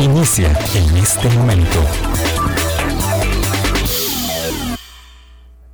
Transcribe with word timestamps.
Inicia 0.00 0.48
en 0.74 0.96
este 0.96 1.28
momento. 1.30 1.78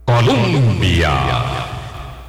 Colombia. 0.05 1.11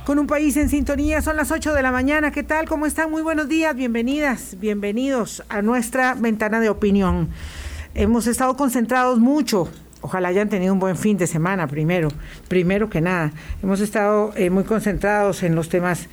Con 0.06 0.20
un 0.20 0.28
país 0.28 0.56
en 0.56 0.70
sintonía, 0.70 1.22
son 1.22 1.36
las 1.36 1.52
8 1.52 1.74
de 1.74 1.82
la 1.82 1.92
mañana. 1.92 2.32
¿Qué 2.32 2.44
tal? 2.44 2.70
¿Cómo 2.70 2.86
están? 2.86 3.12
Muy 3.12 3.22
buenos 3.22 3.50
días, 3.50 3.76
bienvenidas, 3.76 4.58
bienvenidos 4.60 5.44
a 5.50 5.62
nuestra 5.62 6.14
ventana 6.14 6.62
de 6.62 6.70
opinión. 6.70 7.30
Hemos 7.94 8.26
estado 8.28 8.56
concentrados 8.56 9.20
mucho 9.20 9.70
ojalá 10.04 10.28
hayan 10.28 10.50
tenido 10.50 10.74
un 10.74 10.80
buen 10.80 10.98
fin 10.98 11.18
de 11.18 11.28
semana 11.28 11.66
primero, 11.66 12.10
primero 12.50 12.90
que 12.90 13.02
nada. 13.02 13.32
Hemos 13.62 13.80
estado 13.80 14.34
eh, 14.36 14.50
muy 14.50 14.66
concentrados 14.66 15.44
en 15.44 15.56
los 15.56 15.70
temas 15.70 16.08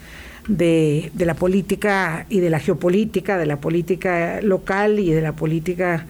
de, 0.50 1.12
la 1.16 1.34
política 1.34 2.26
y 2.28 2.40
de 2.40 2.50
la 2.50 2.58
geopolítica, 2.58 3.38
de 3.38 3.46
la 3.46 3.60
política 3.60 4.40
local 4.42 4.98
y 4.98 5.12
de 5.12 5.20
la 5.20 5.32
política 5.32 6.06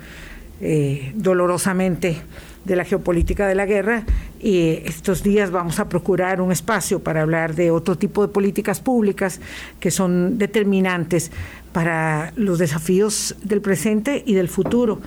eh, 0.61 1.12
dolorosamente 1.15 2.17
de 2.65 2.77
la 2.77 2.84
geopolítica 2.84 3.47
de 3.47 3.55
la 3.55 3.65
guerra 3.65 4.05
y 4.41 4.83
estos 4.84 5.23
días 5.23 5.51
vamos 5.51 5.81
a 5.81 5.89
procurar 5.89 6.41
un 6.41 6.53
espacio 6.53 7.01
para 7.01 7.23
hablar 7.23 7.55
de 7.55 7.71
otro 7.71 7.97
tipo 7.97 8.27
de 8.27 8.33
políticas 8.33 8.81
públicas 8.81 9.41
que 9.79 9.91
son 9.91 10.39
determinantes 10.39 11.31
para 11.73 12.33
los 12.37 12.59
desafíos 12.59 13.37
del 13.43 13.61
presente 13.61 14.23
y 14.27 14.34
del 14.34 14.48
futuro. 14.48 15.01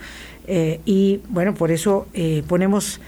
Eh, 0.47 0.81
y 0.85 1.21
bueno, 1.29 1.53
por 1.53 1.71
eso 1.71 2.07
eh, 2.13 2.43
ponemos 2.47 2.99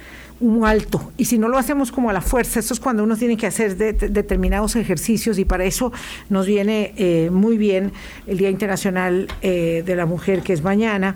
un 0.48 0.66
alto. 0.66 1.12
Y 1.18 1.26
si 1.26 1.38
no 1.38 1.48
lo 1.48 1.58
hacemos 1.58 1.92
como 1.92 2.10
a 2.10 2.14
la 2.14 2.22
fuerza, 2.22 2.60
esto 2.60 2.74
es 2.74 2.80
cuando 2.80 3.04
uno 3.04 3.18
tiene 3.18 3.38
que 3.38 3.48
hacer 3.48 3.78
determinados 3.78 4.76
ejercicios 4.76 5.38
y 5.40 5.46
para 5.46 5.66
eso 5.66 5.92
nos 6.30 6.46
viene 6.46 6.94
eh, 6.98 7.30
muy 7.32 7.58
bien 7.58 7.92
el 8.28 8.38
Día 8.38 8.50
Internacional 8.50 9.28
de 9.42 9.96
la 9.96 10.06
Mujer, 10.06 10.42
que 10.42 10.54
es 10.54 10.64
mañana. 10.64 11.16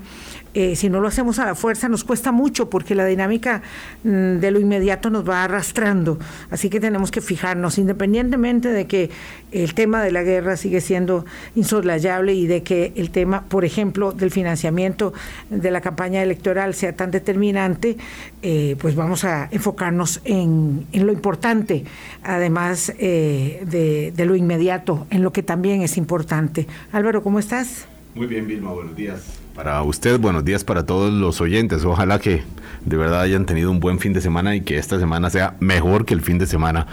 Eh, 0.55 0.75
si 0.75 0.89
no 0.89 0.99
lo 0.99 1.07
hacemos 1.07 1.37
a 1.37 1.45
la 1.45 1.53
fuerza 1.53 1.89
nos 1.89 2.03
cuesta 2.03 2.31
mucho 2.31 2.71
porque 2.71 2.95
la 2.95 3.05
dinámica 3.05 3.61
mm, 4.03 4.37
de 4.39 4.51
lo 4.51 4.59
inmediato 4.59 5.09
nos 5.09 5.27
va 5.27 5.43
arrastrando. 5.43 6.17
Así 6.49 6.69
que 6.69 6.79
tenemos 6.79 7.11
que 7.11 7.21
fijarnos, 7.21 7.77
independientemente 7.77 8.69
de 8.69 8.87
que 8.87 9.11
el 9.51 9.73
tema 9.75 10.03
de 10.03 10.11
la 10.11 10.23
guerra 10.23 10.57
sigue 10.57 10.81
siendo 10.81 11.25
insoslayable 11.55 12.33
y 12.33 12.47
de 12.47 12.63
que 12.63 12.93
el 12.95 13.11
tema, 13.11 13.43
por 13.45 13.63
ejemplo, 13.63 14.11
del 14.11 14.31
financiamiento 14.31 15.13
de 15.49 15.69
la 15.69 15.81
campaña 15.81 16.23
electoral 16.23 16.73
sea 16.73 16.95
tan 16.95 17.11
determinante, 17.11 17.97
eh, 18.41 18.75
pues 18.79 18.95
vamos 18.95 19.25
a 19.25 19.49
enfocarnos 19.51 20.21
en, 20.23 20.87
lo 20.93 21.11
importante, 21.11 21.83
además 22.23 22.91
eh, 22.97 23.63
de, 23.65 24.11
de 24.15 24.25
lo 24.25 24.35
inmediato, 24.35 25.05
en 25.11 25.21
lo 25.21 25.31
que 25.31 25.43
también 25.43 25.81
es 25.81 25.97
importante. 25.97 26.67
Álvaro, 26.91 27.21
¿cómo 27.21 27.39
estás? 27.39 27.87
Muy 28.15 28.25
bien, 28.25 28.47
Vilma, 28.47 28.71
buenos 28.71 28.95
días 28.95 29.38
para 29.59 29.83
usted, 29.83 30.17
buenos 30.17 30.45
días 30.45 30.63
para 30.63 30.85
todos 30.85 31.11
los 31.11 31.41
oyentes. 31.41 31.83
Ojalá 31.83 32.17
que 32.17 32.43
de 32.85 32.95
verdad 32.95 33.19
hayan 33.19 33.45
tenido 33.45 33.69
un 33.71 33.81
buen 33.81 33.99
fin 33.99 34.13
de 34.13 34.21
semana 34.21 34.55
y 34.55 34.61
que 34.61 34.77
esta 34.77 34.97
semana 34.97 35.29
sea 35.29 35.57
mejor 35.59 36.05
que 36.05 36.13
el 36.13 36.21
fin 36.21 36.37
de 36.37 36.47
semana 36.47 36.87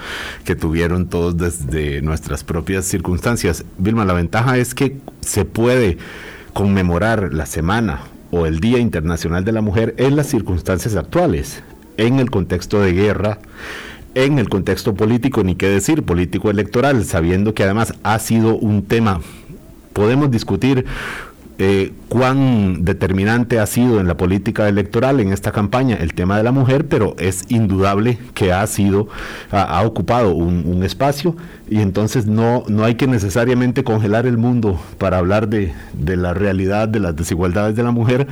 que 0.45 0.57
tuvieron 0.57 1.07
todos 1.07 1.37
desde 1.37 2.03
nuestras 2.03 2.43
propias 2.43 2.85
circunstancias. 2.85 3.65
Vilma, 3.79 4.05
la 4.05 4.15
ventaja 4.15 4.59
es 4.59 4.75
que 4.75 4.97
se 5.21 5.45
puede 5.45 5.99
conmemorar 6.55 7.33
la 7.33 7.47
semana 7.47 8.01
o 8.33 8.47
el 8.47 8.59
Día 8.59 8.79
Internacional 8.79 9.45
de 9.45 9.53
la 9.53 9.61
Mujer 9.61 9.95
en 9.97 10.17
las 10.17 10.27
circunstancias 10.27 10.97
actuales, 10.97 11.63
en 11.99 12.19
el 12.19 12.33
contexto 12.33 12.81
de 12.81 12.95
guerra, 12.95 13.39
en 14.17 14.41
el 14.41 14.49
contexto 14.49 14.93
político, 14.93 15.45
ni 15.45 15.55
qué 15.55 15.69
decir, 15.69 16.03
político 16.03 16.51
electoral, 16.51 17.05
sabiendo 17.05 17.55
que 17.55 17.63
además 17.63 17.95
ha 18.03 18.19
sido 18.19 18.57
un 18.57 18.83
tema 18.83 19.21
podemos 19.97 20.31
discutir 20.31 20.85
eh, 21.59 21.93
cuán 22.09 22.85
determinante 22.85 23.59
ha 23.59 23.67
sido 23.67 23.99
en 23.99 24.07
la 24.07 24.17
política 24.17 24.69
electoral 24.69 25.21
en 25.21 25.33
esta 25.33 25.53
campaña 25.53 25.97
el 25.97 26.13
tema 26.13 26.37
de 26.37 26.43
la 26.43 26.53
mujer, 26.53 26.87
pero 26.87 27.17
es 27.19 27.45
indudable 27.49 28.19
que 28.35 28.53
ha 28.53 28.67
sido, 28.67 29.09
ha, 29.51 29.83
ocupado 29.83 30.35
un, 30.35 30.83
espacio 30.83 31.35
y 31.71 31.81
entonces 31.81 32.27
no, 32.27 32.65
no 32.69 32.85
hay 32.85 32.97
que 32.97 33.07
necesariamente 33.07 33.85
congelar 33.85 34.27
el 34.27 34.37
mundo 34.37 34.79
para 34.99 35.19
hablar 35.19 35.49
de, 35.49 35.73
de 35.95 36.17
la 36.17 36.35
realidad 36.35 36.89
de 36.89 37.01
las 37.01 37.17
desigualdades 37.17 37.75
de 37.75 37.83
la 37.83 37.91
mujer, 37.91 38.27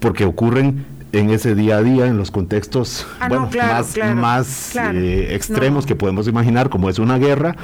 porque 0.00 0.24
ocurren 0.24 0.86
en 1.12 1.30
ese 1.30 1.54
día 1.54 1.78
a 1.78 1.82
día, 1.82 2.06
en 2.06 2.18
los 2.18 2.30
contextos 2.30 3.06
ah, 3.20 3.28
más, 3.28 3.96
más 4.14 4.76
eh, 4.76 5.34
extremos 5.34 5.86
que 5.86 5.94
podemos 5.94 6.28
imaginar, 6.28 6.68
como 6.68 6.90
es 6.90 6.98
una 6.98 7.18
guerra, 7.18 7.56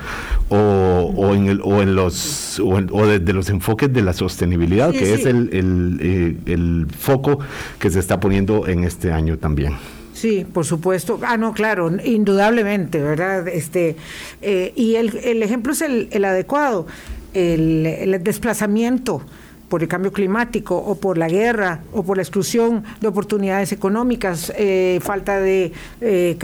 o, 0.49 1.13
o 1.17 1.35
en, 1.35 1.47
el, 1.47 1.61
o 1.63 1.83
en 1.83 1.95
los 1.95 2.59
o, 2.61 3.07
desde 3.07 3.33
los 3.33 3.49
enfoques 3.51 3.93
de 3.93 4.03
la 4.03 4.13
sostenibilidad, 4.13 4.93
que 4.93 5.15
es 5.15 5.27
el, 5.27 5.51
el, 5.53 5.99
eh, 6.01 6.37
el 6.47 6.87
foco 6.99 7.39
que 7.79 7.91
se 7.91 8.01
está 8.01 8.21
poniendo 8.21 8.67
en 8.67 8.85
este 8.85 9.13
año 9.13 9.37
también. 9.39 9.75
Sí, 10.15 10.47
por 10.51 10.65
supuesto. 10.65 11.19
Ah, 11.23 11.37
no, 11.37 11.53
claro, 11.53 11.91
indudablemente, 12.03 13.03
¿verdad? 13.03 13.49
Este, 13.49 13.97
eh, 14.41 14.73
y 14.77 14.95
el, 14.95 15.17
el, 15.19 15.43
ejemplo 15.43 15.73
es 15.73 15.83
el, 15.83 16.09
el 16.13 16.25
adecuado, 16.25 16.87
el, 17.35 17.85
el 17.85 18.23
desplazamiento 18.23 19.23
por 19.69 19.83
el 19.83 19.89
cambio 19.89 20.13
climático 20.13 20.77
o 20.77 20.97
por 20.97 21.19
la 21.19 21.29
guerra 21.29 21.81
o 21.93 22.03
por 22.03 22.17
la 22.17 22.23
exclusión 22.23 22.85
de 23.01 23.09
oportunidades 23.09 23.73
económicas, 23.73 24.53
eh, 24.57 24.99
falta 25.03 25.41
de 25.41 25.73
eh, 26.01 26.37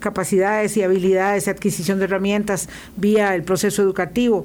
capacidades 0.00 0.76
y 0.76 0.82
habilidades 0.82 1.46
de 1.46 1.50
adquisición 1.50 1.98
de 1.98 2.04
herramientas 2.04 2.68
vía 2.96 3.34
el 3.34 3.42
proceso 3.42 3.82
educativo, 3.82 4.44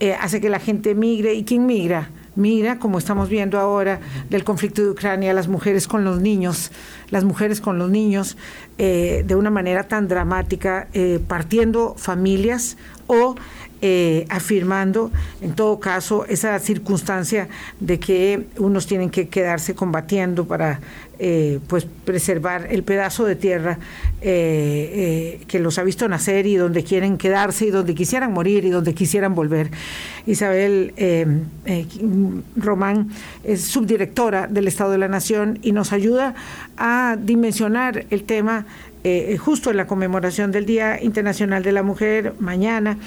eh, 0.00 0.14
hace 0.14 0.40
que 0.40 0.48
la 0.48 0.60
gente 0.60 0.94
migre. 0.94 1.34
¿Y 1.34 1.44
quién 1.44 1.66
migra? 1.66 2.10
Migra, 2.34 2.78
como 2.78 2.96
estamos 2.96 3.28
viendo 3.28 3.58
ahora, 3.58 4.00
del 4.30 4.42
conflicto 4.42 4.82
de 4.82 4.88
Ucrania, 4.88 5.34
las 5.34 5.48
mujeres 5.48 5.86
con 5.86 6.02
los 6.02 6.22
niños, 6.22 6.72
las 7.10 7.24
mujeres 7.24 7.60
con 7.60 7.78
los 7.78 7.90
niños, 7.90 8.38
de 8.78 9.36
una 9.36 9.50
manera 9.50 9.84
tan 9.86 10.08
dramática, 10.08 10.88
partiendo 11.28 11.94
familias 11.98 12.78
o 13.12 13.36
eh, 13.84 14.26
afirmando, 14.28 15.10
en 15.40 15.56
todo 15.56 15.80
caso, 15.80 16.24
esa 16.26 16.56
circunstancia 16.60 17.48
de 17.80 17.98
que 17.98 18.46
unos 18.58 18.86
tienen 18.86 19.10
que 19.10 19.28
quedarse 19.28 19.74
combatiendo 19.74 20.46
para 20.46 20.78
eh, 21.18 21.58
pues 21.66 21.84
preservar 22.04 22.68
el 22.70 22.84
pedazo 22.84 23.24
de 23.24 23.34
tierra 23.34 23.80
eh, 24.20 25.40
que 25.48 25.58
los 25.58 25.80
ha 25.80 25.82
visto 25.82 26.06
nacer 26.06 26.46
y 26.46 26.54
donde 26.54 26.84
quieren 26.84 27.18
quedarse 27.18 27.66
y 27.66 27.70
donde 27.70 27.96
quisieran 27.96 28.32
morir 28.32 28.64
y 28.64 28.70
donde 28.70 28.94
quisieran 28.94 29.34
volver. 29.34 29.72
Isabel 30.26 30.94
Román 32.54 33.10
es 33.42 33.62
subdirectora 33.62 34.46
del 34.46 34.68
Estado 34.68 34.92
de 34.92 34.98
la 34.98 35.08
Nación 35.08 35.58
y 35.60 35.72
nos 35.72 35.92
ayuda 35.92 36.36
a 36.76 37.16
dimensionar 37.20 38.06
el 38.10 38.22
tema 38.22 38.64
justo 39.38 39.70
en 39.70 39.76
la 39.76 39.86
conmemoración 39.86 40.52
del 40.52 40.64
Día 40.64 41.02
Internacional 41.02 41.62
de 41.62 41.72
la 41.72 41.82
Mujer 41.82 42.34
mañana 42.38 42.98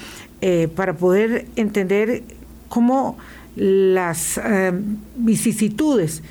eh, 0.42 0.68
para 0.74 0.92
poder 0.92 1.46
entender 1.56 2.22
cómo 2.68 3.16
las 3.56 4.36
eh, 4.36 4.72
vicisitudes 5.16 6.22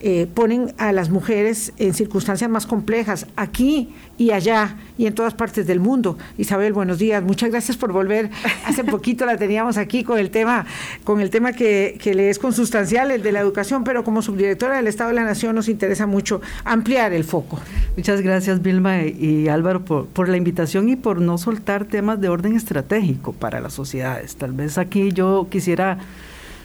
eh, 0.00 0.26
ponen 0.34 0.74
a 0.78 0.90
las 0.90 1.10
mujeres 1.10 1.72
en 1.78 1.94
circunstancias 1.94 2.50
más 2.50 2.66
complejas, 2.66 3.28
aquí 3.36 3.94
y 4.22 4.30
allá 4.30 4.76
y 4.96 5.06
en 5.06 5.14
todas 5.14 5.34
partes 5.34 5.66
del 5.66 5.80
mundo. 5.80 6.16
Isabel, 6.38 6.72
buenos 6.72 6.98
días. 6.98 7.22
Muchas 7.22 7.50
gracias 7.50 7.76
por 7.76 7.92
volver. 7.92 8.30
Hace 8.64 8.84
poquito 8.92 9.26
la 9.26 9.36
teníamos 9.36 9.76
aquí 9.76 10.04
con 10.04 10.18
el 10.18 10.30
tema, 10.30 10.64
con 11.02 11.20
el 11.20 11.30
tema 11.30 11.52
que, 11.52 11.98
le 12.14 12.30
es 12.30 12.38
consustancial, 12.38 13.10
el 13.10 13.22
de 13.22 13.32
la 13.32 13.40
educación, 13.40 13.82
pero 13.82 14.04
como 14.04 14.22
subdirectora 14.22 14.76
del 14.76 14.86
Estado 14.86 15.10
de 15.10 15.16
la 15.16 15.24
Nación 15.24 15.56
nos 15.56 15.68
interesa 15.68 16.06
mucho 16.06 16.40
ampliar 16.64 17.12
el 17.12 17.24
foco. 17.24 17.58
Muchas 17.96 18.20
gracias, 18.20 18.62
Vilma 18.62 19.02
y 19.02 19.48
Álvaro, 19.48 19.84
por, 19.84 20.06
por 20.06 20.28
la 20.28 20.36
invitación 20.36 20.88
y 20.88 20.96
por 20.96 21.20
no 21.20 21.36
soltar 21.36 21.84
temas 21.84 22.20
de 22.20 22.28
orden 22.28 22.54
estratégico 22.54 23.32
para 23.32 23.60
las 23.60 23.72
sociedades. 23.72 24.36
Tal 24.36 24.52
vez 24.52 24.78
aquí 24.78 25.10
yo 25.12 25.48
quisiera, 25.50 25.98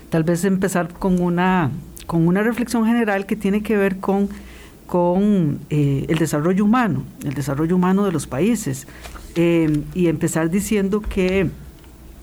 tal 0.10 0.24
vez 0.24 0.46
empezar 0.46 0.90
con 0.94 1.20
una 1.20 1.72
con 2.06 2.26
una 2.26 2.42
reflexión 2.42 2.86
general 2.86 3.26
que 3.26 3.36
tiene 3.36 3.62
que 3.62 3.76
ver 3.76 3.98
con, 3.98 4.30
con 4.88 5.60
eh, 5.70 6.06
el 6.08 6.18
desarrollo 6.18 6.66
humano, 6.66 7.04
el 7.24 7.34
desarrollo 7.34 7.76
humano 7.76 8.06
de 8.06 8.12
los 8.12 8.26
países, 8.26 8.88
eh, 9.36 9.84
y 9.94 10.08
empezar 10.08 10.50
diciendo 10.50 11.02
que 11.02 11.50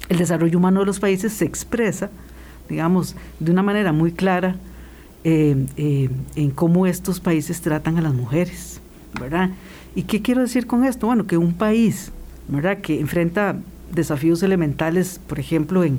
el 0.08 0.18
desarrollo 0.18 0.58
humano 0.58 0.80
de 0.80 0.86
los 0.86 0.98
países 0.98 1.32
se 1.34 1.44
expresa, 1.44 2.10
digamos, 2.68 3.14
de 3.38 3.52
una 3.52 3.62
manera 3.62 3.92
muy 3.92 4.12
clara 4.12 4.56
eh, 5.22 6.08
en 6.36 6.50
cómo 6.50 6.86
estos 6.86 7.20
países 7.20 7.60
tratan 7.60 7.98
a 7.98 8.02
las 8.02 8.14
mujeres, 8.14 8.80
¿verdad? 9.20 9.50
¿Y 9.94 10.02
qué 10.02 10.22
quiero 10.22 10.40
decir 10.40 10.66
con 10.66 10.84
esto? 10.84 11.06
Bueno, 11.06 11.26
que 11.26 11.36
un 11.36 11.54
país, 11.54 12.10
¿verdad?, 12.48 12.78
que 12.78 12.98
enfrenta 12.98 13.56
desafíos 13.92 14.42
elementales, 14.42 15.20
por 15.26 15.38
ejemplo, 15.38 15.84
en, 15.84 15.98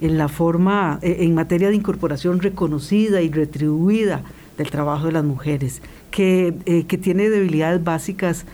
en 0.00 0.16
la 0.16 0.28
forma, 0.28 0.98
e, 1.02 1.24
en 1.24 1.34
materia 1.34 1.68
de 1.68 1.76
incorporación 1.76 2.40
reconocida 2.40 3.20
y 3.20 3.30
retribuida 3.30 4.22
del 4.56 4.70
trabajo 4.70 5.06
de 5.06 5.12
las 5.12 5.24
mujeres, 5.24 5.82
que, 6.10 6.54
eh, 6.66 6.84
que 6.84 6.98
tiene 6.98 7.28
debilidades 7.28 7.82
básicas 7.82 8.44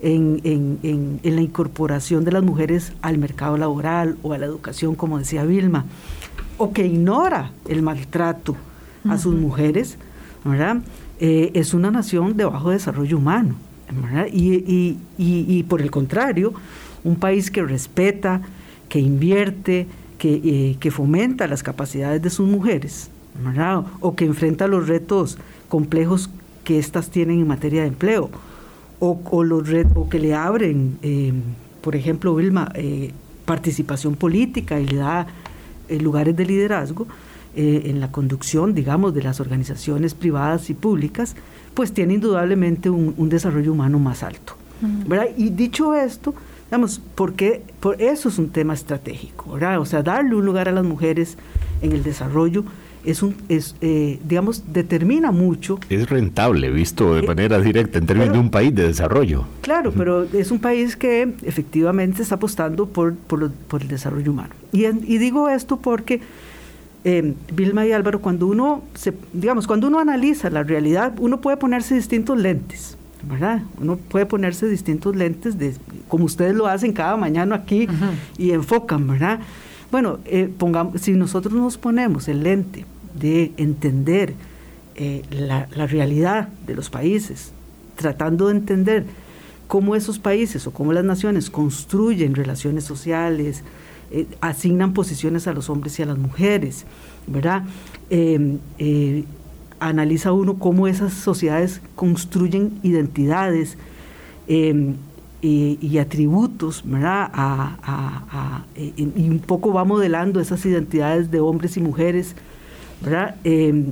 en, 0.00 0.40
en, 0.44 1.20
en, 1.22 1.36
la 1.36 1.40
incorporación 1.40 2.24
de 2.24 2.32
las 2.32 2.42
mujeres 2.42 2.92
al 3.02 3.18
mercado 3.18 3.56
laboral 3.56 4.16
o 4.22 4.32
a 4.32 4.38
la 4.38 4.46
educación, 4.46 4.94
como 4.94 5.18
decía 5.18 5.44
Vilma, 5.44 5.86
o 6.56 6.72
que 6.72 6.86
ignora 6.86 7.52
el 7.68 7.82
maltrato 7.82 8.56
a 9.08 9.16
sus 9.18 9.34
mujeres, 9.34 9.96
¿verdad? 10.44 10.78
Eh, 11.20 11.50
es 11.54 11.74
una 11.74 11.90
nación 11.90 12.36
de 12.36 12.44
bajo 12.44 12.70
desarrollo 12.70 13.16
humano. 13.16 13.54
Y, 14.32 15.62
por 15.68 15.80
el 15.80 15.90
contrario, 15.90 16.52
un 17.04 17.16
país 17.16 17.50
que 17.50 17.62
respeta, 17.62 18.42
que 18.88 18.98
invierte, 18.98 19.86
que, 20.18 20.40
eh, 20.44 20.76
que 20.78 20.90
fomenta 20.90 21.46
las 21.46 21.62
capacidades 21.62 22.20
de 22.20 22.28
sus 22.28 22.48
mujeres, 22.48 23.10
o 24.00 24.16
que 24.16 24.24
enfrenta 24.24 24.66
los 24.66 24.88
retos 24.88 25.38
complejos 25.68 26.30
que 26.64 26.78
éstas 26.78 27.10
tienen 27.10 27.40
en 27.40 27.46
materia 27.46 27.82
de 27.82 27.88
empleo, 27.88 28.30
o, 29.00 29.44
los 29.44 29.68
retos 29.68 30.08
que 30.08 30.18
le 30.18 30.34
abren, 30.34 30.98
eh, 31.02 31.32
por 31.80 31.94
ejemplo, 31.94 32.34
Vilma, 32.34 32.70
eh, 32.74 33.12
participación 33.44 34.16
política 34.16 34.80
y 34.80 34.86
le 34.86 34.96
da 34.96 35.26
lugares 36.00 36.36
de 36.36 36.44
liderazgo 36.44 37.06
en 37.54 37.98
la 37.98 38.12
conducción, 38.12 38.74
digamos, 38.74 39.14
de 39.14 39.22
las 39.22 39.40
organizaciones 39.40 40.14
privadas 40.14 40.70
y 40.70 40.74
públicas, 40.74 41.34
pues 41.78 41.92
tiene 41.92 42.14
indudablemente 42.14 42.90
un, 42.90 43.28
desarrollo 43.28 43.72
humano 43.72 44.00
más 44.00 44.24
alto. 44.24 44.54
Y 45.36 45.50
dicho 45.50 45.94
esto, 45.94 46.34
digamos, 46.66 47.00
porque 47.14 47.62
por 47.78 48.02
eso 48.02 48.30
es 48.30 48.38
un 48.38 48.50
tema 48.50 48.74
estratégico, 48.74 49.52
¿verdad? 49.52 49.78
O 49.78 49.86
sea, 49.86 50.02
darle 50.02 50.34
un 50.34 50.44
lugar 50.44 50.68
a 50.68 50.72
las 50.72 50.84
mujeres 50.84 51.38
en 51.80 51.92
el 51.92 52.02
desarrollo 52.02 52.64
es 53.04 53.22
un, 53.22 53.34
es, 53.48 53.76
eh, 53.80 54.18
digamos, 54.24 54.64
determina 54.72 55.30
mucho. 55.30 55.78
Es 55.88 56.08
rentable, 56.08 56.70
visto 56.70 57.14
de 57.14 57.20
eh, 57.20 57.26
manera 57.26 57.60
directa, 57.60 57.98
en 57.98 58.06
términos 58.06 58.32
de 58.32 58.38
un 58.38 58.50
país 58.50 58.74
de 58.74 58.86
desarrollo. 58.86 59.44
Claro, 59.62 59.92
pero 59.92 60.24
es 60.24 60.50
un 60.50 60.58
país 60.58 60.96
que 60.96 61.34
efectivamente 61.42 62.22
está 62.22 62.36
apostando 62.36 62.86
por, 62.86 63.14
por, 63.14 63.50
por 63.50 63.82
el 63.82 63.88
desarrollo 63.88 64.32
humano. 64.32 64.54
Y, 64.72 64.86
y 64.86 65.18
digo 65.18 65.48
esto 65.48 65.78
porque 65.78 66.20
eh, 67.04 67.34
Vilma 67.52 67.86
y 67.86 67.92
Álvaro, 67.92 68.20
cuando 68.20 68.46
uno, 68.46 68.82
se, 68.94 69.14
digamos, 69.32 69.66
cuando 69.66 69.86
uno 69.86 69.98
analiza 69.98 70.50
la 70.50 70.62
realidad, 70.62 71.14
uno 71.18 71.40
puede 71.40 71.56
ponerse 71.56 71.94
distintos 71.94 72.38
lentes, 72.38 72.98
¿verdad? 73.22 73.62
Uno 73.80 73.96
puede 73.96 74.26
ponerse 74.26 74.68
distintos 74.68 75.14
lentes, 75.16 75.58
de, 75.58 75.74
como 76.08 76.24
ustedes 76.24 76.54
lo 76.54 76.66
hacen 76.66 76.92
cada 76.92 77.16
mañana 77.16 77.56
aquí 77.56 77.88
y 78.36 78.50
enfocan, 78.50 79.06
¿verdad? 79.06 79.40
Bueno, 79.90 80.18
eh, 80.26 80.50
pongamos, 80.56 81.00
si 81.00 81.12
nosotros 81.12 81.54
nos 81.54 81.78
ponemos 81.78 82.28
el 82.28 82.42
lente 82.42 82.84
de 83.18 83.52
entender 83.56 84.34
eh, 84.96 85.22
la, 85.30 85.66
realidad 85.86 86.48
de 86.66 86.74
los 86.74 86.90
países, 86.90 87.52
tratando 87.96 88.48
de 88.48 88.56
entender 88.56 89.06
cómo 89.66 89.96
esos 89.96 90.18
países 90.18 90.66
o 90.66 90.72
cómo 90.72 90.92
las 90.92 91.04
naciones 91.04 91.48
construyen 91.48 92.34
relaciones 92.34 92.84
sociales, 92.84 93.62
eh, 94.10 94.26
asignan 94.42 94.92
posiciones 94.92 95.46
a 95.46 95.54
los 95.54 95.70
hombres 95.70 95.98
y 95.98 96.02
a 96.02 96.06
las 96.06 96.18
mujeres, 96.18 96.84
¿verdad? 97.26 97.62
Em, 98.10 98.58
analiza 99.80 100.32
uno 100.32 100.58
cómo 100.58 100.86
esas 100.86 101.14
sociedades 101.14 101.80
construyen 101.94 102.78
identidades 102.82 103.78
em, 105.42 105.76
y, 105.80 105.98
atributos, 105.98 106.82
¿verdad? 106.84 107.30
y 108.76 109.28
un 109.28 109.40
poco 109.40 109.72
va 109.72 109.84
modelando 109.84 110.40
esas 110.40 110.64
identidades 110.66 111.30
de 111.30 111.40
hombres 111.40 111.76
y 111.76 111.80
mujeres, 111.80 112.34
¿verdad? 113.00 113.36
Em, 113.44 113.86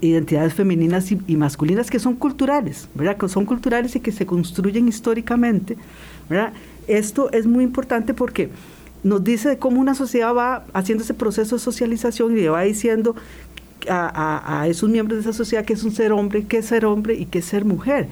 identidades 0.00 0.52
femeninas 0.52 1.10
y, 1.12 1.18
y, 1.26 1.36
masculinas 1.36 1.90
que 1.90 1.98
son 1.98 2.14
culturales, 2.14 2.88
¿verdad? 2.94 3.16
Que 3.16 3.28
son 3.28 3.46
culturales 3.46 3.96
y 3.96 4.00
que 4.00 4.12
se 4.12 4.26
construyen 4.26 4.88
históricamente, 4.88 5.76
¿verdad? 6.28 6.52
Esto 6.86 7.30
es 7.32 7.46
muy 7.46 7.64
importante 7.64 8.14
porque 8.14 8.50
nos 9.02 9.22
dice 9.22 9.58
cómo 9.58 9.80
una 9.80 9.94
sociedad 9.94 10.34
va 10.34 10.64
haciendo 10.72 11.04
ese 11.04 11.14
proceso 11.14 11.56
de 11.56 11.60
socialización 11.60 12.32
y 12.32 12.42
le 12.42 12.48
va 12.48 12.62
diciendo 12.62 13.14
a, 13.88 14.66
esos 14.68 14.90
miembros 14.90 15.18
de 15.18 15.30
esa 15.30 15.36
sociedad 15.36 15.64
que 15.64 15.72
es 15.72 15.84
un 15.84 15.92
ser 15.92 16.12
hombre, 16.12 16.44
qué 16.44 16.58
es 16.58 16.66
ser 16.66 16.84
hombre 16.84 17.14
y 17.14 17.26
qué 17.26 17.38
es 17.38 17.44
ser 17.44 17.64
mujer, 17.64 18.08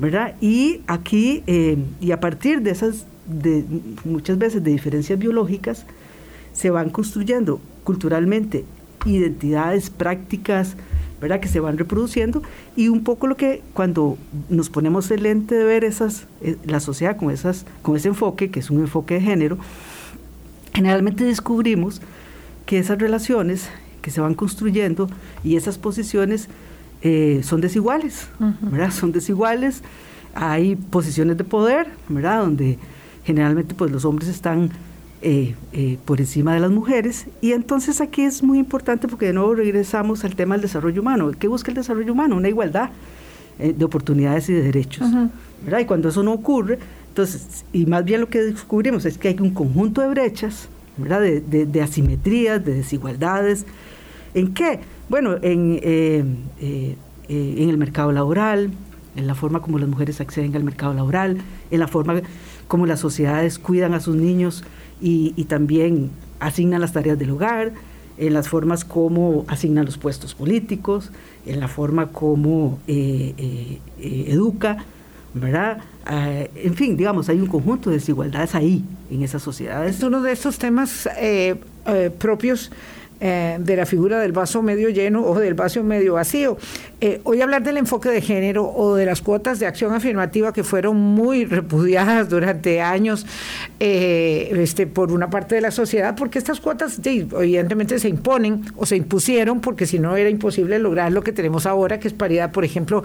¿verdad? 0.00 0.34
Y 0.40 0.80
aquí, 0.86 1.42
eh, 1.46 1.76
y 2.00 2.12
a 2.12 2.20
partir 2.20 2.62
de 2.62 2.70
esas, 2.70 3.06
de, 3.26 3.64
muchas 4.04 4.38
veces 4.38 4.64
de 4.64 4.70
diferencias 4.70 5.18
biológicas, 5.18 5.84
se 6.52 6.70
van 6.70 6.90
construyendo 6.90 7.60
culturalmente 7.84 8.64
identidades, 9.04 9.90
prácticas, 9.90 10.76
¿verdad? 11.20 11.40
que 11.40 11.48
se 11.48 11.60
van 11.60 11.76
reproduciendo 11.76 12.42
y 12.76 12.88
un 12.88 13.04
poco 13.04 13.26
lo 13.26 13.36
que 13.36 13.62
cuando 13.74 14.16
nos 14.48 14.70
ponemos 14.70 15.10
el 15.10 15.22
lente 15.22 15.54
de 15.54 15.64
ver 15.64 15.84
esas 15.84 16.26
eh, 16.40 16.56
la 16.64 16.80
sociedad 16.80 17.16
con 17.16 17.30
esas 17.30 17.66
con 17.82 17.94
ese 17.94 18.08
enfoque 18.08 18.50
que 18.50 18.60
es 18.60 18.70
un 18.70 18.80
enfoque 18.80 19.14
de 19.14 19.20
género 19.20 19.58
generalmente 20.72 21.24
descubrimos 21.24 22.00
que 22.64 22.78
esas 22.78 22.98
relaciones 22.98 23.68
que 24.00 24.10
se 24.10 24.22
van 24.22 24.34
construyendo 24.34 25.10
y 25.44 25.56
esas 25.56 25.76
posiciones 25.76 26.48
eh, 27.02 27.40
son 27.42 27.60
desiguales, 27.60 28.28
¿verdad? 28.60 28.90
Son 28.90 29.12
desiguales, 29.12 29.82
hay 30.34 30.76
posiciones 30.76 31.36
de 31.38 31.44
poder, 31.44 31.88
¿verdad? 32.08 32.42
Donde 32.42 32.78
generalmente 33.24 33.74
pues 33.74 33.90
los 33.90 34.04
hombres 34.04 34.28
están 34.28 34.70
eh, 35.22 35.54
eh, 35.72 35.98
por 36.04 36.20
encima 36.20 36.54
de 36.54 36.60
las 36.60 36.70
mujeres 36.70 37.26
y 37.40 37.52
entonces 37.52 38.00
aquí 38.00 38.22
es 38.22 38.42
muy 38.42 38.58
importante 38.58 39.06
porque 39.06 39.26
de 39.26 39.32
nuevo 39.34 39.54
regresamos 39.54 40.24
al 40.24 40.34
tema 40.34 40.54
del 40.54 40.62
desarrollo 40.62 41.02
humano. 41.02 41.30
¿Qué 41.38 41.48
busca 41.48 41.70
el 41.70 41.76
desarrollo 41.76 42.12
humano? 42.12 42.36
Una 42.36 42.48
igualdad 42.48 42.90
de 43.58 43.84
oportunidades 43.84 44.48
y 44.48 44.54
de 44.54 44.62
derechos, 44.62 45.06
¿verdad? 45.62 45.80
Y 45.80 45.84
cuando 45.84 46.08
eso 46.08 46.22
no 46.22 46.32
ocurre, 46.32 46.78
entonces, 47.10 47.64
y 47.72 47.86
más 47.86 48.04
bien 48.04 48.20
lo 48.20 48.28
que 48.28 48.40
descubrimos 48.40 49.04
es 49.04 49.18
que 49.18 49.28
hay 49.28 49.36
un 49.40 49.50
conjunto 49.50 50.00
de 50.00 50.08
brechas, 50.08 50.68
¿verdad? 50.96 51.20
De, 51.20 51.66
de, 51.66 51.82
asimetrías, 51.82 52.64
de 52.64 52.72
desigualdades. 52.72 53.66
¿En 54.34 54.54
qué? 54.54 54.80
Bueno, 55.08 55.36
en, 55.42 55.80
eh, 55.82 56.24
eh, 56.60 56.96
eh, 57.28 57.54
en 57.58 57.68
el 57.68 57.78
mercado 57.78 58.12
laboral, 58.12 58.70
en 59.16 59.26
la 59.26 59.34
forma 59.34 59.60
como 59.60 59.78
las 59.78 59.88
mujeres 59.88 60.20
acceden 60.20 60.54
al 60.54 60.62
mercado 60.62 60.94
laboral, 60.94 61.38
en 61.70 61.80
la 61.80 61.88
forma 61.88 62.22
como 62.68 62.86
las 62.86 63.00
sociedades 63.00 63.58
cuidan 63.58 63.92
a 63.94 64.00
sus 64.00 64.14
niños 64.14 64.62
y, 65.00 65.32
también 65.44 66.10
asignan 66.38 66.80
las 66.80 66.92
tareas 66.92 67.18
del 67.18 67.30
hogar, 67.30 67.72
en 68.18 68.34
las 68.34 68.48
formas 68.48 68.84
como 68.84 69.44
asignan 69.48 69.86
los 69.86 69.98
puestos 69.98 70.34
políticos, 70.34 71.10
en 71.46 71.58
la 71.58 71.66
forma 71.66 72.08
como 72.08 72.78
educa, 72.86 74.84
¿verdad? 75.34 75.78
En 76.54 76.74
fin, 76.74 76.96
digamos, 76.96 77.28
hay 77.28 77.40
un 77.40 77.46
conjunto 77.46 77.90
de 77.90 77.96
desigualdades 77.96 78.54
ahí, 78.54 78.84
en 79.10 79.22
esas 79.22 79.42
sociedades. 79.42 79.96
Es 79.96 80.02
uno 80.02 80.22
de 80.22 80.32
estos 80.32 80.58
temas 80.58 81.08
propios 82.18 82.70
eh, 83.22 83.58
de 83.60 83.76
la 83.76 83.84
figura 83.84 84.18
del 84.18 84.32
vaso 84.32 84.62
medio 84.62 84.88
lleno 84.88 85.22
o 85.22 85.38
del 85.38 85.52
vaso 85.52 85.82
medio 85.82 86.14
vacío. 86.14 86.56
Eh, 87.02 87.20
hoy 87.24 87.42
hablar 87.42 87.62
del 87.62 87.76
enfoque 87.76 88.08
de 88.08 88.22
género 88.22 88.66
o 88.66 88.94
de 88.94 89.04
las 89.04 89.20
cuotas 89.20 89.58
de 89.58 89.66
acción 89.66 89.92
afirmativa 89.92 90.54
que 90.54 90.64
fueron 90.64 90.96
muy 90.96 91.44
repudiadas 91.44 92.30
durante 92.30 92.80
años 92.80 93.26
eh, 93.78 94.50
este, 94.56 94.86
por 94.86 95.12
una 95.12 95.28
parte 95.28 95.54
de 95.54 95.60
la 95.60 95.70
sociedad, 95.70 96.14
porque 96.16 96.38
estas 96.38 96.60
cuotas 96.60 96.98
evidentemente 97.04 97.98
se 97.98 98.08
imponen 98.08 98.64
o 98.76 98.86
se 98.86 98.96
impusieron 98.96 99.60
porque 99.60 99.86
si 99.86 99.98
no 99.98 100.16
era 100.16 100.30
imposible 100.30 100.78
lograr 100.78 101.12
lo 101.12 101.22
que 101.22 101.32
tenemos 101.32 101.66
ahora, 101.66 102.00
que 102.00 102.08
es 102.08 102.14
paridad, 102.14 102.52
por 102.52 102.64
ejemplo, 102.64 103.04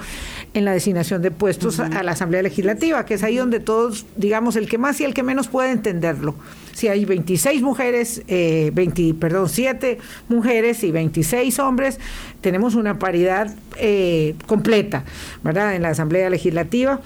en 0.54 0.64
la 0.64 0.72
designación 0.72 1.22
de 1.22 1.32
puestos 1.32 1.82
a 1.82 2.04
la 2.04 2.14
Asamblea 2.14 2.42
Legislativa, 2.42 3.06
que 3.06 3.16
es 3.16 3.24
ahí 3.24 3.36
donde 3.36 3.60
todos, 3.60 4.06
digamos, 4.16 4.56
el 4.56 4.70
que 4.70 4.78
más 4.78 5.02
y 5.02 5.04
el 5.04 5.14
que 5.14 5.24
menos 5.24 5.50
puede 5.50 5.72
entenderlo 5.72 6.36
si 6.76 6.90
hay 6.90 7.06
26 7.06 7.62
mujeres, 7.62 8.22
eh, 8.28 8.70
20, 8.74 9.14
perdón, 9.14 9.48
7 9.48 9.98
mujeres 10.28 10.84
y 10.84 10.92
26 10.92 11.60
hombres, 11.60 12.00
tenemos 12.42 12.76
una 12.76 13.00
paridad 13.00 13.54
eh, 13.78 14.36
completa, 14.46 15.04
¿verdad? 15.44 15.76
En 15.76 15.82
la 15.82 15.90
Asamblea 15.90 16.30
Legislativa. 16.30 17.02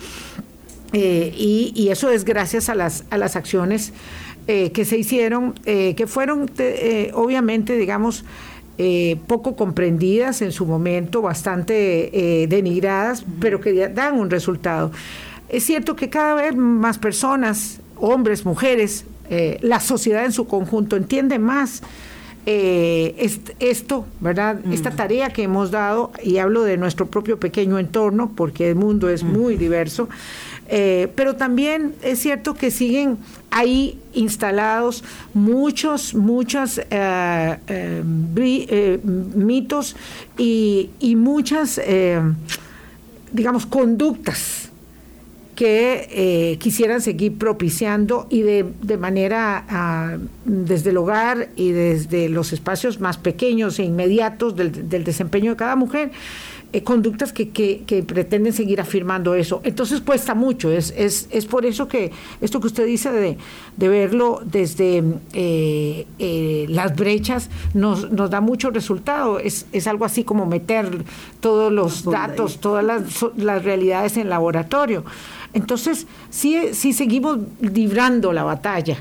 Eh, 0.91 1.33
y, 1.37 1.89
eso 1.89 2.09
es 2.09 2.25
gracias 2.25 2.69
a 2.69 2.75
las, 2.75 3.05
a 3.11 3.17
las 3.17 3.35
acciones 3.35 3.93
eh, 4.47 4.71
que 4.71 4.85
se 4.85 4.97
hicieron, 4.97 5.53
que 5.53 6.05
fueron 6.07 6.49
obviamente, 7.13 7.77
digamos, 7.77 8.25
poco 9.27 9.55
comprendidas 9.55 10.41
en 10.41 10.51
su 10.51 10.65
momento, 10.65 11.21
bastante 11.21 12.47
denigradas, 12.49 13.25
pero 13.39 13.59
que 13.59 13.89
dan 13.89 14.17
un 14.17 14.29
resultado. 14.29 14.91
Es 15.49 15.65
cierto 15.65 15.95
que 15.95 16.09
cada 16.09 16.35
vez 16.35 16.55
más 16.55 16.97
personas, 16.97 17.79
hombres, 17.97 18.45
mujeres, 18.45 19.05
eh, 19.29 19.57
la 19.61 19.79
sociedad 19.79 20.25
en 20.25 20.31
su 20.31 20.47
conjunto 20.47 20.95
entiende 20.95 21.37
más 21.37 21.81
eh, 22.45 23.29
esto, 23.59 24.05
¿verdad? 24.19 24.59
Mm. 24.63 24.73
Esta 24.73 24.91
tarea 24.91 25.29
que 25.31 25.43
hemos 25.43 25.71
dado, 25.71 26.11
y 26.23 26.37
hablo 26.37 26.63
de 26.63 26.77
nuestro 26.77 27.07
propio 27.07 27.39
pequeño 27.39 27.79
entorno, 27.79 28.31
porque 28.35 28.69
el 28.69 28.75
mundo 28.75 29.09
es 29.09 29.23
mm. 29.23 29.31
muy 29.31 29.55
diverso, 29.55 30.09
eh, 30.67 31.09
pero 31.15 31.35
también 31.35 31.95
es 32.01 32.19
cierto 32.19 32.53
que 32.53 32.71
siguen 32.71 33.17
ahí 33.51 33.99
instalados 34.13 35.03
muchos, 35.33 36.13
muchos 36.13 36.79
mitos 39.35 39.95
y, 40.37 40.89
y 40.99 41.15
muchas, 41.15 41.81
digamos, 43.31 43.65
conductas 43.65 44.68
que 45.59 46.07
eh, 46.11 46.57
quisieran 46.57 47.01
seguir 47.01 47.37
propiciando 47.37 48.27
y 48.29 48.43
de, 48.43 48.65
de 48.81 48.95
manera 48.95 49.65
ah, 49.67 50.15
desde 50.45 50.91
el 50.91 50.97
hogar 50.97 51.49
y 51.57 51.71
desde 51.71 52.29
los 52.29 52.53
espacios 52.53 53.01
más 53.01 53.17
pequeños 53.17 53.77
e 53.77 53.83
inmediatos 53.83 54.55
del, 54.55 54.87
del 54.87 55.03
desempeño 55.03 55.51
de 55.51 55.57
cada 55.57 55.75
mujer, 55.75 56.11
eh, 56.71 56.83
conductas 56.83 57.33
que, 57.33 57.49
que, 57.49 58.03
pretenden 58.03 58.53
seguir 58.53 58.79
afirmando 58.79 59.33
eso. 59.33 59.59
Entonces 59.63 60.01
cuesta 60.01 60.35
mucho, 60.35 60.71
es, 60.71 60.93
es, 60.95 61.27
es 61.31 61.47
por 61.47 61.65
eso 61.65 61.87
que 61.87 62.11
esto 62.41 62.61
que 62.61 62.67
usted 62.67 62.85
dice 62.85 63.11
de, 63.11 63.39
de 63.75 63.87
verlo 63.87 64.39
desde 64.45 65.03
eh, 65.33 66.05
eh, 66.19 66.67
las 66.69 66.95
brechas 66.95 67.49
nos, 67.73 68.11
nos 68.11 68.29
da 68.29 68.39
mucho 68.39 68.69
resultado, 68.69 69.39
es, 69.39 69.65
es 69.71 69.87
algo 69.87 70.05
así 70.05 70.23
como 70.23 70.45
meter 70.45 71.05
todos 71.39 71.73
los 71.73 72.03
datos, 72.03 72.59
todas 72.59 72.85
las, 72.85 73.25
las 73.35 73.63
realidades 73.63 74.17
en 74.17 74.29
laboratorio. 74.29 75.03
Entonces, 75.53 76.07
sí, 76.29 76.69
sí 76.73 76.93
seguimos 76.93 77.39
librando 77.61 78.33
la 78.33 78.43
batalla. 78.43 78.97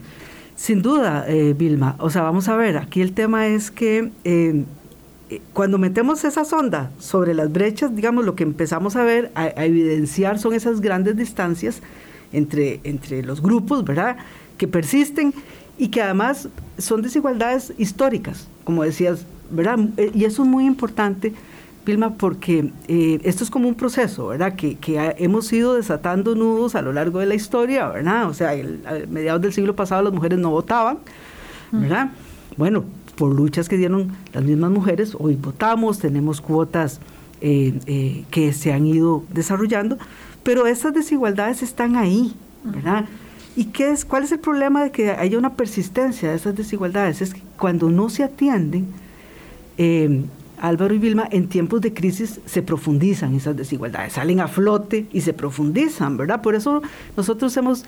Sin 0.56 0.82
duda, 0.82 1.24
Vilma. 1.56 1.94
O 1.98 2.10
sea, 2.10 2.22
vamos 2.22 2.48
a 2.48 2.56
ver, 2.56 2.78
aquí 2.78 3.00
el 3.00 3.12
tema 3.12 3.46
es 3.46 3.70
que 3.70 4.10
cuando 5.52 5.78
metemos 5.78 6.24
esa 6.24 6.44
sonda 6.44 6.90
sobre 6.98 7.34
las 7.34 7.52
brechas, 7.52 7.94
digamos, 7.94 8.24
lo 8.24 8.34
que 8.34 8.44
empezamos 8.44 8.96
a 8.96 9.04
ver, 9.04 9.30
a, 9.34 9.48
evidenciar 9.64 10.38
son 10.38 10.54
esas 10.54 10.80
grandes 10.80 11.16
distancias 11.16 11.82
entre, 12.32 12.80
entre 12.84 13.22
los 13.22 13.42
grupos, 13.42 13.84
¿verdad? 13.84 14.16
Que 14.56 14.68
persisten 14.68 15.34
y 15.76 15.88
que 15.88 16.02
además 16.02 16.48
son 16.78 17.02
desigualdades 17.02 17.72
históricas, 17.78 18.48
como 18.64 18.84
decías, 18.84 19.26
¿verdad? 19.50 19.78
Eh, 19.96 20.10
y 20.14 20.24
eso 20.24 20.42
es 20.42 20.48
muy 20.48 20.66
importante, 20.66 21.34
Vilma, 21.88 22.14
porque 22.14 22.70
eh, 22.86 23.18
esto 23.24 23.42
es 23.42 23.50
como 23.50 23.66
un 23.66 23.74
proceso, 23.74 24.28
¿verdad? 24.28 24.54
Que, 24.54 24.76
que, 24.76 25.14
hemos 25.18 25.50
ido 25.52 25.74
desatando 25.74 26.34
nudos 26.34 26.74
a 26.74 26.82
lo 26.82 26.92
largo 26.92 27.18
de 27.18 27.26
la 27.26 27.34
historia, 27.34 27.88
¿verdad? 27.88 28.28
O 28.28 28.34
sea, 28.34 28.50
a 28.50 29.06
mediados 29.08 29.40
del 29.40 29.54
siglo 29.54 29.74
pasado 29.74 30.02
las 30.02 30.12
mujeres 30.12 30.38
no 30.38 30.50
votaban, 30.50 30.98
¿verdad? 31.72 32.10
Bueno, 32.58 32.84
por 33.16 33.34
luchas 33.34 33.68
que 33.68 33.78
dieron 33.78 34.12
las 34.34 34.44
mismas 34.44 34.70
mujeres. 34.70 35.16
Hoy 35.18 35.34
votamos, 35.34 35.98
tenemos 35.98 36.40
cuotas 36.42 37.00
eh, 37.40 37.78
eh, 37.86 38.24
que 38.30 38.52
se 38.52 38.72
han 38.72 38.86
ido 38.86 39.24
desarrollando, 39.30 39.96
pero 40.42 40.66
esas 40.66 40.92
desigualdades 40.92 41.62
están 41.62 41.96
ahí, 41.96 42.34
¿verdad? 42.64 43.06
¿Y 43.56 43.66
qué 43.66 43.90
es, 43.90 44.04
cuál 44.04 44.24
es 44.24 44.32
el 44.32 44.40
problema 44.40 44.84
de 44.84 44.90
que 44.90 45.10
haya 45.10 45.38
una 45.38 45.54
persistencia 45.54 46.30
de 46.30 46.36
esas 46.36 46.54
desigualdades? 46.54 47.22
Es 47.22 47.32
que 47.32 47.42
cuando 47.56 47.88
no 47.90 48.10
se 48.10 48.24
atienden, 48.24 48.88
eh, 49.78 50.24
Álvaro 50.60 50.94
y 50.94 50.98
Vilma, 50.98 51.28
en 51.30 51.48
tiempos 51.48 51.80
de 51.80 51.92
crisis 51.92 52.40
se 52.46 52.62
profundizan 52.62 53.34
esas 53.34 53.56
desigualdades, 53.56 54.14
salen 54.14 54.40
a 54.40 54.48
flote 54.48 55.06
y 55.12 55.20
se 55.20 55.32
profundizan, 55.32 56.16
¿verdad? 56.16 56.42
Por 56.42 56.54
eso 56.54 56.82
nosotros 57.16 57.56
hemos 57.56 57.84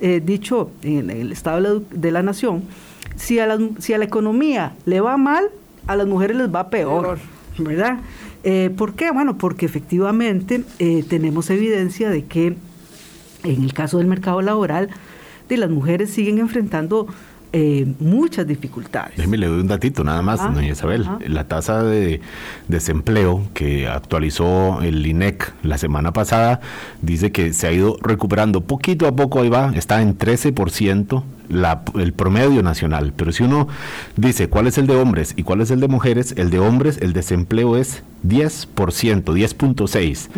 dicho 0.00 0.70
en 0.80 1.10
el 1.10 1.30
Estado 1.30 1.82
de 1.90 2.10
la 2.10 2.22
Nación, 2.22 2.62
si 3.16 3.38
a, 3.38 3.46
la, 3.46 3.58
si 3.78 3.92
a 3.92 3.98
la 3.98 4.06
economía 4.06 4.72
le 4.86 5.00
va 5.00 5.18
mal, 5.18 5.50
a 5.86 5.96
las 5.96 6.06
mujeres 6.06 6.36
les 6.36 6.52
va 6.52 6.70
peor, 6.70 7.18
¿verdad? 7.58 7.98
Eh, 8.42 8.70
¿Por 8.74 8.94
qué? 8.94 9.10
Bueno, 9.10 9.36
porque 9.36 9.66
efectivamente 9.66 10.64
eh, 10.78 11.04
tenemos 11.08 11.50
evidencia 11.50 12.08
de 12.08 12.24
que 12.24 12.56
en 13.44 13.62
el 13.62 13.72
caso 13.74 13.98
del 13.98 14.06
mercado 14.06 14.40
laboral, 14.42 14.88
de 15.48 15.56
las 15.56 15.70
mujeres 15.70 16.10
siguen 16.10 16.38
enfrentando 16.38 17.06
eh, 17.52 17.86
muchas 17.98 18.46
dificultades. 18.46 19.16
Déjeme 19.16 19.36
le 19.38 19.46
doy 19.46 19.60
un 19.60 19.68
datito 19.68 20.04
nada 20.04 20.22
más, 20.22 20.42
doña 20.54 20.68
Isabel. 20.68 21.06
La 21.26 21.44
tasa 21.44 21.82
de 21.82 22.20
desempleo 22.68 23.42
que 23.54 23.88
actualizó 23.88 24.80
el 24.82 25.04
INEC 25.06 25.52
la 25.62 25.78
semana 25.78 26.12
pasada 26.12 26.60
dice 27.02 27.32
que 27.32 27.52
se 27.52 27.66
ha 27.66 27.72
ido 27.72 27.96
recuperando 28.02 28.60
poquito 28.60 29.06
a 29.06 29.16
poco, 29.16 29.40
ahí 29.40 29.48
va, 29.48 29.72
está 29.74 30.00
en 30.02 30.16
13% 30.16 31.22
la, 31.50 31.82
el 31.94 32.12
promedio 32.12 32.62
nacional. 32.62 33.12
Pero 33.14 33.32
si 33.32 33.42
uno 33.42 33.68
dice 34.16 34.48
cuál 34.48 34.66
es 34.66 34.78
el 34.78 34.86
de 34.86 34.96
hombres 34.96 35.34
y 35.36 35.42
cuál 35.42 35.60
es 35.60 35.70
el 35.70 35.80
de 35.80 35.88
mujeres, 35.88 36.34
el 36.36 36.50
de 36.50 36.58
hombres, 36.58 36.98
el 37.02 37.12
desempleo 37.12 37.76
es 37.76 38.02
10%, 38.26 38.66
10.6, 38.76 40.28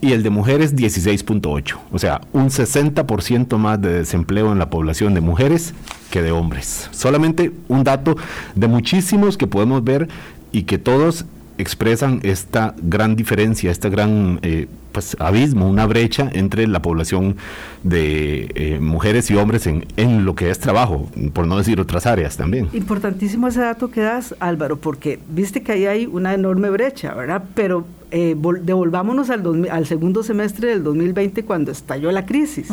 y 0.00 0.12
el 0.12 0.22
de 0.22 0.30
mujeres 0.30 0.74
16.8. 0.76 1.76
O 1.92 1.98
sea, 1.98 2.20
un 2.32 2.50
60% 2.50 3.58
más 3.58 3.80
de 3.80 3.92
desempleo 3.92 4.52
en 4.52 4.58
la 4.58 4.70
población 4.70 5.14
de 5.14 5.20
mujeres 5.20 5.74
que 6.10 6.22
de 6.22 6.32
hombres. 6.32 6.88
Solamente 6.92 7.52
un 7.68 7.84
dato 7.84 8.16
de 8.54 8.68
muchísimos 8.68 9.36
que 9.36 9.46
podemos 9.46 9.82
ver 9.82 10.08
y 10.52 10.62
que 10.62 10.78
todos 10.78 11.26
expresan 11.58 12.20
esta 12.22 12.74
gran 12.82 13.16
diferencia, 13.16 13.70
este 13.70 13.90
gran 13.90 14.38
eh, 14.42 14.66
pues, 14.92 15.16
abismo, 15.18 15.68
una 15.68 15.86
brecha 15.86 16.30
entre 16.32 16.66
la 16.66 16.80
población 16.82 17.36
de 17.82 18.50
eh, 18.54 18.78
mujeres 18.80 19.30
y 19.30 19.36
hombres 19.36 19.66
en, 19.66 19.86
en, 19.96 20.24
lo 20.24 20.34
que 20.34 20.50
es 20.50 20.58
trabajo, 20.58 21.08
por 21.32 21.46
no 21.46 21.58
decir 21.58 21.80
otras 21.80 22.06
áreas 22.06 22.36
también. 22.36 22.68
Importantísimo 22.72 23.48
ese 23.48 23.60
dato 23.60 23.90
que 23.90 24.00
das, 24.00 24.34
Álvaro, 24.40 24.76
porque 24.76 25.18
viste 25.28 25.62
que 25.62 25.72
ahí 25.72 25.86
hay 25.86 26.06
una 26.06 26.34
enorme 26.34 26.70
brecha, 26.70 27.14
¿verdad? 27.14 27.44
Pero 27.54 27.86
eh, 28.10 28.36
devolvámonos 28.62 29.30
al, 29.30 29.68
al 29.70 29.86
segundo 29.86 30.22
semestre 30.22 30.68
del 30.68 30.84
2020 30.84 31.44
cuando 31.44 31.72
estalló 31.72 32.12
la 32.12 32.26
crisis, 32.26 32.68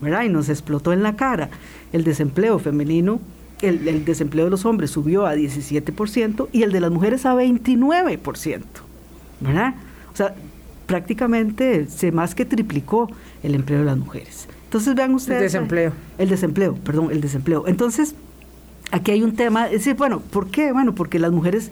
¿verdad? 0.00 0.24
Y 0.24 0.28
nos 0.28 0.48
explotó 0.48 0.92
en 0.92 1.02
la 1.02 1.16
cara 1.16 1.50
el 1.92 2.04
desempleo 2.04 2.58
femenino 2.58 3.20
el, 3.62 4.04
desempleo 4.04 4.46
de 4.46 4.50
los 4.50 4.64
hombres 4.64 4.90
subió 4.90 5.26
a 5.26 5.34
17% 5.34 6.48
y 6.52 6.62
el 6.62 6.72
de 6.72 6.80
las 6.80 6.90
mujeres 6.90 7.24
a 7.26 7.34
29%, 7.34 8.62
¿verdad? 9.40 9.74
O 10.12 10.16
sea, 10.16 10.34
prácticamente 10.86 11.86
se 11.88 12.12
más 12.12 12.34
que 12.34 12.44
triplicó 12.44 13.10
el 13.42 13.54
empleo 13.54 13.80
de 13.80 13.84
las 13.86 13.96
mujeres. 13.96 14.48
Entonces 14.64 14.94
vean 14.94 15.14
ustedes... 15.14 15.38
El 15.38 15.44
desempleo. 15.44 15.92
El 16.18 16.28
desempleo, 16.28 16.74
perdón, 16.74 17.10
el 17.10 17.20
desempleo. 17.20 17.64
Entonces, 17.66 18.14
aquí 18.90 19.12
hay 19.12 19.22
un 19.22 19.34
tema, 19.36 19.66
es 19.66 19.72
decir, 19.72 19.94
bueno, 19.94 20.20
¿por 20.20 20.50
qué? 20.50 20.72
Bueno, 20.72 20.94
porque 20.94 21.18
las 21.18 21.32
mujeres 21.32 21.70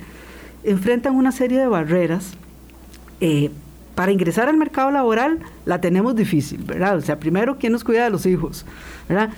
enfrentan 0.62 1.14
una 1.14 1.32
serie 1.32 1.58
de 1.58 1.66
barreras. 1.66 2.34
Eh, 3.20 3.50
para 3.94 4.10
ingresar 4.10 4.48
al 4.48 4.56
mercado 4.56 4.90
laboral 4.90 5.38
la 5.66 5.80
tenemos 5.80 6.16
difícil, 6.16 6.62
¿verdad? 6.64 6.96
O 6.96 7.00
sea, 7.00 7.20
primero, 7.20 7.58
¿quién 7.58 7.72
nos 7.72 7.84
cuida 7.84 8.04
de 8.04 8.10
los 8.10 8.26
hijos? 8.26 8.64
¿verdad? 9.08 9.30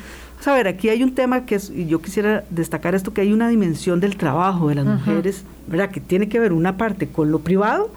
A 0.45 0.55
ver, 0.55 0.69
aquí 0.69 0.88
hay 0.88 1.02
un 1.02 1.14
tema 1.14 1.45
que 1.45 1.57
es, 1.57 1.71
y 1.71 1.87
yo 1.87 2.00
quisiera 2.00 2.45
destacar 2.50 2.95
esto, 2.95 3.12
que 3.12 3.21
hay 3.21 3.33
una 3.33 3.49
dimensión 3.49 4.00
del 4.00 4.16
trabajo 4.16 4.69
de 4.69 4.76
las 4.76 4.85
mujeres, 4.85 5.45
¿verdad? 5.66 5.90
Que 5.90 6.00
tiene 6.00 6.28
que 6.28 6.38
ver 6.38 6.52
una 6.52 6.76
parte 6.76 7.09
con 7.09 7.31
lo 7.31 7.40
privado, 7.40 7.90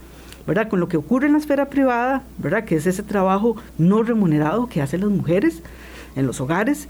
¿verdad? 0.48 0.68
Con 0.68 0.80
lo 0.80 0.88
que 0.88 0.98
ocurre 0.98 1.28
en 1.28 1.34
la 1.34 1.40
esfera 1.40 1.70
privada, 1.70 2.24
¿verdad? 2.38 2.64
Que 2.64 2.76
es 2.76 2.88
ese 2.88 3.04
trabajo 3.04 3.56
no 3.78 4.02
remunerado 4.04 4.68
que 4.68 4.82
hacen 4.82 5.02
las 5.02 5.10
mujeres 5.10 5.62
en 6.16 6.26
los 6.26 6.42
hogares, 6.42 6.88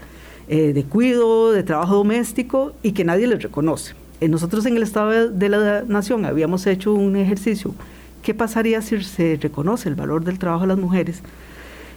eh, 0.48 0.72
de 0.72 0.84
cuido, 0.84 1.52
de 1.52 1.62
trabajo 1.62 1.96
doméstico, 1.96 2.72
y 2.82 2.92
que 2.92 3.04
nadie 3.04 3.26
les 3.26 3.42
reconoce. 3.42 3.94
Eh, 4.20 4.28
nosotros 4.28 4.64
en 4.66 4.76
el 4.76 4.82
Estado 4.82 5.30
de 5.30 5.48
la 5.48 5.82
Nación 5.82 6.24
habíamos 6.24 6.66
hecho 6.66 6.94
un 6.94 7.16
ejercicio. 7.16 7.74
¿Qué 8.22 8.34
pasaría 8.34 8.82
si 8.82 9.02
se 9.02 9.38
reconoce 9.40 9.88
el 9.88 9.94
valor 9.94 10.24
del 10.24 10.38
trabajo 10.38 10.62
de 10.62 10.68
las 10.68 10.78
mujeres? 10.78 11.22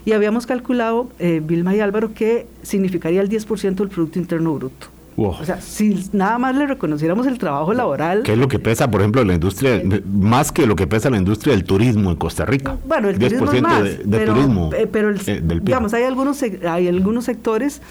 Y 0.06 0.12
habíamos 0.12 0.46
calculado, 0.46 1.10
eh, 1.20 1.42
Vilma 1.44 1.76
y 1.76 1.80
Álvaro, 1.80 2.14
que 2.14 2.48
significaría 2.62 3.22
el 3.22 3.30
10% 3.30 3.76
del 3.76 3.90
Producto 3.90 4.20
Interno 4.20 4.54
Bruto. 4.54 4.88
O 5.16 5.46
sea, 5.46 5.62
si 5.62 6.10
nada 6.12 6.40
más 6.40 6.56
le 6.56 6.66
reconociéramos 6.66 7.28
el 7.28 7.38
trabajo 7.38 7.74
laboral. 7.74 8.24
¿Qué 8.24 8.34
es 8.34 8.38
lo 8.38 8.48
que 8.48 8.58
pesa, 8.58 8.90
por 8.90 9.02
ejemplo, 9.02 9.24
la 9.24 9.36
industria, 9.36 9.82
más 10.12 10.52
que 10.52 10.66
lo 10.66 10.76
que 10.76 10.88
pesa 10.88 11.10
la 11.10 11.18
industria 11.18 11.54
del 11.54 11.66
turismo 11.66 12.10
en 12.10 12.16
Costa 12.16 12.46
Rica? 12.46 12.78
Bueno, 12.88 13.10
el 13.10 13.20
turismo 13.20 13.52
es 13.52 13.62
más, 13.62 13.84
de, 13.84 14.00
pero, 14.10 14.34
turismo. 14.34 14.72
Eh, 14.74 14.88
pero 14.92 15.12
eh, 15.12 15.42
digamos, 15.62 15.94
hay 15.94 16.04
algunos, 16.04 16.42
hay 16.42 16.88
algunos 16.88 17.26
sectores 17.26 17.82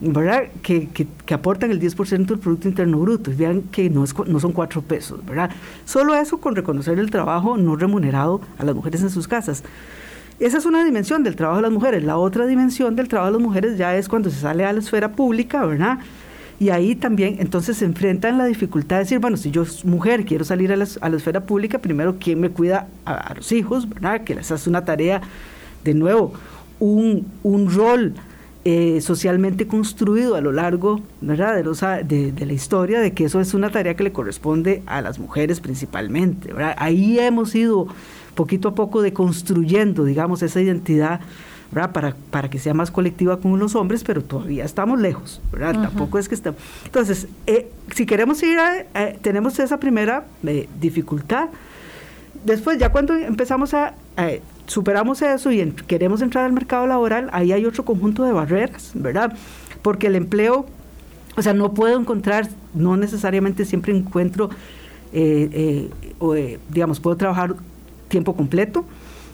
¿verdad? 0.00 0.44
Que, 0.62 0.88
que, 0.88 1.06
que, 1.26 1.34
aportan 1.34 1.70
el 1.70 1.80
10% 1.80 2.26
del 2.26 2.38
Producto 2.38 2.68
Interno 2.68 2.98
Bruto. 2.98 3.30
Y 3.30 3.34
vean 3.34 3.62
que 3.62 3.90
no, 3.90 4.02
es, 4.02 4.14
no 4.26 4.40
son 4.40 4.52
cuatro 4.52 4.80
pesos, 4.80 5.24
¿verdad? 5.26 5.50
Solo 5.84 6.14
eso 6.14 6.38
con 6.38 6.56
reconocer 6.56 6.98
el 6.98 7.10
trabajo 7.10 7.58
no 7.58 7.76
remunerado 7.76 8.40
a 8.58 8.64
las 8.64 8.74
mujeres 8.74 9.02
en 9.02 9.10
sus 9.10 9.28
casas. 9.28 9.62
Esa 10.40 10.56
es 10.56 10.64
una 10.64 10.82
dimensión 10.82 11.22
del 11.22 11.36
trabajo 11.36 11.58
de 11.58 11.62
las 11.62 11.70
mujeres. 11.70 12.02
La 12.02 12.16
otra 12.16 12.46
dimensión 12.46 12.96
del 12.96 13.08
trabajo 13.08 13.30
de 13.30 13.38
las 13.38 13.46
mujeres 13.46 13.76
ya 13.76 13.94
es 13.94 14.08
cuando 14.08 14.30
se 14.30 14.40
sale 14.40 14.64
a 14.64 14.72
la 14.72 14.78
esfera 14.78 15.12
pública, 15.12 15.66
¿verdad? 15.66 15.98
Y 16.58 16.70
ahí 16.70 16.94
también 16.94 17.36
entonces 17.40 17.76
se 17.76 17.84
enfrentan 17.84 18.38
la 18.38 18.46
dificultad 18.46 18.96
de 18.96 19.02
decir, 19.04 19.18
bueno, 19.18 19.36
si 19.36 19.50
yo 19.50 19.64
mujer 19.84 20.24
quiero 20.24 20.44
salir 20.44 20.72
a 20.72 20.76
la, 20.76 20.84
esfera 20.84 21.40
pública, 21.40 21.78
primero, 21.78 22.16
¿quién 22.18 22.40
me 22.40 22.48
cuida 22.48 22.88
a, 23.04 23.34
los 23.34 23.52
hijos? 23.52 23.86
¿Verdad? 23.86 24.24
Que 24.24 24.32
esa 24.32 24.54
es 24.54 24.66
una 24.66 24.82
tarea, 24.82 25.20
de 25.84 25.92
nuevo, 25.92 26.32
un, 26.78 27.26
un 27.42 27.70
rol 27.70 28.14
eh, 28.64 29.00
socialmente 29.02 29.66
construido 29.66 30.36
a 30.36 30.42
lo 30.42 30.52
largo 30.52 31.00
¿verdad? 31.22 31.54
De, 31.54 31.64
los, 31.64 31.80
de, 31.80 32.32
de, 32.32 32.46
la 32.46 32.52
historia, 32.54 33.00
de 33.00 33.12
que 33.12 33.24
eso 33.24 33.40
es 33.40 33.52
una 33.52 33.70
tarea 33.70 33.94
que 33.94 34.04
le 34.04 34.12
corresponde 34.12 34.82
a 34.86 35.02
las 35.02 35.18
mujeres 35.18 35.60
principalmente. 35.60 36.52
¿verdad? 36.52 36.74
Ahí 36.78 37.18
hemos 37.18 37.54
ido 37.54 37.88
poquito 38.40 38.68
a 38.68 38.74
poco 38.74 39.02
deconstruyendo, 39.02 40.04
digamos, 40.04 40.42
esa 40.42 40.60
identidad. 40.60 41.20
Para, 41.92 42.16
para 42.32 42.50
que 42.50 42.58
sea 42.58 42.74
más 42.74 42.90
colectiva 42.90 43.38
con 43.38 43.56
los 43.56 43.76
hombres, 43.76 44.02
pero 44.02 44.24
todavía 44.24 44.64
estamos 44.64 45.00
lejos, 45.00 45.40
¿verdad? 45.52 45.80
Tampoco 45.80 46.18
es 46.18 46.28
que 46.28 46.34
estamos... 46.34 46.60
Entonces, 46.84 47.28
eh, 47.46 47.70
si 47.94 48.06
queremos 48.06 48.42
ir, 48.42 48.58
a, 48.58 48.80
eh, 48.80 49.18
tenemos 49.22 49.56
esa 49.60 49.78
primera 49.78 50.24
eh, 50.44 50.68
dificultad. 50.80 51.48
Después, 52.44 52.76
ya 52.78 52.90
cuando 52.90 53.14
empezamos 53.14 53.72
a 53.72 53.94
superamos 54.70 55.20
eso 55.20 55.50
y 55.50 55.72
queremos 55.86 56.22
entrar 56.22 56.44
al 56.44 56.52
mercado 56.52 56.86
laboral, 56.86 57.28
ahí 57.32 57.52
hay 57.52 57.66
otro 57.66 57.84
conjunto 57.84 58.24
de 58.24 58.32
barreras, 58.32 58.92
¿verdad? 58.94 59.36
Porque 59.82 60.06
el 60.06 60.14
empleo, 60.14 60.66
o 61.36 61.42
sea, 61.42 61.54
no 61.54 61.74
puedo 61.74 61.98
encontrar, 61.98 62.48
no 62.72 62.96
necesariamente 62.96 63.64
siempre 63.64 63.96
encuentro, 63.96 64.50
eh, 65.12 65.90
eh, 66.20 66.58
digamos, 66.68 67.00
puedo 67.00 67.16
trabajar 67.16 67.56
tiempo 68.10 68.36
completo, 68.36 68.84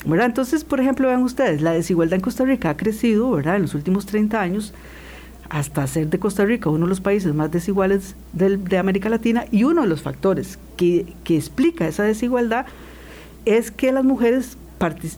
¿verdad? 0.04 0.26
Entonces, 0.26 0.62
por 0.62 0.80
ejemplo, 0.80 1.09
vean 1.09 1.25
ustedes, 1.25 1.61
la 1.62 1.73
desigualdad 1.73 2.14
en 2.14 2.21
Costa 2.21 2.45
Rica 2.45 2.71
ha 2.71 2.76
crecido, 2.76 3.33
¿verdad? 3.33 3.56
En 3.56 3.62
los 3.62 3.75
últimos 3.75 4.06
30 4.06 4.40
años, 4.40 4.73
hasta 5.49 5.85
ser 5.88 6.09
de 6.09 6.18
Costa 6.18 6.45
Rica 6.45 6.71
uno 6.71 6.87
de 6.87 6.90
los 6.90 7.00
países 7.00 7.35
más 7.35 7.50
desiguales 7.50 8.14
de 8.33 8.78
América 8.78 9.09
Latina 9.09 9.47
y 9.50 9.64
uno 9.64 9.83
de 9.83 9.88
los 9.88 10.02
factores 10.02 10.59
que, 10.76 11.06
que 11.25 11.37
explica 11.37 11.87
esa 11.87 12.02
desigualdad 12.04 12.66
es 13.45 13.71
que 13.71 13.92
las 13.92 14.04
mujeres 14.04 14.56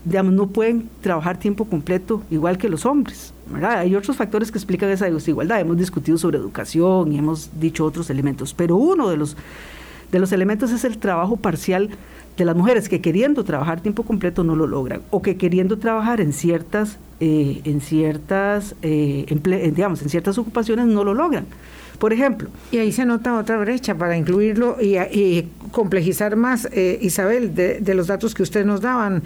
digamos, 0.04 0.32
no 0.32 0.46
pueden 0.48 0.88
trabajar 1.00 1.38
tiempo 1.38 1.64
completo 1.64 2.22
igual 2.30 2.58
que 2.58 2.68
los 2.68 2.86
hombres. 2.86 3.32
Hay 3.62 3.94
otros 3.96 4.16
factores 4.16 4.52
que 4.52 4.58
explican 4.58 4.88
esa 4.90 5.10
desigualdad. 5.10 5.60
Hemos 5.60 5.78
discutido 5.78 6.16
sobre 6.16 6.38
educación 6.38 7.12
y 7.12 7.18
hemos 7.18 7.50
dicho 7.58 7.84
otros 7.84 8.08
elementos, 8.10 8.54
pero 8.54 8.76
uno 8.76 9.08
de 9.08 9.16
los, 9.16 9.36
de 10.12 10.18
los 10.18 10.32
elementos 10.32 10.70
es 10.70 10.84
el 10.84 10.98
trabajo 10.98 11.36
parcial 11.36 11.90
de 12.38 12.44
las 12.44 12.56
mujeres 12.56 12.88
que 12.88 13.00
queriendo 13.00 13.44
trabajar 13.44 13.80
tiempo 13.80 14.04
completo 14.04 14.44
no 14.44 14.54
lo 14.54 14.66
logran 14.66 15.02
o 15.10 15.20
que 15.20 15.36
queriendo 15.36 15.78
trabajar 15.78 16.20
en 16.20 16.32
ciertas 16.32 16.98
eh, 17.20 17.60
en 17.64 17.80
ciertas 17.80 18.76
eh, 18.80 19.26
digamos 19.74 20.00
en 20.02 20.08
ciertas 20.08 20.38
ocupaciones 20.38 20.86
no 20.86 21.04
lo 21.04 21.12
logran. 21.14 21.46
Por 21.98 22.12
ejemplo 22.12 22.48
y 22.70 22.78
ahí 22.78 22.92
se 22.92 23.04
nota 23.04 23.36
otra 23.36 23.58
brecha 23.58 23.96
para 23.96 24.16
incluirlo 24.16 24.76
y, 24.80 25.46
complejizar 25.72 26.36
más 26.36 26.66
eh, 26.72 26.98
Isabel 27.02 27.54
de, 27.54 27.80
de, 27.80 27.94
los 27.94 28.06
datos 28.06 28.34
que 28.34 28.42
ustedes 28.42 28.64
nos 28.64 28.80
daban 28.80 29.22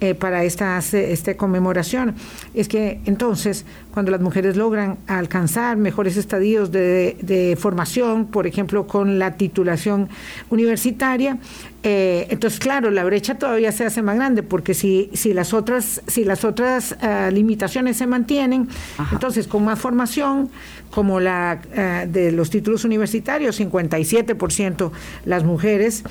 eh, 0.00 0.14
para 0.14 0.44
esta, 0.44 0.78
esta 0.78 1.36
conmemoración. 1.36 2.14
Es 2.54 2.68
que 2.68 3.00
entonces, 3.04 3.64
cuando 3.92 4.12
las 4.12 4.20
mujeres 4.20 4.56
logran 4.56 4.96
alcanzar 5.08 5.76
mejores 5.76 6.16
estadios 6.16 6.70
de, 6.70 7.58
formación, 7.60 8.26
por 8.26 8.46
ejemplo, 8.46 8.86
con 8.86 9.18
la 9.18 9.36
titulación 9.36 10.08
universitaria, 10.50 11.38
eh, 11.82 12.28
entonces, 12.30 12.60
claro, 12.60 12.92
la 12.92 13.02
brecha 13.02 13.38
todavía 13.38 13.72
se 13.72 13.86
hace 13.86 14.02
más 14.02 14.14
grande, 14.14 14.44
porque 14.44 14.72
si, 14.72 15.10
si 15.14 15.32
las 15.32 15.52
otras, 15.52 16.00
si 16.06 16.24
las 16.24 16.44
otras 16.44 16.96
eh, 17.02 17.30
limitaciones 17.32 17.96
se 17.96 18.06
mantienen, 18.06 18.68
entonces 19.10 19.48
con 19.48 19.64
más 19.64 19.80
formación, 19.80 20.48
como 20.90 21.20
la 21.20 21.60
de 22.08 22.32
los 22.32 22.48
títulos 22.48 22.84
universitarios, 22.84 23.60
57% 23.60 24.90
las 25.26 25.44
mujeres 25.44 26.02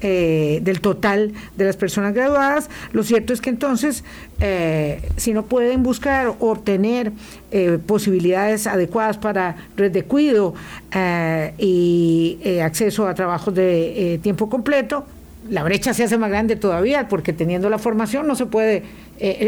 del 0.00 0.80
total 0.80 1.32
de 1.56 1.64
las 1.64 1.76
personas 1.76 2.14
graduadas, 2.14 2.68
lo 2.92 3.04
cierto 3.04 3.33
es 3.34 3.40
que 3.40 3.50
entonces, 3.50 4.04
eh, 4.40 5.02
si 5.16 5.32
no 5.32 5.44
pueden 5.44 5.82
buscar 5.82 6.28
o 6.28 6.36
obtener 6.40 7.12
eh, 7.50 7.78
posibilidades 7.84 8.66
adecuadas 8.66 9.18
para 9.18 9.56
red 9.76 9.92
de 9.92 10.04
cuido 10.04 10.54
eh, 10.92 11.52
y 11.58 12.58
acceso 12.62 13.06
a 13.06 13.14
trabajos 13.14 13.54
de 13.54 14.18
tiempo 14.22 14.48
completo, 14.48 15.04
la 15.50 15.62
brecha 15.62 15.92
se 15.92 16.04
hace 16.04 16.16
más 16.16 16.30
grande 16.30 16.56
todavía 16.56 17.06
porque 17.08 17.34
teniendo 17.34 17.68
la 17.68 17.76
formación 17.76 18.26
no 18.26 18.34
se 18.34 18.46
puede, 18.46 18.82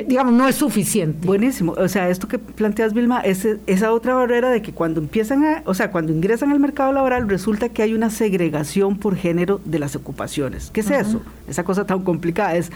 digamos, 0.07 0.35
no 0.35 0.47
es 0.47 0.57
suficiente. 0.57 1.27
Buenísimo. 1.27 1.73
O 1.73 1.89
sea, 1.89 2.11
esto 2.11 2.29
que 2.29 2.39
planteas, 2.39 2.93
Vilma, 2.93 3.21
es 3.21 3.49
esa 3.67 3.93
otra 3.93 4.15
barrera 4.15 4.51
de 4.51 4.61
que 4.61 4.73
cuando 4.73 5.01
empiezan 5.01 5.43
a, 5.45 5.63
o 5.65 5.73
sea, 5.73 5.91
cuando 5.91 6.13
ingresan 6.13 6.53
al 6.53 6.61
mercado 6.61 6.93
laboral 6.93 7.27
resulta 7.31 7.71
que 7.71 7.83
hay 7.83 7.95
una 7.95 8.11
segregación 8.11 8.99
por 8.99 9.17
género 9.17 9.59
de 9.65 9.79
las 9.79 9.97
ocupaciones. 9.97 10.71
¿Qué 10.71 10.81
es 10.81 10.91
eso? 10.91 11.23
Esa 11.49 11.65
cosa 11.65 11.87
tan 11.87 12.03
complicada 12.03 12.57
es 12.57 12.71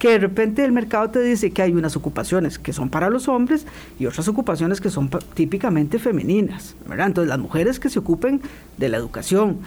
que 0.00 0.08
de 0.08 0.18
repente 0.18 0.64
el 0.64 0.72
mercado 0.72 1.10
te 1.10 1.20
dice 1.20 1.50
que 1.50 1.60
hay 1.60 1.72
unas 1.72 1.94
ocupaciones 1.94 2.58
que 2.58 2.72
son 2.72 2.88
para 2.88 3.10
los 3.10 3.28
hombres 3.28 3.66
y 3.98 4.06
otras 4.06 4.26
ocupaciones 4.28 4.80
que 4.80 4.88
son 4.88 5.10
típicamente 5.34 5.98
femeninas, 5.98 6.74
¿verdad? 6.88 7.08
Entonces 7.08 7.28
las 7.28 7.38
mujeres 7.38 7.78
que 7.78 7.90
se 7.90 7.98
ocupen 7.98 8.40
de 8.78 8.88
la 8.88 8.96
educación, 8.96 9.58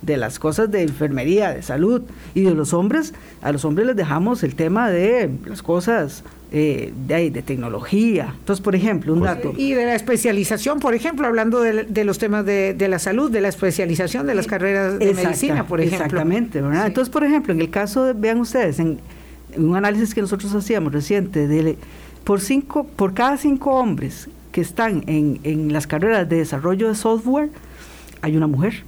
de 0.00 0.16
las 0.16 0.38
cosas 0.38 0.70
de 0.70 0.82
enfermería, 0.82 1.52
de 1.52 1.62
salud, 1.62 2.02
y 2.34 2.42
de 2.42 2.54
los 2.54 2.72
hombres, 2.72 3.14
a 3.42 3.50
los 3.50 3.64
hombres 3.64 3.88
les 3.88 3.96
dejamos 3.96 4.44
el 4.44 4.54
tema 4.54 4.88
de 4.90 5.28
las 5.44 5.60
cosas 5.60 6.22
eh, 6.52 6.92
de, 7.08 7.42
tecnología. 7.42 8.34
Entonces, 8.38 8.62
por 8.62 8.76
ejemplo, 8.76 9.12
un 9.12 9.18
pues, 9.18 9.34
dato. 9.34 9.54
Y 9.56 9.72
de 9.72 9.86
la 9.86 9.96
especialización, 9.96 10.78
por 10.78 10.94
ejemplo, 10.94 11.26
hablando 11.26 11.62
de, 11.62 12.04
los 12.04 12.18
temas 12.18 12.46
de, 12.46 12.76
la 12.88 13.00
salud, 13.00 13.28
de 13.28 13.40
la 13.40 13.48
especialización 13.48 14.28
de 14.28 14.36
las 14.36 14.46
carreras 14.46 15.00
de 15.00 15.14
medicina, 15.14 15.66
por 15.66 15.80
ejemplo. 15.80 16.04
Exactamente, 16.06 16.60
¿verdad? 16.60 16.86
Entonces, 16.86 17.10
por 17.10 17.24
ejemplo, 17.24 17.52
en 17.52 17.60
el 17.60 17.70
caso, 17.70 18.04
de, 18.04 18.12
vean 18.12 18.38
ustedes, 18.38 18.78
en 18.78 19.00
un 19.56 19.76
análisis 19.76 20.14
que 20.14 20.20
nosotros 20.20 20.54
hacíamos 20.54 20.92
reciente, 20.92 21.76
por, 22.24 22.40
cinco, 22.40 22.84
por 22.84 23.14
cada 23.14 23.36
cinco 23.36 23.72
hombres 23.72 24.28
que 24.52 24.60
están 24.60 25.04
en, 25.06 25.40
en 25.44 25.72
las 25.72 25.86
carreras 25.86 26.28
de 26.28 26.36
desarrollo 26.36 26.88
de 26.88 26.94
software, 26.94 27.50
hay 28.22 28.36
una 28.36 28.46
mujer. 28.46 28.82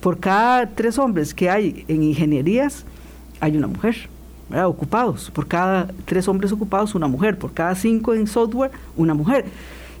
Por 0.00 0.18
cada 0.18 0.68
tres 0.70 0.98
hombres 0.98 1.32
que 1.32 1.48
hay 1.48 1.84
en 1.88 2.02
ingenierías, 2.02 2.84
hay 3.40 3.56
una 3.56 3.66
mujer. 3.66 4.08
ocupados. 4.64 5.30
Por 5.30 5.46
cada 5.46 5.88
tres 6.04 6.28
hombres 6.28 6.52
ocupados, 6.52 6.94
una 6.94 7.08
mujer. 7.08 7.38
Por 7.38 7.52
cada 7.52 7.74
cinco 7.74 8.14
en 8.14 8.26
software, 8.26 8.70
una 8.96 9.14
mujer. 9.14 9.46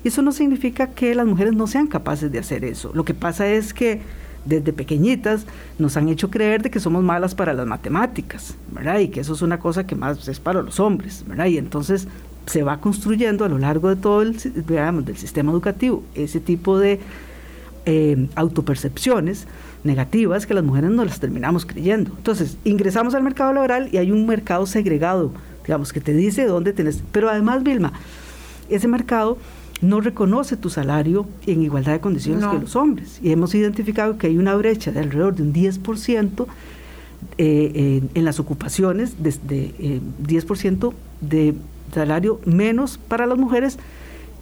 Eso 0.04 0.20
no 0.20 0.32
significa 0.32 0.88
que 0.88 1.14
las 1.14 1.26
mujeres 1.26 1.54
no 1.54 1.66
sean 1.66 1.86
capaces 1.86 2.30
de 2.30 2.38
hacer 2.38 2.64
eso. 2.64 2.92
Lo 2.94 3.04
que 3.04 3.14
pasa 3.14 3.46
es 3.46 3.72
que 3.72 4.02
desde 4.44 4.72
pequeñitas 4.72 5.46
nos 5.78 5.96
han 5.96 6.08
hecho 6.08 6.30
creer 6.30 6.62
de 6.62 6.70
que 6.70 6.80
somos 6.80 7.02
malas 7.02 7.34
para 7.34 7.54
las 7.54 7.66
matemáticas, 7.66 8.54
¿verdad? 8.72 8.98
Y 8.98 9.08
que 9.08 9.20
eso 9.20 9.34
es 9.34 9.42
una 9.42 9.58
cosa 9.58 9.86
que 9.86 9.94
más 9.94 10.28
es 10.28 10.40
para 10.40 10.62
los 10.62 10.80
hombres, 10.80 11.24
¿verdad? 11.26 11.46
Y 11.46 11.58
entonces 11.58 12.08
se 12.46 12.62
va 12.62 12.80
construyendo 12.80 13.44
a 13.44 13.48
lo 13.48 13.58
largo 13.58 13.88
de 13.88 13.96
todo 13.96 14.22
el 14.22 14.36
digamos, 14.66 15.06
del 15.06 15.16
sistema 15.16 15.50
educativo 15.50 16.02
ese 16.14 16.40
tipo 16.40 16.78
de 16.78 17.00
eh, 17.86 18.28
autopercepciones 18.34 19.46
negativas 19.82 20.46
que 20.46 20.54
las 20.54 20.64
mujeres 20.64 20.90
no 20.90 21.04
las 21.04 21.20
terminamos 21.20 21.66
creyendo. 21.66 22.12
Entonces, 22.16 22.56
ingresamos 22.64 23.14
al 23.14 23.22
mercado 23.22 23.52
laboral 23.52 23.88
y 23.92 23.98
hay 23.98 24.10
un 24.10 24.26
mercado 24.26 24.66
segregado, 24.66 25.32
digamos, 25.64 25.92
que 25.92 26.00
te 26.00 26.14
dice 26.14 26.46
dónde 26.46 26.72
tenés. 26.72 27.02
Pero 27.12 27.28
además, 27.28 27.62
Vilma, 27.62 27.92
ese 28.70 28.88
mercado 28.88 29.36
no 29.88 30.00
reconoce 30.00 30.56
tu 30.56 30.70
salario 30.70 31.26
en 31.46 31.62
igualdad 31.62 31.92
de 31.92 32.00
condiciones 32.00 32.44
que 32.46 32.58
los 32.58 32.76
hombres. 32.76 33.20
Y 33.22 33.30
hemos 33.30 33.54
identificado 33.54 34.18
que 34.18 34.28
hay 34.28 34.38
una 34.38 34.54
brecha 34.54 34.90
de 34.92 35.00
alrededor 35.00 35.34
de 35.34 35.42
un 35.42 35.52
10% 35.52 36.46
eh, 37.38 38.02
en, 38.14 38.24
las 38.24 38.40
ocupaciones, 38.40 39.22
de, 39.22 39.32
de 39.42 40.00
10% 40.26 40.92
eh, 40.92 40.94
de 41.20 41.54
salario 41.92 42.40
menos 42.44 42.98
para 42.98 43.26
las 43.26 43.38
mujeres 43.38 43.78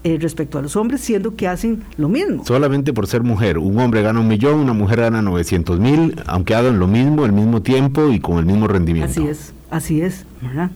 eh, 0.04 0.18
respecto 0.20 0.58
a 0.58 0.62
los 0.62 0.74
hombres, 0.74 1.00
siendo 1.00 1.36
que 1.36 1.46
hacen 1.46 1.84
lo 1.96 2.08
mismo. 2.08 2.44
Solamente 2.44 2.92
por 2.92 3.06
ser 3.06 3.22
mujer. 3.22 3.58
Un 3.58 3.78
hombre 3.78 4.02
gana 4.02 4.18
un 4.18 4.26
millón, 4.26 4.58
una 4.58 4.72
mujer 4.72 5.00
gana 5.00 5.22
900 5.22 5.78
mil, 5.78 6.20
aunque 6.26 6.56
hagan 6.56 6.80
lo 6.80 6.88
mismo, 6.88 7.24
el 7.24 7.32
mismo 7.32 7.62
tiempo 7.62 8.10
y 8.10 8.18
con 8.18 8.38
el 8.38 8.44
mismo 8.44 8.66
rendimiento. 8.66 9.12
Así 9.12 9.28
es, 9.28 9.54
así 9.70 10.00
es, 10.02 10.26
¿verdad? 10.40 10.72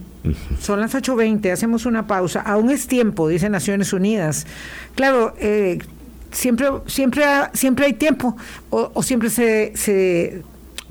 Son 0.61 0.81
las 0.81 0.95
8.20, 0.95 1.53
hacemos 1.53 1.87
una 1.87 2.07
pausa. 2.07 2.41
Aún 2.41 2.71
es 2.71 2.87
tiempo, 2.87 3.29
dice 3.29 3.49
Naciones 3.49 3.93
Unidas. 3.93 4.47
Claro, 4.95 5.35
eh, 5.39 5.79
siempre, 6.31 6.69
siempre, 6.87 7.25
siempre 7.53 7.87
hay 7.87 7.93
tiempo, 7.95 8.37
o, 8.71 9.03
siempre 9.03 9.31
se, 9.31 9.73
se 9.75 10.43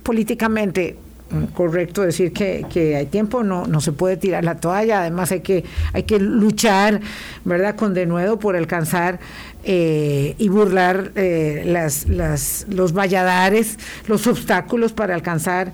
políticamente 0.04 0.98
mm, 1.30 1.46
correcto 1.54 2.02
decir 2.02 2.34
que, 2.34 2.66
que, 2.72 2.96
hay 2.96 3.06
tiempo, 3.06 3.44
no, 3.44 3.68
no 3.68 3.82
se 3.82 3.92
puede 3.92 4.18
tirar 4.18 4.44
la 4.44 4.56
toalla, 4.56 5.02
además 5.02 5.32
hay 5.32 5.42
que, 5.42 5.64
hay 5.94 6.04
que 6.04 6.20
luchar, 6.20 7.02
¿verdad?, 7.44 7.76
con 7.76 7.94
denuedo 7.94 8.40
por 8.40 8.56
alcanzar 8.56 9.20
eh, 9.64 10.36
y 10.38 10.50
burlar 10.50 11.12
eh, 11.16 11.64
las, 11.66 12.08
las, 12.08 12.66
los 12.70 12.94
valladares, 12.94 13.78
los 14.08 14.28
obstáculos 14.28 14.94
para 14.94 15.16
alcanzar 15.16 15.74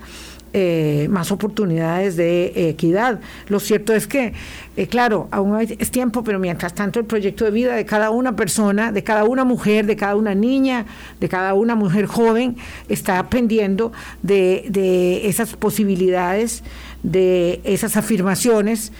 eh, 0.52 1.06
más 1.10 1.32
oportunidades 1.32 2.16
de 2.16 2.68
equidad. 2.68 3.20
Lo 3.48 3.60
cierto 3.60 3.94
es 3.94 4.06
que, 4.06 4.34
eh, 4.76 4.86
claro, 4.86 5.28
aún 5.30 5.58
es 5.60 5.90
tiempo, 5.90 6.22
pero 6.22 6.38
mientras 6.38 6.74
tanto 6.74 7.00
el 7.00 7.06
proyecto 7.06 7.44
de 7.44 7.50
vida 7.50 7.74
de 7.74 7.86
cada 7.86 8.10
una 8.10 8.36
persona, 8.36 8.92
de 8.92 9.02
cada 9.02 9.24
una 9.24 9.44
mujer, 9.44 9.86
de 9.86 9.96
cada 9.96 10.16
una 10.16 10.34
niña, 10.34 10.86
de 11.20 11.28
cada 11.28 11.54
una 11.54 11.74
mujer 11.74 12.06
joven, 12.06 12.56
está 12.88 13.28
pendiendo 13.28 13.92
de, 14.22 14.66
de 14.68 15.28
esas 15.28 15.56
posibilidades, 15.56 16.62
de 17.02 17.60
esas 17.64 17.96
afirmaciones 17.96 18.92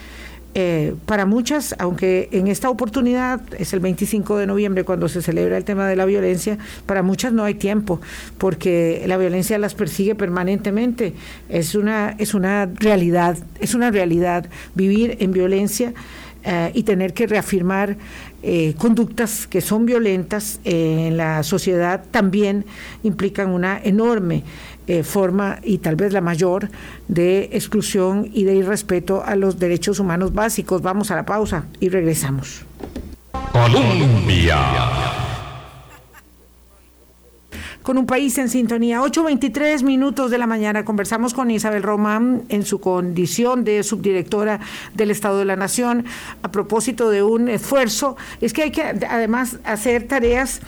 eh, 0.54 0.94
para 1.06 1.24
muchas, 1.24 1.74
aunque 1.78 2.28
en 2.32 2.46
esta 2.46 2.68
oportunidad 2.68 3.40
es 3.58 3.72
el 3.72 3.80
25 3.80 4.36
de 4.36 4.46
noviembre 4.46 4.84
cuando 4.84 5.08
se 5.08 5.22
celebra 5.22 5.56
el 5.56 5.64
tema 5.64 5.88
de 5.88 5.96
la 5.96 6.04
violencia, 6.04 6.58
para 6.84 7.02
muchas 7.02 7.32
no 7.32 7.44
hay 7.44 7.54
tiempo, 7.54 8.00
porque 8.36 9.02
la 9.06 9.16
violencia 9.16 9.58
las 9.58 9.74
persigue 9.74 10.14
permanentemente. 10.14 11.14
Es 11.48 11.74
una, 11.74 12.14
es 12.18 12.34
una 12.34 12.66
realidad, 12.66 13.38
es 13.60 13.74
una 13.74 13.90
realidad 13.90 14.46
vivir 14.74 15.16
en 15.20 15.32
violencia. 15.32 15.94
eh, 16.44 16.72
y 16.74 16.82
tener 16.82 17.14
que 17.14 17.28
reafirmar 17.28 17.96
eh, 18.42 18.74
conductas 18.76 19.46
que 19.46 19.60
son 19.60 19.86
violentas 19.86 20.58
eh, 20.64 21.06
en 21.06 21.16
la 21.16 21.44
sociedad 21.44 22.02
también 22.10 22.64
implican 23.04 23.50
una 23.50 23.80
enorme 23.80 24.42
forma 25.04 25.58
y 25.62 25.78
tal 25.78 25.96
vez 25.96 26.12
la 26.12 26.20
mayor 26.20 26.68
de 27.08 27.50
exclusión 27.52 28.28
y 28.32 28.44
de 28.44 28.54
irrespeto 28.54 29.22
a 29.24 29.36
los 29.36 29.58
derechos 29.58 29.98
humanos 29.98 30.34
básicos. 30.34 30.82
Vamos 30.82 31.10
a 31.10 31.16
la 31.16 31.24
pausa 31.24 31.66
y 31.80 31.88
regresamos. 31.88 32.64
Colombia 33.52 34.58
con 37.82 37.98
un 37.98 38.06
país 38.06 38.38
en 38.38 38.48
sintonía. 38.48 39.00
8.23 39.00 39.82
minutos 39.82 40.30
de 40.30 40.38
la 40.38 40.46
mañana 40.46 40.84
conversamos 40.84 41.34
con 41.34 41.50
Isabel 41.50 41.82
Román 41.82 42.42
en 42.48 42.64
su 42.64 42.80
condición 42.80 43.64
de 43.64 43.82
subdirectora 43.82 44.60
del 44.94 45.10
Estado 45.10 45.38
de 45.38 45.44
la 45.44 45.56
Nación 45.56 46.04
a 46.42 46.50
propósito 46.50 47.10
de 47.10 47.22
un 47.22 47.48
esfuerzo. 47.48 48.16
Es 48.40 48.52
que 48.52 48.62
hay 48.62 48.70
que 48.70 48.82
además 48.82 49.58
hacer 49.64 50.06
tareas 50.06 50.60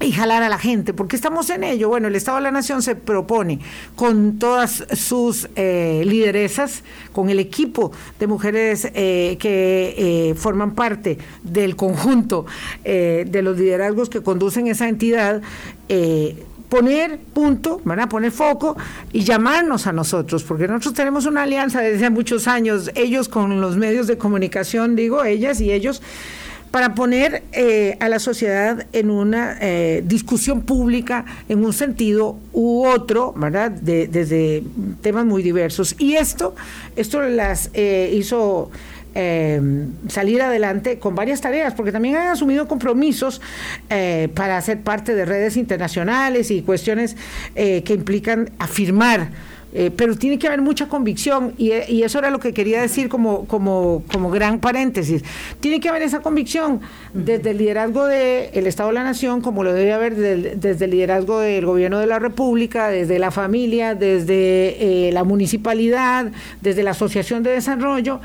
y 0.00 0.12
jalar 0.12 0.42
a 0.42 0.48
la 0.48 0.58
gente, 0.58 0.94
porque 0.94 1.16
estamos 1.16 1.50
en 1.50 1.64
ello. 1.64 1.88
Bueno, 1.88 2.08
el 2.08 2.14
Estado 2.14 2.38
de 2.38 2.44
la 2.44 2.50
Nación 2.50 2.82
se 2.82 2.94
propone 2.94 3.58
con 3.96 4.38
todas 4.38 4.84
sus 4.92 5.48
eh, 5.56 6.02
lideresas, 6.06 6.82
con 7.12 7.30
el 7.30 7.40
equipo 7.40 7.90
de 8.18 8.26
mujeres 8.26 8.88
eh, 8.94 9.36
que 9.40 9.94
eh, 10.30 10.34
forman 10.34 10.74
parte 10.74 11.18
del 11.42 11.76
conjunto 11.76 12.46
de 12.84 13.40
los 13.42 13.58
liderazgos 13.58 14.08
que 14.08 14.22
conducen 14.22 14.66
esa 14.66 14.88
entidad, 14.88 15.42
poner 16.68 17.18
punto, 17.18 17.80
van 17.84 18.00
a 18.00 18.08
poner 18.08 18.30
foco 18.30 18.76
y 19.12 19.22
llamarnos 19.22 19.86
a 19.86 19.92
nosotros, 19.92 20.44
porque 20.44 20.68
nosotros 20.68 20.94
tenemos 20.94 21.26
una 21.26 21.42
alianza 21.42 21.80
desde 21.80 22.06
hace 22.06 22.10
muchos 22.10 22.46
años, 22.46 22.90
ellos 22.94 23.28
con 23.28 23.60
los 23.60 23.76
medios 23.76 24.06
de 24.06 24.18
comunicación, 24.18 24.96
digo, 24.96 25.24
ellas 25.24 25.60
y 25.60 25.72
ellos 25.72 26.02
para 26.70 26.94
poner 26.94 27.42
eh, 27.52 27.96
a 28.00 28.08
la 28.08 28.18
sociedad 28.18 28.86
en 28.92 29.10
una 29.10 29.56
eh, 29.60 30.02
discusión 30.04 30.62
pública 30.62 31.24
en 31.48 31.64
un 31.64 31.72
sentido 31.72 32.38
u 32.52 32.86
otro, 32.86 33.32
¿verdad? 33.36 33.70
desde 33.70 34.62
temas 35.00 35.24
muy 35.24 35.42
diversos. 35.42 35.94
Y 35.98 36.14
esto, 36.14 36.54
esto 36.96 37.22
las 37.22 37.70
eh, 37.74 38.12
hizo 38.14 38.70
salir 40.06 40.42
adelante 40.42 41.00
con 41.00 41.16
varias 41.16 41.40
tareas, 41.40 41.74
porque 41.74 41.90
también 41.90 42.14
han 42.14 42.28
asumido 42.28 42.68
compromisos 42.68 43.40
para 44.34 44.60
ser 44.60 44.82
parte 44.82 45.12
de 45.16 45.24
redes 45.24 45.56
internacionales 45.56 46.52
y 46.52 46.62
cuestiones 46.62 47.16
que 47.56 47.94
implican 47.94 48.50
afirmar 48.60 49.30
eh, 49.74 49.90
pero 49.94 50.16
tiene 50.16 50.38
que 50.38 50.46
haber 50.46 50.62
mucha 50.62 50.88
convicción 50.88 51.52
y, 51.58 51.72
eso 51.72 52.18
era 52.18 52.30
lo 52.30 52.40
que 52.40 52.54
quería 52.54 52.80
decir 52.80 53.08
como, 53.08 53.44
como, 53.46 54.30
gran 54.30 54.60
paréntesis. 54.60 55.22
Tiene 55.60 55.78
que 55.80 55.90
haber 55.90 56.02
esa 56.02 56.20
convicción 56.20 56.80
desde 57.12 57.50
el 57.50 57.58
liderazgo 57.58 58.06
del 58.06 58.66
Estado 58.66 58.88
de 58.88 58.94
la 58.94 59.04
Nación, 59.04 59.42
como 59.42 59.64
lo 59.64 59.74
debe 59.74 59.92
haber 59.92 60.14
desde, 60.14 60.84
el 60.84 60.90
liderazgo 60.90 61.40
del 61.40 61.66
Gobierno 61.66 61.98
de 61.98 62.06
la 62.06 62.18
República, 62.18 62.88
desde 62.88 63.18
la 63.18 63.30
familia, 63.30 63.94
desde 63.94 65.08
eh, 65.08 65.12
la 65.12 65.24
municipalidad, 65.24 66.32
desde 66.62 66.82
la 66.82 66.92
Asociación 66.92 67.42
de 67.42 67.50
Desarrollo, 67.50 68.20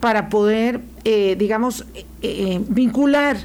para 0.00 0.28
poder, 0.28 0.80
eh, 1.04 1.36
digamos, 1.38 1.86
vincular 2.68 3.36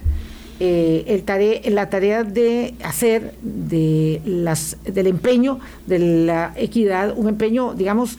eh, 0.59 1.03
el 1.07 1.23
tarea, 1.23 1.61
la 1.69 1.89
tarea 1.89 2.23
de 2.23 2.73
hacer 2.83 3.35
de 3.41 4.21
las, 4.25 4.77
del 4.83 5.07
empeño 5.07 5.59
de 5.85 5.99
la 5.99 6.53
equidad 6.55 7.13
un 7.15 7.29
empeño, 7.29 7.73
digamos, 7.73 8.17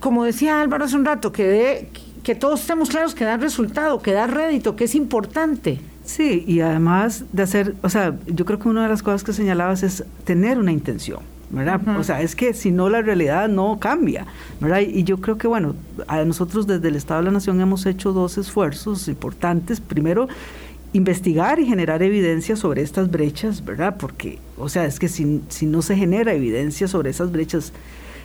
como 0.00 0.24
decía 0.24 0.60
Álvaro 0.60 0.84
hace 0.84 0.96
un 0.96 1.04
rato, 1.04 1.32
que, 1.32 1.44
de, 1.44 1.88
que 2.22 2.34
todos 2.34 2.60
estemos 2.60 2.88
claros 2.88 3.14
que 3.14 3.24
da 3.24 3.36
resultado, 3.36 4.00
que 4.00 4.12
da 4.12 4.26
rédito, 4.26 4.76
que 4.76 4.84
es 4.84 4.94
importante. 4.94 5.80
Sí, 6.04 6.44
y 6.46 6.60
además 6.60 7.24
de 7.32 7.42
hacer, 7.42 7.74
o 7.82 7.88
sea, 7.88 8.14
yo 8.26 8.44
creo 8.44 8.58
que 8.58 8.68
una 8.68 8.84
de 8.84 8.88
las 8.88 9.02
cosas 9.02 9.24
que 9.24 9.32
señalabas 9.32 9.82
es 9.82 10.04
tener 10.24 10.58
una 10.58 10.72
intención. 10.72 11.20
¿verdad? 11.48 11.80
O 11.96 12.02
sea, 12.02 12.22
es 12.22 12.34
que 12.34 12.54
si 12.54 12.72
no 12.72 12.88
la 12.88 13.02
realidad 13.02 13.48
no 13.48 13.78
cambia, 13.78 14.26
¿verdad? 14.60 14.80
Y 14.80 15.04
yo 15.04 15.18
creo 15.18 15.38
que, 15.38 15.46
bueno, 15.46 15.74
a 16.08 16.24
nosotros 16.24 16.66
desde 16.66 16.88
el 16.88 16.96
Estado 16.96 17.20
de 17.20 17.26
la 17.26 17.30
Nación 17.32 17.60
hemos 17.60 17.86
hecho 17.86 18.12
dos 18.12 18.36
esfuerzos 18.36 19.06
importantes. 19.06 19.80
Primero, 19.80 20.28
investigar 20.92 21.58
y 21.58 21.66
generar 21.66 22.02
evidencia 22.02 22.56
sobre 22.56 22.82
estas 22.82 23.10
brechas, 23.10 23.64
¿verdad? 23.64 23.96
Porque, 23.98 24.38
o 24.56 24.68
sea, 24.68 24.86
es 24.86 24.98
que 24.98 25.08
si, 25.08 25.42
si 25.48 25.66
no 25.66 25.82
se 25.82 25.96
genera 25.96 26.32
evidencia 26.32 26.88
sobre 26.88 27.10
esas 27.10 27.32
brechas 27.32 27.72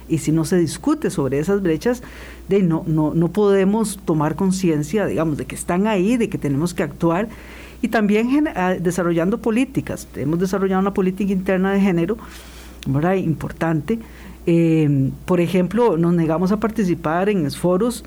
y 0.07 0.19
si 0.19 0.31
no 0.31 0.45
se 0.45 0.57
discute 0.57 1.09
sobre 1.09 1.39
esas 1.39 1.61
brechas, 1.61 2.01
de 2.49 2.61
no, 2.61 2.83
no, 2.87 3.13
no 3.13 3.29
podemos 3.29 3.99
tomar 4.05 4.35
conciencia, 4.35 5.05
digamos, 5.05 5.37
de 5.37 5.45
que 5.45 5.55
están 5.55 5.87
ahí, 5.87 6.17
de 6.17 6.29
que 6.29 6.37
tenemos 6.37 6.73
que 6.73 6.83
actuar 6.83 7.29
y 7.81 7.87
también 7.87 8.47
ah, 8.55 8.75
desarrollando 8.79 9.39
políticas. 9.39 10.07
Hemos 10.15 10.39
desarrollado 10.39 10.81
una 10.81 10.93
política 10.93 11.31
interna 11.31 11.73
de 11.73 11.81
género, 11.81 12.17
¿verdad? 12.87 13.15
Importante. 13.15 13.99
Eh, 14.45 15.11
por 15.25 15.39
ejemplo, 15.39 15.97
nos 15.97 16.13
negamos 16.13 16.51
a 16.51 16.59
participar 16.59 17.29
en 17.29 17.49
foros 17.51 18.03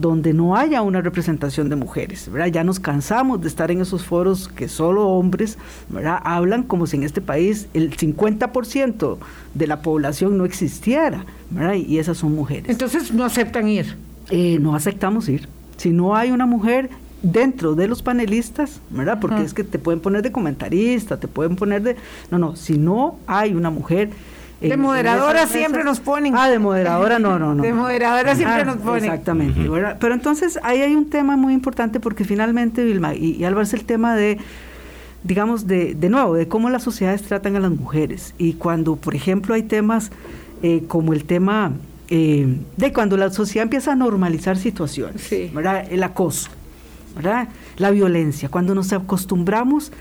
donde 0.00 0.32
no 0.32 0.56
haya 0.56 0.80
una 0.82 1.00
representación 1.00 1.68
de 1.68 1.76
mujeres. 1.76 2.30
¿verdad? 2.30 2.46
Ya 2.48 2.64
nos 2.64 2.78
cansamos 2.78 3.40
de 3.40 3.48
estar 3.48 3.70
en 3.70 3.80
esos 3.80 4.04
foros 4.04 4.48
que 4.48 4.68
solo 4.68 5.08
hombres 5.08 5.58
¿verdad? 5.88 6.20
hablan 6.22 6.62
como 6.62 6.86
si 6.86 6.96
en 6.96 7.02
este 7.02 7.20
país 7.20 7.68
el 7.74 7.96
50% 7.96 9.18
de 9.54 9.66
la 9.66 9.82
población 9.82 10.38
no 10.38 10.44
existiera, 10.44 11.24
¿verdad? 11.50 11.74
y 11.74 11.98
esas 11.98 12.18
son 12.18 12.34
mujeres. 12.34 12.68
Entonces 12.68 13.12
no 13.12 13.24
aceptan 13.24 13.68
ir. 13.68 13.96
Eh, 14.30 14.58
no 14.60 14.76
aceptamos 14.76 15.28
ir. 15.28 15.48
Si 15.78 15.90
no 15.90 16.14
hay 16.14 16.30
una 16.30 16.46
mujer 16.46 16.90
dentro 17.22 17.74
de 17.74 17.88
los 17.88 18.02
panelistas, 18.02 18.80
¿verdad? 18.90 19.18
Porque 19.20 19.42
es 19.42 19.52
que 19.52 19.64
te 19.64 19.80
pueden 19.80 20.00
poner 20.00 20.22
de 20.22 20.30
comentarista, 20.30 21.18
te 21.18 21.26
pueden 21.26 21.56
poner 21.56 21.82
de... 21.82 21.96
No, 22.30 22.38
no, 22.38 22.54
si 22.54 22.78
no 22.78 23.18
hay 23.26 23.54
una 23.54 23.70
mujer 23.70 24.10
de 24.60 24.76
moderadora 24.76 25.46
siempre 25.46 25.84
nos 25.84 26.00
ponen. 26.00 26.34
Ah, 26.36 26.48
de 26.48 26.58
moderadora 26.58 27.18
no, 27.18 27.38
no, 27.38 27.54
no. 27.54 27.62
De 27.68 27.72
moderadora 27.72 28.34
siempre 28.34 28.64
nos 28.64 28.76
ponen. 28.76 29.04
Exactamente. 29.04 29.70
Pero 30.00 30.14
entonces 30.14 30.58
ahí 30.62 30.80
hay 30.80 30.94
un 30.94 31.08
tema 31.10 31.36
muy 31.36 31.54
importante 31.54 32.00
porque 32.00 32.24
finalmente, 32.24 32.84
Vilma, 32.84 33.14
y, 33.14 33.36
y 33.36 33.44
Álvaro, 33.44 33.62
es 33.62 33.74
el 33.74 33.84
tema 33.84 34.16
de, 34.16 34.38
digamos, 35.22 35.66
de, 35.66 35.94
de 35.94 36.08
nuevo, 36.08 36.34
de 36.34 36.48
cómo 36.48 36.70
las 36.70 36.82
sociedades 36.82 37.22
tratan 37.22 37.56
a 37.56 37.60
las 37.60 37.70
mujeres. 37.70 38.34
Y 38.38 38.54
cuando, 38.54 38.96
por 38.96 39.14
ejemplo, 39.14 39.54
hay 39.54 39.62
temas 39.62 40.10
eh, 40.62 40.84
como 40.88 41.12
el 41.12 41.24
tema 41.24 41.72
eh, 42.10 42.58
de 42.76 42.92
cuando 42.92 43.16
la 43.16 43.30
sociedad 43.30 43.62
empieza 43.62 43.92
a 43.92 43.94
normalizar 43.94 44.56
situaciones, 44.56 45.28
¿verdad? 45.52 45.86
El 45.90 46.02
acoso, 46.02 46.48
¿verdad? 47.14 47.48
La 47.76 47.90
violencia, 47.90 48.48
cuando 48.48 48.74
nos 48.74 48.92
acostumbramos 48.92 49.92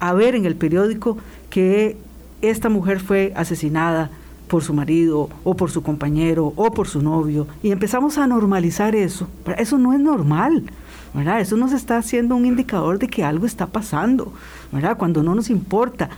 a 0.00 0.12
ver 0.14 0.34
en 0.34 0.46
el 0.46 0.56
periódico 0.56 1.18
que 1.50 1.96
esta 2.42 2.68
mujer 2.68 3.00
fue 3.00 3.32
asesinada 3.36 4.10
por 4.48 4.62
su 4.62 4.74
marido 4.74 5.30
o 5.44 5.54
por 5.54 5.70
su 5.70 5.82
compañero 5.82 6.52
o 6.56 6.72
por 6.72 6.86
su 6.86 7.00
novio 7.00 7.46
y 7.62 7.70
empezamos 7.70 8.18
a 8.18 8.26
normalizar 8.26 8.94
eso. 8.94 9.28
Eso 9.56 9.78
no 9.78 9.94
es 9.94 10.00
normal. 10.00 10.64
¿verdad? 11.14 11.40
Eso 11.40 11.56
nos 11.56 11.72
está 11.72 11.98
haciendo 11.98 12.36
un 12.36 12.46
indicador 12.46 12.98
de 12.98 13.06
que 13.06 13.22
algo 13.22 13.44
está 13.44 13.66
pasando, 13.66 14.32
¿verdad? 14.70 14.96
Cuando 14.96 15.22
no 15.22 15.34
nos 15.34 15.50
importa 15.50 16.08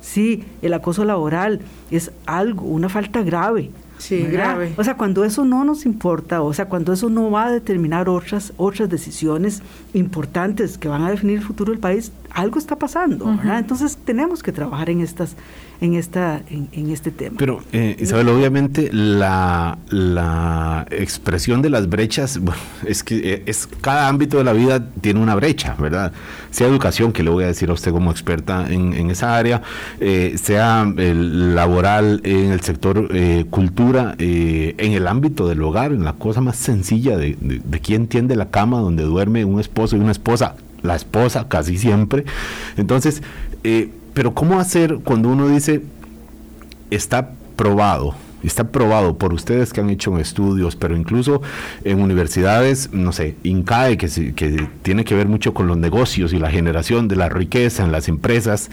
si 0.00 0.44
el 0.62 0.74
acoso 0.74 1.04
laboral 1.04 1.60
es 1.90 2.10
algo, 2.26 2.64
una 2.64 2.88
falta 2.88 3.22
grave, 3.22 3.70
Sí, 4.00 4.22
grave. 4.22 4.72
O 4.78 4.82
sea, 4.82 4.96
cuando 4.96 5.24
eso 5.24 5.44
no 5.44 5.62
nos 5.62 5.84
importa, 5.84 6.40
o 6.40 6.54
sea, 6.54 6.70
cuando 6.70 6.94
eso 6.94 7.10
no 7.10 7.30
va 7.30 7.46
a 7.46 7.52
determinar 7.52 8.08
otras, 8.08 8.54
otras 8.56 8.88
decisiones 8.88 9.62
importantes 9.92 10.78
que 10.78 10.88
van 10.88 11.02
a 11.02 11.10
definir 11.10 11.36
el 11.36 11.44
futuro 11.44 11.70
del 11.70 11.80
país, 11.80 12.10
algo 12.32 12.58
está 12.58 12.76
pasando, 12.76 13.26
¿verdad? 13.36 13.58
Entonces 13.58 13.98
tenemos 14.04 14.42
que 14.42 14.52
trabajar 14.52 14.90
en 14.90 15.00
estas, 15.00 15.36
en 15.80 15.94
esta, 15.94 16.42
en, 16.48 16.90
este 16.90 17.10
tema. 17.10 17.36
Pero 17.38 17.60
eh, 17.72 17.96
Isabel, 17.98 18.28
obviamente 18.28 18.90
la, 18.92 19.78
la 19.88 20.86
expresión 20.90 21.62
de 21.62 21.70
las 21.70 21.88
brechas, 21.88 22.38
bueno, 22.42 22.60
es 22.86 23.02
que 23.02 23.34
eh, 23.34 23.42
es 23.46 23.68
cada 23.80 24.08
ámbito 24.08 24.38
de 24.38 24.44
la 24.44 24.52
vida 24.52 24.90
tiene 25.00 25.20
una 25.20 25.34
brecha, 25.34 25.74
¿verdad? 25.78 26.12
Sea 26.50 26.66
educación, 26.66 27.12
que 27.12 27.22
le 27.22 27.30
voy 27.30 27.44
a 27.44 27.48
decir 27.48 27.70
a 27.70 27.72
usted 27.72 27.92
como 27.92 28.10
experta 28.10 28.66
en, 28.70 28.92
en 28.92 29.10
esa 29.10 29.36
área, 29.36 29.62
eh, 30.00 30.36
sea 30.42 30.90
el 30.96 31.54
laboral 31.54 32.20
en 32.24 32.52
el 32.52 32.60
sector 32.60 33.08
eh, 33.12 33.44
cultura 33.50 34.14
eh, 34.18 34.74
en 34.78 34.92
el 34.92 35.06
ámbito 35.06 35.48
del 35.48 35.62
hogar, 35.62 35.92
en 35.92 36.04
la 36.04 36.14
cosa 36.14 36.40
más 36.40 36.56
sencilla 36.56 37.16
de, 37.16 37.36
de, 37.40 37.80
quién 37.80 38.06
tiende 38.06 38.36
la 38.36 38.50
cama 38.50 38.80
donde 38.80 39.02
duerme 39.02 39.44
un 39.44 39.60
esposo 39.60 39.96
y 39.96 40.00
una 40.00 40.12
esposa, 40.12 40.56
la 40.82 40.96
esposa 40.96 41.48
casi 41.48 41.78
siempre. 41.78 42.24
Entonces, 42.76 43.22
eh, 43.64 43.90
pero 44.14 44.34
¿cómo 44.34 44.58
hacer 44.58 44.98
cuando 45.04 45.28
uno 45.28 45.48
dice, 45.48 45.82
está 46.90 47.30
probado? 47.56 48.14
Está 48.42 48.64
probado 48.68 49.18
por 49.18 49.34
ustedes 49.34 49.72
que 49.72 49.80
han 49.80 49.90
hecho 49.90 50.18
estudios, 50.18 50.74
pero 50.74 50.96
incluso 50.96 51.42
en 51.84 52.00
universidades, 52.00 52.90
no 52.92 53.12
sé, 53.12 53.36
INCAE, 53.42 53.98
que, 53.98 54.08
que 54.34 54.66
tiene 54.82 55.04
que 55.04 55.14
ver 55.14 55.28
mucho 55.28 55.52
con 55.52 55.66
los 55.66 55.76
negocios 55.76 56.32
y 56.32 56.38
la 56.38 56.50
generación 56.50 57.06
de 57.06 57.16
la 57.16 57.28
riqueza 57.28 57.84
en 57.84 57.92
las 57.92 58.08
empresas, 58.08 58.70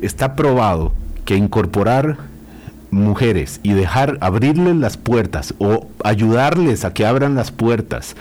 está 0.00 0.34
probado 0.34 0.92
que 1.24 1.36
incorporar 1.36 2.16
mujeres 2.90 3.60
y 3.62 3.72
dejar 3.72 4.18
abrirles 4.20 4.76
las 4.76 4.96
puertas 4.96 5.54
o 5.58 5.88
ayudarles 6.02 6.84
a 6.84 6.92
que 6.92 7.06
abran 7.06 7.34
las 7.34 7.50
puertas 7.50 8.16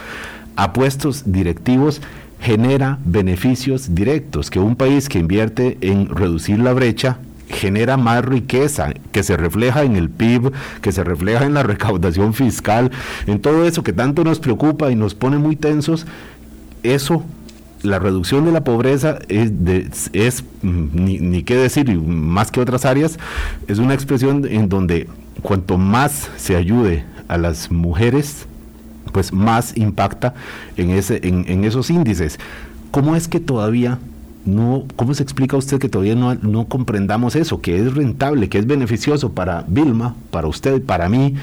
a 0.55 0.73
puestos 0.73 1.23
directivos 1.31 2.01
genera 2.43 2.99
beneficios 3.05 3.95
directos, 3.95 4.51
que 4.51 4.59
un 4.59 4.75
país 4.75 5.07
que 5.07 5.17
invierte 5.17 5.77
en 5.79 6.09
reducir 6.09 6.59
la 6.59 6.73
brecha 6.73 7.17
genera 7.47 7.95
más 7.95 8.25
riqueza 8.25 8.93
que 9.13 9.23
se 9.23 9.37
refleja 9.37 9.83
en 9.83 9.95
el 9.95 10.09
PIB, 10.09 10.51
que 10.81 10.91
se 10.91 11.05
refleja 11.05 11.45
en 11.45 11.53
la 11.53 11.63
recaudación 11.63 12.33
fiscal, 12.33 12.91
en 13.27 13.39
todo 13.39 13.65
eso 13.65 13.81
que 13.81 13.93
tanto 13.93 14.25
nos 14.25 14.39
preocupa 14.39 14.91
y 14.91 14.95
nos 14.95 15.15
pone 15.15 15.37
muy 15.37 15.55
tensos, 15.55 16.05
eso 16.83 17.23
la 17.81 17.99
reducción 17.99 18.43
de 18.43 18.51
la 18.51 18.65
pobreza 18.65 19.19
es, 19.29 19.51
es 20.11 20.43
mm, 20.63 20.87
ni, 20.93 21.19
ni, 21.19 21.43
qué 21.43 21.55
decir, 21.55 21.95
más 21.97 22.51
que 22.51 22.59
otras 22.59 22.83
áreas, 22.83 23.19
es 23.67 23.79
una 23.79 23.93
expresión 23.93 24.45
en 24.49 24.67
donde 24.67 25.07
cuanto 25.41 25.77
más 25.77 26.29
se 26.35 26.57
ayude 26.57 27.05
a 27.29 27.37
las 27.37 27.71
mujeres, 27.71 28.47
pues 29.13 29.31
más 29.31 29.77
impacta 29.77 30.33
en, 30.75 30.89
ese, 30.89 31.21
en, 31.23 31.63
esos 31.63 31.89
índices. 31.89 32.39
¿Cómo 32.91 33.15
es 33.15 33.29
que 33.29 33.39
todavía 33.39 33.99
no, 34.45 34.83
¿cómo 34.97 35.13
se 35.13 35.23
explica 35.23 35.55
usted 35.55 35.79
que 35.79 35.87
todavía 35.87 36.15
no, 36.15 36.35
no, 36.35 36.65
comprendamos 36.65 37.37
eso, 37.37 37.61
que 37.61 37.79
es 37.79 37.93
rentable, 37.93 38.49
que 38.49 38.59
es 38.59 38.67
beneficioso 38.67 39.31
para 39.31 39.63
Vilma, 39.67 40.15
para 40.31 40.47
usted, 40.47 40.81
para 40.81 41.07
mí, 41.07 41.35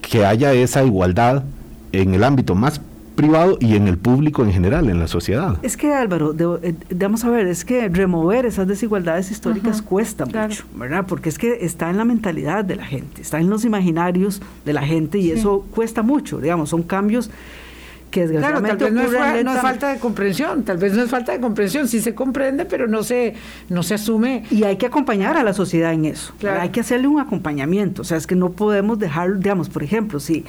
que 0.00 0.24
haya 0.24 0.54
esa 0.54 0.82
igualdad 0.82 1.44
en 1.92 2.14
el 2.14 2.24
ámbito 2.24 2.54
más 2.54 2.80
privado 3.18 3.58
y 3.58 3.74
en 3.74 3.88
el 3.88 3.98
público 3.98 4.44
en 4.44 4.52
general, 4.52 4.88
en 4.88 5.00
la 5.00 5.08
sociedad. 5.08 5.58
Es 5.62 5.76
que 5.76 5.92
Álvaro, 5.92 6.32
de, 6.32 6.68
eh, 6.68 6.74
vamos 6.94 7.24
a 7.24 7.30
ver, 7.30 7.48
es 7.48 7.64
que 7.64 7.88
remover 7.88 8.46
esas 8.46 8.68
desigualdades 8.68 9.32
históricas 9.32 9.82
cuesta 9.82 10.24
mucho, 10.24 10.64
¿verdad? 10.76 11.04
Porque 11.08 11.28
es 11.28 11.36
que 11.36 11.64
está 11.66 11.90
en 11.90 11.96
la 11.96 12.04
mentalidad 12.04 12.64
de 12.64 12.76
la 12.76 12.86
gente, 12.86 13.20
está 13.20 13.40
en 13.40 13.50
los 13.50 13.64
imaginarios 13.64 14.40
de 14.64 14.72
la 14.72 14.82
gente 14.82 15.18
y 15.18 15.32
eso 15.32 15.66
cuesta 15.74 16.02
mucho, 16.02 16.38
digamos, 16.38 16.68
son 16.68 16.84
cambios 16.84 17.28
que 18.12 18.20
desgraciadamente 18.20 18.76
claro, 18.76 18.94
tal 18.94 19.34
vez 19.34 19.44
no 19.44 19.52
es, 19.52 19.60
falta 19.60 19.92
de 19.92 19.98
comprensión, 19.98 20.62
tal 20.62 20.78
vez 20.78 20.92
no 20.94 21.02
es 21.02 21.10
falta 21.10 21.32
de 21.32 21.40
comprensión, 21.40 21.88
sí 21.88 22.00
se 22.00 22.14
comprende, 22.14 22.66
pero 22.66 22.86
no 22.86 23.02
se, 23.02 23.34
no 23.68 23.82
se 23.82 23.94
asume. 23.94 24.44
Y 24.50 24.62
hay 24.62 24.76
que 24.76 24.86
acompañar 24.86 25.36
a 25.36 25.42
la 25.42 25.52
sociedad 25.52 25.92
en 25.92 26.04
eso, 26.04 26.32
hay 26.48 26.68
que 26.68 26.80
hacerle 26.80 27.08
un 27.08 27.18
acompañamiento, 27.18 28.02
o 28.02 28.04
sea, 28.04 28.16
es 28.16 28.28
que 28.28 28.36
no 28.36 28.50
podemos 28.50 29.00
dejar, 29.00 29.40
digamos, 29.40 29.68
por 29.68 29.82
ejemplo, 29.82 30.20
si 30.20 30.44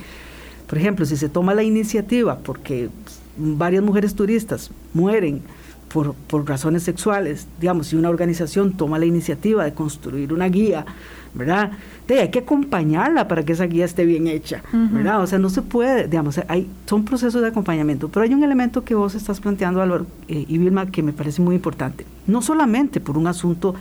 por 0.70 0.78
ejemplo, 0.78 1.04
si 1.04 1.18
se 1.18 1.30
toma 1.30 1.56
la 1.56 1.64
iniciativa 1.64 2.38
porque 2.38 2.90
varias 3.36 3.84
mujeres 3.84 4.14
turistas 4.14 4.70
mueren 4.94 5.42
por, 5.90 6.16
razones 6.48 6.84
sexuales, 6.84 7.48
digamos, 7.60 7.88
si 7.88 7.96
una 7.96 8.10
organización 8.10 8.74
toma 8.74 9.00
la 9.00 9.06
iniciativa 9.06 9.64
de 9.64 9.74
construir 9.74 10.32
una 10.32 10.48
guía, 10.48 10.86
¿verdad? 11.34 11.72
hay 12.08 12.30
que 12.30 12.40
acompañarla 12.40 13.28
para 13.28 13.44
que 13.44 13.54
esa 13.54 13.66
guía 13.66 13.86
esté 13.86 14.06
bien 14.06 14.28
hecha, 14.28 14.64
¿verdad? 14.72 15.22
O 15.22 15.28
sea, 15.28 15.40
no 15.40 15.50
se 15.50 15.62
puede, 15.64 16.08
digamos, 16.08 16.40
hay, 16.48 16.68
son 16.88 17.06
procesos 17.06 17.42
de 17.42 17.48
acompañamiento, 17.48 18.10
pero 18.10 18.24
hay 18.24 18.34
un 18.34 18.44
elemento 18.44 18.84
que 18.84 18.96
vos 18.96 19.16
estás 19.16 19.40
planteando, 19.40 19.82
Álvaro 19.82 20.06
eh, 20.28 20.46
y 20.48 20.58
Vilma, 20.58 20.88
que 20.88 21.02
me 21.02 21.14
parece 21.14 21.42
muy 21.42 21.56
importante, 21.56 22.06
no 22.28 22.42
solamente 22.42 23.00
por 23.00 23.18
un 23.18 23.28
asunto 23.28 23.76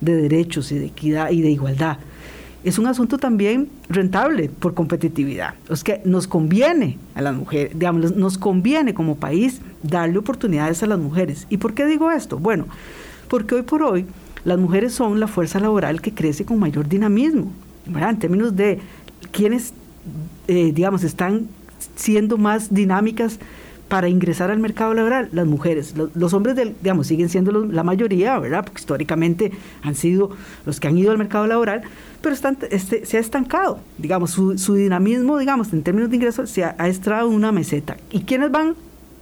de 0.00 0.14
derechos 0.14 0.70
y 0.70 0.78
de 0.78 0.86
equidad 0.86 1.30
y 1.30 1.40
de 1.40 1.50
igualdad, 1.50 1.98
es 2.68 2.78
un 2.78 2.86
asunto 2.86 3.18
también 3.18 3.68
rentable 3.88 4.48
por 4.48 4.74
competitividad. 4.74 5.54
Es 5.70 5.82
que 5.82 6.00
nos 6.04 6.26
conviene 6.26 6.98
a 7.14 7.22
las 7.22 7.34
mujeres, 7.34 7.72
digamos, 7.72 8.14
nos 8.14 8.38
conviene 8.38 8.94
como 8.94 9.16
país 9.16 9.60
darle 9.82 10.18
oportunidades 10.18 10.82
a 10.82 10.86
las 10.86 10.98
mujeres. 10.98 11.46
¿Y 11.50 11.56
por 11.56 11.74
qué 11.74 11.86
digo 11.86 12.10
esto? 12.10 12.38
Bueno, 12.38 12.66
porque 13.28 13.54
hoy 13.54 13.62
por 13.62 13.82
hoy 13.82 14.06
las 14.44 14.58
mujeres 14.58 14.92
son 14.92 15.18
la 15.18 15.26
fuerza 15.26 15.60
laboral 15.60 16.00
que 16.00 16.12
crece 16.12 16.44
con 16.44 16.58
mayor 16.58 16.88
dinamismo. 16.88 17.50
En 17.86 18.18
términos 18.18 18.54
de 18.54 18.80
quienes, 19.32 19.72
eh, 20.46 20.72
digamos, 20.74 21.04
están 21.04 21.48
siendo 21.96 22.36
más 22.36 22.72
dinámicas 22.72 23.38
para 23.88 24.08
ingresar 24.08 24.50
al 24.50 24.58
mercado 24.58 24.94
laboral, 24.94 25.28
las 25.32 25.46
mujeres. 25.46 25.94
Los, 26.14 26.34
hombres, 26.34 26.54
del, 26.56 26.74
digamos, 26.82 27.06
siguen 27.06 27.28
siendo 27.28 27.52
la 27.64 27.82
mayoría, 27.82 28.38
¿verdad? 28.38 28.64
Porque 28.64 28.80
históricamente 28.80 29.50
han 29.82 29.94
sido 29.94 30.30
los 30.66 30.78
que 30.78 30.88
han 30.88 30.98
ido 30.98 31.10
al 31.10 31.18
mercado 31.18 31.46
laboral, 31.46 31.82
pero 32.20 32.34
están, 32.34 32.58
este, 32.70 33.06
se 33.06 33.16
ha 33.16 33.20
estancado, 33.20 33.80
digamos, 33.96 34.30
su, 34.32 34.74
dinamismo, 34.74 35.38
digamos, 35.38 35.72
en 35.72 35.82
términos 35.82 36.10
de 36.10 36.16
ingresos, 36.16 36.50
se 36.50 36.64
ha, 36.64 36.74
ha 36.78 36.88
estrado 36.88 37.28
una 37.28 37.50
meseta. 37.50 37.96
¿Y 38.10 38.20
quiénes 38.20 38.50
van 38.50 38.74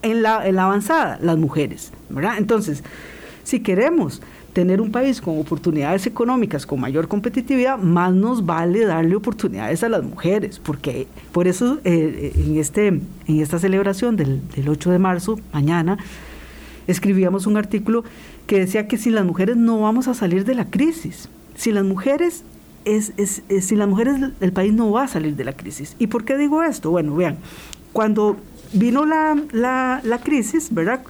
en 0.03 0.23
la, 0.23 0.47
en 0.47 0.57
la 0.57 0.65
avanzada? 0.65 1.19
Las 1.23 1.39
mujeres, 1.39 1.93
¿verdad? 2.09 2.39
Entonces, 2.39 2.83
si 3.45 3.61
queremos 3.61 4.21
tener 4.57 4.81
un 4.81 4.91
país 4.91 5.21
con 5.21 5.39
oportunidades 5.39 6.07
económicas, 6.07 6.65
con 6.65 6.81
mayor 6.81 7.09
competitividad, 7.09 7.77
más 7.77 8.15
nos 8.15 8.47
vale 8.47 8.87
darle 8.87 9.15
oportunidades 9.15 9.85
a 9.85 9.91
las 9.91 10.03
mujeres, 10.03 10.59
porque 10.59 11.07
por 11.31 11.47
eso 11.47 11.79
eh, 11.85 12.33
en, 12.35 12.57
este, 12.57 12.87
en 12.87 13.03
esta 13.27 13.59
celebración 13.59 14.17
del, 14.17 14.41
8 14.67 14.91
de 14.93 14.99
marzo, 14.99 15.39
mañana, 15.53 15.99
escribíamos 16.87 17.47
un 17.47 17.59
artículo 17.59 18.03
que 18.47 18.61
decía 18.61 18.89
que 18.89 18.97
si 18.97 19.11
las 19.11 19.27
mujeres 19.27 19.59
no 19.59 19.79
vamos 19.81 20.09
a 20.09 20.15
salir 20.15 20.47
de 20.47 20.55
la 20.55 20.71
crisis, 20.71 21.29
si 21.55 21.71
las 21.71 21.85
mujeres 21.85 22.43
es, 22.87 23.13
es, 23.19 23.43
si 23.61 23.77
las 23.77 23.89
mujeres 23.89 24.17
el 24.41 24.53
país 24.53 24.73
no 24.73 24.91
va 24.91 25.03
a 25.03 25.09
salir 25.09 25.37
de 25.37 25.45
la 25.45 25.53
crisis. 25.53 25.97
¿Y 25.99 26.07
por 26.07 26.25
qué 26.25 26.39
digo 26.39 26.63
esto? 26.63 26.91
Bueno, 26.91 27.15
vean, 27.15 27.37
cuando 27.93 28.39
vino 28.73 29.05
la, 29.05 29.37
la, 29.53 30.01
la 30.03 30.19
crisis, 30.23 30.73
¿verdad? 30.73 31.03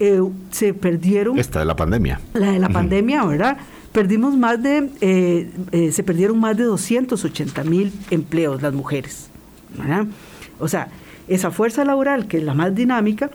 Eh, 0.00 0.20
se 0.50 0.74
perdieron... 0.74 1.38
Esta 1.38 1.60
de 1.60 1.64
la 1.64 1.76
pandemia. 1.76 2.20
La 2.34 2.52
de 2.52 2.58
la 2.58 2.68
pandemia, 2.68 3.24
¿verdad? 3.24 3.56
Perdimos 3.92 4.36
más 4.36 4.60
de, 4.60 4.90
eh, 5.00 5.50
eh, 5.70 5.92
se 5.92 6.02
perdieron 6.02 6.40
más 6.40 6.56
de 6.56 6.64
280 6.64 7.62
mil 7.62 7.92
empleos 8.10 8.60
las 8.60 8.74
mujeres, 8.74 9.28
¿verdad? 9.78 10.06
O 10.58 10.66
sea, 10.66 10.88
esa 11.28 11.52
fuerza 11.52 11.84
laboral, 11.84 12.26
que 12.26 12.38
es 12.38 12.42
la 12.42 12.54
más 12.54 12.74
dinámica, 12.74 13.30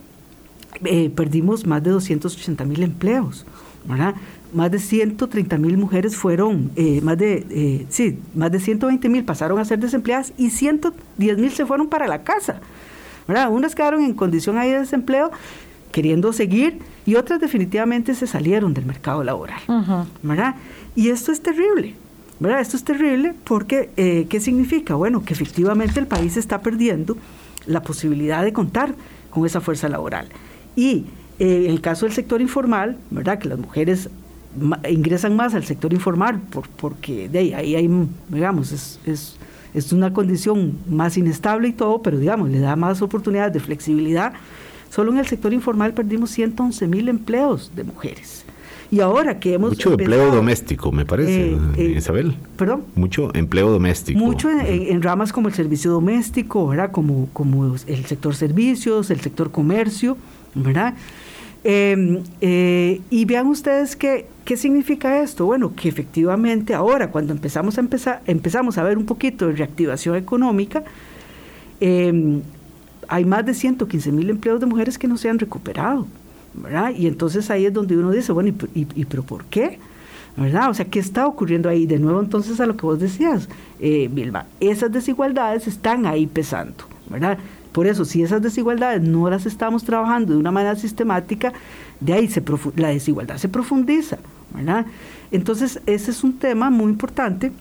perdimos 1.15 1.65
más 1.65 1.81
de 1.81 1.91
280 1.91 2.65
mil 2.65 2.83
empleos, 2.83 3.45
¿verdad? 3.85 4.15
Más 4.53 4.69
de 4.69 4.79
130 4.79 5.57
mil 5.57 5.77
mujeres 5.77 6.17
fueron, 6.17 6.71
más 7.03 7.17
de, 7.17 7.85
sí, 7.89 8.19
más 8.35 8.51
de 8.51 8.59
120 8.59 9.07
mil 9.07 9.23
pasaron 9.23 9.59
a 9.59 9.65
ser 9.65 9.79
desempleadas 9.79 10.33
y 10.37 10.49
110 10.49 11.37
mil 11.37 11.51
se 11.51 11.65
fueron 11.65 11.87
para 11.87 12.05
la 12.05 12.23
casa, 12.23 12.59
¿verdad? 13.27 13.49
Unas 13.49 13.75
quedaron 13.75 14.03
en 14.03 14.13
condición 14.13 14.57
ahí 14.57 14.71
de 14.71 14.79
desempleo 14.79 15.31
queriendo 15.91 16.33
seguir 16.33 16.79
y 17.05 17.15
otras 17.15 17.39
definitivamente 17.39 18.13
se 18.15 18.27
salieron 18.27 18.73
del 18.73 18.85
mercado 18.85 19.23
laboral. 19.23 19.59
¿verdad? 20.21 20.55
Y 20.95 21.09
esto 21.09 21.31
es 21.31 21.41
terrible. 21.41 21.95
¿verdad? 22.39 22.61
Esto 22.61 22.77
es 22.77 22.83
terrible 22.83 23.33
porque, 23.43 23.89
eh, 23.97 24.27
¿qué 24.29 24.39
significa? 24.39 24.95
Bueno, 24.95 25.23
que 25.23 25.33
efectivamente 25.33 25.99
el 25.99 26.07
país 26.07 26.37
está 26.37 26.61
perdiendo 26.61 27.17
la 27.65 27.81
posibilidad 27.81 28.43
de 28.43 28.53
contar 28.53 28.95
con 29.29 29.45
esa 29.45 29.61
fuerza 29.61 29.89
laboral. 29.89 30.27
Y 30.75 31.05
eh, 31.39 31.65
en 31.65 31.71
el 31.71 31.81
caso 31.81 32.05
del 32.05 32.13
sector 32.15 32.41
informal, 32.41 32.97
¿verdad? 33.11 33.39
Que 33.39 33.49
las 33.49 33.59
mujeres 33.59 34.09
ingresan 34.89 35.35
más 35.35 35.53
al 35.53 35.63
sector 35.63 35.93
informal 35.93 36.39
por, 36.39 36.67
porque 36.69 37.29
de 37.29 37.39
ahí, 37.39 37.53
ahí 37.53 37.75
hay, 37.75 37.89
digamos, 38.29 38.71
es, 38.71 38.99
es, 39.05 39.35
es 39.73 39.93
una 39.93 40.11
condición 40.11 40.79
más 40.89 41.17
inestable 41.17 41.67
y 41.67 41.73
todo, 41.73 42.01
pero 42.01 42.17
digamos, 42.17 42.49
le 42.49 42.59
da 42.59 42.75
más 42.75 43.01
oportunidades 43.01 43.53
de 43.53 43.59
flexibilidad 43.59 44.33
Solo 44.89 45.11
en 45.11 45.19
el 45.19 45.27
sector 45.27 45.53
informal 45.53 45.93
perdimos 45.93 46.31
111 46.31 46.87
mil 46.87 47.09
empleos 47.09 47.71
de 47.75 47.83
mujeres. 47.83 48.45
Y 48.91 49.01
ahora 49.01 49.39
que 49.39 49.53
hemos... 49.53 49.69
Mucho 49.71 49.91
empleo 49.91 50.33
doméstico, 50.33 50.91
me 50.91 51.05
parece, 51.05 51.51
eh, 51.51 51.57
eh, 51.77 51.93
Isabel. 51.97 52.35
Perdón. 52.57 52.85
Mucho 52.95 53.29
empleo 53.35 53.69
doméstico. 53.69 54.17
Mucho 54.17 54.49
en, 54.49 55.01
ramas 55.03 55.31
como 55.31 55.47
el 55.47 55.53
servicio 55.53 55.91
doméstico, 55.91 56.67
¿verdad? 56.67 56.91
Como, 56.91 57.29
como 57.31 57.75
el 57.85 58.05
sector 58.05 58.33
servicios, 58.33 59.11
el 59.11 59.21
sector 59.21 59.51
comercio, 59.51 60.17
¿verdad? 60.55 60.95
Em, 61.63 62.23
eh, 62.39 63.01
y 63.09 63.25
vean 63.25 63.47
ustedes 63.47 63.95
qué, 63.95 64.27
qué 64.45 64.57
significa 64.57 65.21
esto. 65.21 65.45
Bueno, 65.45 65.73
que 65.75 65.89
efectivamente 65.89 66.73
ahora, 66.73 67.11
cuando 67.11 67.33
empezamos 67.33 67.77
a, 67.77 67.81
empezar, 67.81 68.21
empezamos 68.25 68.77
a 68.77 68.83
ver 68.83 68.97
un 68.97 69.05
poquito 69.05 69.47
de 69.47 69.53
reactivación 69.53 70.15
económica, 70.15 70.83
eh, 71.81 72.41
hay 73.09 73.25
más 73.25 73.45
de 73.45 73.53
115 73.53 74.11
mil 74.11 74.29
empleos 74.29 74.59
de 74.59 74.67
mujeres 74.67 74.97
que 74.97 75.07
no 75.07 75.17
se 75.17 75.29
han 75.29 75.39
recuperado, 75.39 76.05
¿verdad? 76.53 76.91
Y 76.95 77.07
entonces 77.07 77.49
ahí 77.49 77.65
es 77.65 77.73
donde 77.73 77.97
uno 77.97 78.11
dice, 78.11 78.31
bueno, 78.31 78.53
¿y, 78.73 79.05
pero 79.05 79.23
por 79.23 79.45
qué? 79.45 79.79
¿verdad? 80.37 80.69
O 80.69 80.73
sea, 80.73 80.85
¿qué 80.85 80.99
está 80.99 81.27
ocurriendo 81.27 81.67
ahí? 81.67 81.85
De 81.85 81.99
nuevo, 81.99 82.21
entonces, 82.21 82.59
a 82.61 82.65
lo 82.65 82.77
que 82.77 82.85
vos 82.85 82.99
decías, 82.99 83.49
eh, 83.79 84.07
Vilma, 84.09 84.45
esas 84.61 84.89
desigualdades 84.89 85.67
están 85.67 86.05
ahí 86.05 86.27
pesando, 86.27 86.85
¿verdad? 87.09 87.37
Por 87.73 87.87
eso, 87.87 88.05
si 88.05 88.23
esas 88.23 88.41
desigualdades 88.41 89.01
no 89.01 89.29
las 89.29 89.45
estamos 89.45 89.83
trabajando 89.83 90.33
de 90.33 90.39
una 90.39 90.51
manera 90.51 90.75
sistemática, 90.75 91.51
de 91.99 92.13
ahí 92.13 92.27
se 92.27 92.41
la 92.77 92.89
desigualdad 92.89 93.37
se 93.37 93.49
profundiza, 93.49 94.19
¿verdad? 94.53 94.85
Entonces, 95.31 95.81
ese 95.85 96.11
es 96.11 96.23
un 96.23 96.33
tema 96.37 96.69
muy 96.69 96.91
importante 96.91 97.51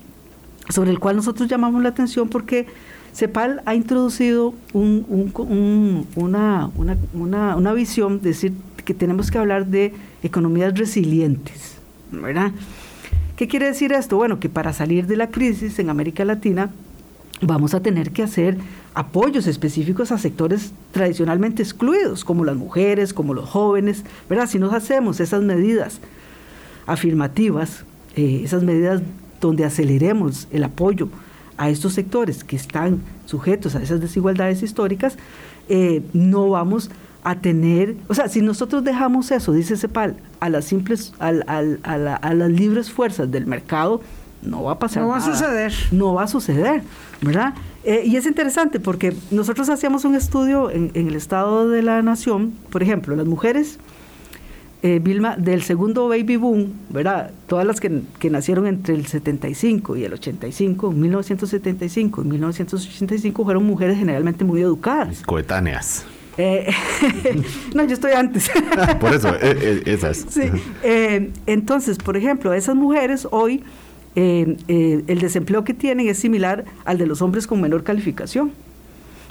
sobre 0.68 0.90
el 0.90 1.00
cual 1.00 1.16
nosotros 1.16 1.48
llamamos 1.48 1.82
la 1.82 1.88
atención 1.88 2.28
porque 2.28 2.66
CEPAL 3.12 3.62
ha 3.64 3.75
introducido 3.75 4.55
una, 4.73 6.71
visión, 7.75 8.21
de 8.21 8.29
decir 8.29 8.53
que 8.85 8.94
tenemos 8.94 9.31
que 9.31 9.38
hablar 9.38 9.66
de 9.66 9.92
economías 10.23 10.77
resilientes, 10.79 11.75
¿verdad? 12.11 12.53
¿Qué 13.37 13.49
quiere 13.49 13.66
decir 13.66 13.92
esto? 13.92 14.16
Bueno, 14.16 14.40
que 14.40 14.49
para 14.49 14.73
salir 14.73 15.07
de 15.07 15.16
la 15.16 15.31
crisis 15.31 15.79
en 15.79 15.90
América 15.90 16.25
Latina 16.25 16.71
vamos 17.40 17.75
a 17.75 17.81
tener 17.81 18.11
que 18.11 18.23
hacer 18.23 18.59
apoyos 18.94 19.47
específicos 19.47 20.11
a 20.11 20.18
sectores 20.18 20.73
tradicionalmente 20.90 21.62
excluidos, 21.62 22.25
como 22.25 22.44
las 22.44 22.57
mujeres, 22.57 23.14
como 23.14 23.35
los 23.35 23.49
jóvenes, 23.49 24.05
¿verdad? 24.29 24.49
Si 24.49 24.59
nos 24.59 24.73
hacemos 24.73 25.21
esas 25.21 25.42
medidas 25.42 26.01
afirmativas, 26.87 27.85
eh, 28.16 28.40
esas 28.42 28.64
medidas 28.64 29.03
donde 29.40 29.64
aceleremos 29.64 30.49
el 30.51 30.64
apoyo 30.64 31.09
a 31.59 31.68
estos 31.68 31.92
sectores 31.94 32.44
que 32.44 32.57
están 32.57 33.03
sujetos 33.27 33.75
a 33.75 33.83
esas 33.83 34.01
desigualdades 34.01 34.62
históricas, 34.62 35.16
eh, 35.68 36.03
no 36.14 36.49
vamos 36.49 36.90
a 37.25 37.35
tener, 37.37 37.97
o 38.09 38.14
sea, 38.14 38.29
si 38.29 38.40
nosotros 38.40 38.85
dejamos 38.85 39.31
eso, 39.31 39.53
dice 39.53 39.77
Cepal, 39.77 40.16
a 40.40 40.49
las 40.49 40.64
simples, 40.64 41.12
a, 41.18 41.33
las 41.33 42.51
libres 42.51 42.90
fuerzas 42.90 43.31
del 43.31 43.47
mercado, 43.47 44.01
no 44.40 44.62
va 44.62 44.73
a 44.73 44.79
pasar. 44.79 45.03
No 45.03 45.11
va 45.11 45.16
a 45.16 45.21
suceder. 45.21 45.73
No 45.90 46.14
va 46.14 46.23
a 46.23 46.29
suceder, 46.29 46.83
¿verdad? 47.21 47.55
Eh, 47.85 48.03
y 48.07 48.16
es 48.16 48.25
interesante 48.25 48.81
porque 48.81 49.14
nosotros 49.31 49.68
hacíamos 49.68 50.05
un 50.05 50.14
estudio 50.14 50.71
en, 50.71 50.92
el 50.94 51.16
Estado 51.16 51.68
de 51.68 51.83
la 51.83 52.01
Nación, 52.03 52.55
por 52.71 52.83
ejemplo, 52.83 53.16
las 53.16 53.27
mujeres, 53.27 53.79
eh, 54.83 55.01
Vilma, 55.03 55.37
del 55.37 55.62
segundo 55.62 56.09
baby 56.09 56.37
boom, 56.37 56.73
¿verdad? 56.91 57.31
Todas 57.47 57.67
las 57.67 57.81
que, 57.81 58.03
que, 58.19 58.31
nacieron 58.31 58.67
entre 58.67 58.95
el 58.95 59.07
75 59.07 59.97
y 59.97 60.05
el 60.05 60.12
85, 60.12 60.93
1975 60.93 62.23
y 62.23 62.25
1985 62.25 63.45
fueron 63.45 63.64
mujeres 63.64 63.99
generalmente 63.99 64.45
muy 64.45 64.61
educadas. 64.61 65.23
Coetáneas. 65.27 66.05
Eh, 66.37 66.71
no, 67.75 67.85
yo 67.85 67.95
estoy 67.95 68.12
antes. 68.12 68.51
por 69.01 69.14
eso, 69.14 69.35
esas. 69.37 70.27
Sí. 70.29 70.43
entonces, 71.47 71.99
por 71.99 72.17
ejemplo, 72.17 72.53
esas 72.53 72.77
mujeres 72.77 73.27
hoy 73.31 73.64
eh, 74.21 74.57
eh, 74.67 75.05
el 75.07 75.21
desempleo 75.21 75.62
que 75.62 75.75
tienen 75.75 76.09
es 76.09 76.19
similar 76.19 76.64
al 76.85 76.99
de 76.99 77.07
los 77.07 77.23
hombres 77.23 77.47
con 77.47 77.61
menor 77.61 77.85
calificación. 77.85 78.51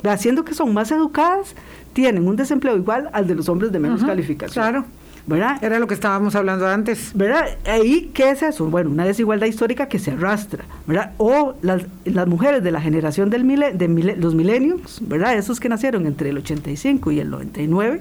Haciendo 0.03 0.45
que 0.45 0.53
son 0.53 0.73
más 0.73 0.91
educadas, 0.91 1.55
tienen 1.91 2.25
un 2.25 2.37
desempleo 2.37 2.77
igual 2.77 3.09
al 3.11 3.27
de 3.27 3.35
los 3.35 3.49
hombres 3.49 3.73
de 3.73 3.79
menos 3.79 4.03
calificación. 4.05 4.63
Claro. 4.63 4.85
¿Verdad? 5.27 5.63
Era 5.63 5.77
lo 5.77 5.87
que 5.87 5.93
estábamos 5.93 6.35
hablando 6.35 6.67
antes. 6.67 7.11
¿Verdad? 7.13 7.57
Ahí, 7.65 8.11
¿qué 8.13 8.31
es 8.31 8.41
eso? 8.41 8.65
Bueno, 8.65 8.89
una 8.89 9.05
desigualdad 9.05 9.47
histórica 9.47 9.87
que 9.87 9.99
se 9.99 10.11
arrastra, 10.11 10.63
¿verdad? 10.87 11.11
O 11.17 11.55
las, 11.61 11.83
mujeres 12.27 12.63
de 12.63 12.71
la 12.71 12.81
generación 12.81 13.29
del 13.29 13.45
de 13.77 14.15
los 14.17 14.33
milenios, 14.33 14.99
¿verdad? 15.01 15.37
Esos 15.37 15.59
que 15.59 15.69
nacieron 15.69 16.07
entre 16.07 16.29
el 16.29 16.37
85 16.37 17.11
y 17.11 17.19
el 17.19 17.29
99, 17.29 17.99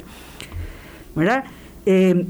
¿verdad? 1.15 1.45
Eh, 1.85 2.27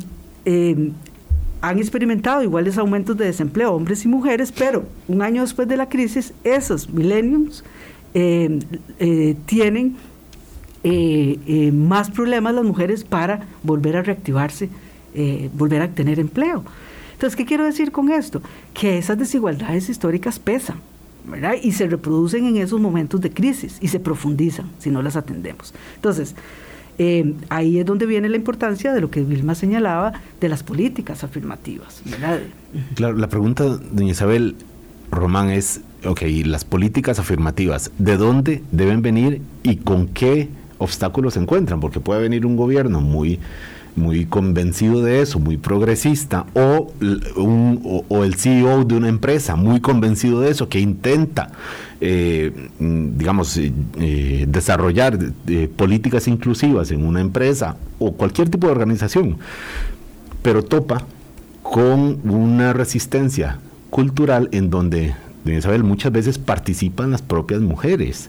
han 1.60 1.78
experimentado 1.78 2.42
iguales 2.42 2.78
aumentos 2.78 3.16
de 3.16 3.26
desempleo, 3.26 3.72
hombres 3.72 4.04
y 4.04 4.08
mujeres, 4.08 4.52
pero 4.52 4.84
un 5.08 5.22
año 5.22 5.42
después 5.42 5.66
de 5.68 5.76
la 5.76 5.88
crisis, 5.88 6.32
esos 6.44 6.90
millennials 6.90 7.64
eh, 8.14 8.58
eh, 8.98 9.36
tienen 9.46 9.96
eh, 10.84 11.70
más 11.72 12.10
problemas 12.10 12.54
las 12.54 12.64
mujeres 12.64 13.04
para 13.04 13.40
volver 13.62 13.96
a 13.96 14.02
reactivarse, 14.02 14.68
volver 15.54 15.82
a 15.82 15.88
tener 15.88 16.20
empleo. 16.20 16.64
Entonces, 17.12 17.36
¿qué 17.36 17.46
quiero 17.46 17.64
decir 17.64 17.92
con 17.92 18.10
esto? 18.10 18.42
Que 18.74 18.98
esas 18.98 19.18
desigualdades 19.18 19.88
históricas 19.88 20.38
pesan. 20.38 20.80
¿verdad? 21.26 21.54
Y 21.60 21.72
se 21.72 21.88
reproducen 21.88 22.46
en 22.46 22.56
esos 22.56 22.80
momentos 22.80 23.20
de 23.20 23.30
crisis 23.30 23.78
y 23.80 23.88
se 23.88 24.00
profundizan 24.00 24.70
si 24.78 24.90
no 24.90 25.02
las 25.02 25.16
atendemos. 25.16 25.74
Entonces, 25.96 26.34
eh, 26.98 27.34
ahí 27.50 27.78
es 27.78 27.86
donde 27.86 28.06
viene 28.06 28.28
la 28.28 28.36
importancia 28.36 28.92
de 28.92 29.00
lo 29.00 29.10
que 29.10 29.22
Vilma 29.22 29.54
señalaba 29.54 30.14
de 30.40 30.48
las 30.48 30.62
políticas 30.62 31.24
afirmativas. 31.24 32.02
Claro, 32.94 33.16
la 33.16 33.28
pregunta, 33.28 33.64
doña 33.64 34.12
Isabel 34.12 34.56
Román, 35.10 35.50
es, 35.50 35.80
ok, 36.04 36.22
las 36.44 36.64
políticas 36.64 37.18
afirmativas, 37.18 37.90
¿de 37.98 38.16
dónde 38.16 38.62
deben 38.72 39.02
venir 39.02 39.42
y 39.62 39.76
con 39.76 40.08
qué 40.08 40.48
obstáculos 40.78 41.34
se 41.34 41.40
encuentran? 41.40 41.80
Porque 41.80 42.00
puede 42.00 42.22
venir 42.22 42.46
un 42.46 42.56
gobierno 42.56 43.00
muy 43.00 43.40
muy 43.96 44.26
convencido 44.26 45.02
de 45.02 45.22
eso, 45.22 45.38
muy 45.40 45.56
progresista, 45.56 46.46
o, 46.54 46.92
el 47.00 48.34
CEO 48.34 48.84
de 48.84 48.94
una 48.94 49.08
empresa 49.08 49.56
muy 49.56 49.80
convencido 49.80 50.40
de 50.40 50.50
eso, 50.50 50.68
que 50.68 50.78
intenta, 50.78 51.50
eh, 52.00 52.52
digamos, 52.78 53.56
eh, 53.56 53.72
eh, 53.98 54.44
desarrollar 54.48 55.18
políticas 55.76 56.28
inclusivas 56.28 56.90
en 56.90 57.04
una 57.04 57.20
empresa 57.20 57.76
o 57.98 58.12
cualquier 58.12 58.50
tipo 58.50 58.66
de 58.66 58.72
organización, 58.72 59.38
pero 60.42 60.62
topa 60.62 61.04
con 61.62 62.20
una 62.24 62.72
resistencia 62.72 63.58
cultural 63.90 64.48
en 64.52 64.70
donde, 64.70 65.14
Isabel, 65.46 65.82
muchas 65.82 66.12
veces 66.12 66.38
participan 66.38 67.10
las 67.10 67.22
propias 67.22 67.60
mujeres. 67.60 68.28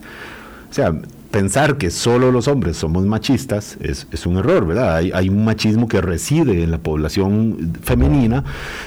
O 0.70 0.74
sea, 0.74 0.92
pensar 1.30 1.76
que 1.76 1.90
solo 1.90 2.32
los 2.32 2.48
hombres 2.48 2.76
somos 2.76 3.04
machistas 3.04 3.76
es, 3.80 4.26
un 4.26 4.38
error, 4.38 4.66
¿verdad? 4.66 4.96
Hay, 4.96 5.28
un 5.28 5.44
machismo 5.44 5.88
que 5.88 6.00
reside 6.00 6.62
en 6.62 6.70
la 6.70 6.78
población 6.78 7.74
femenina 7.82 8.44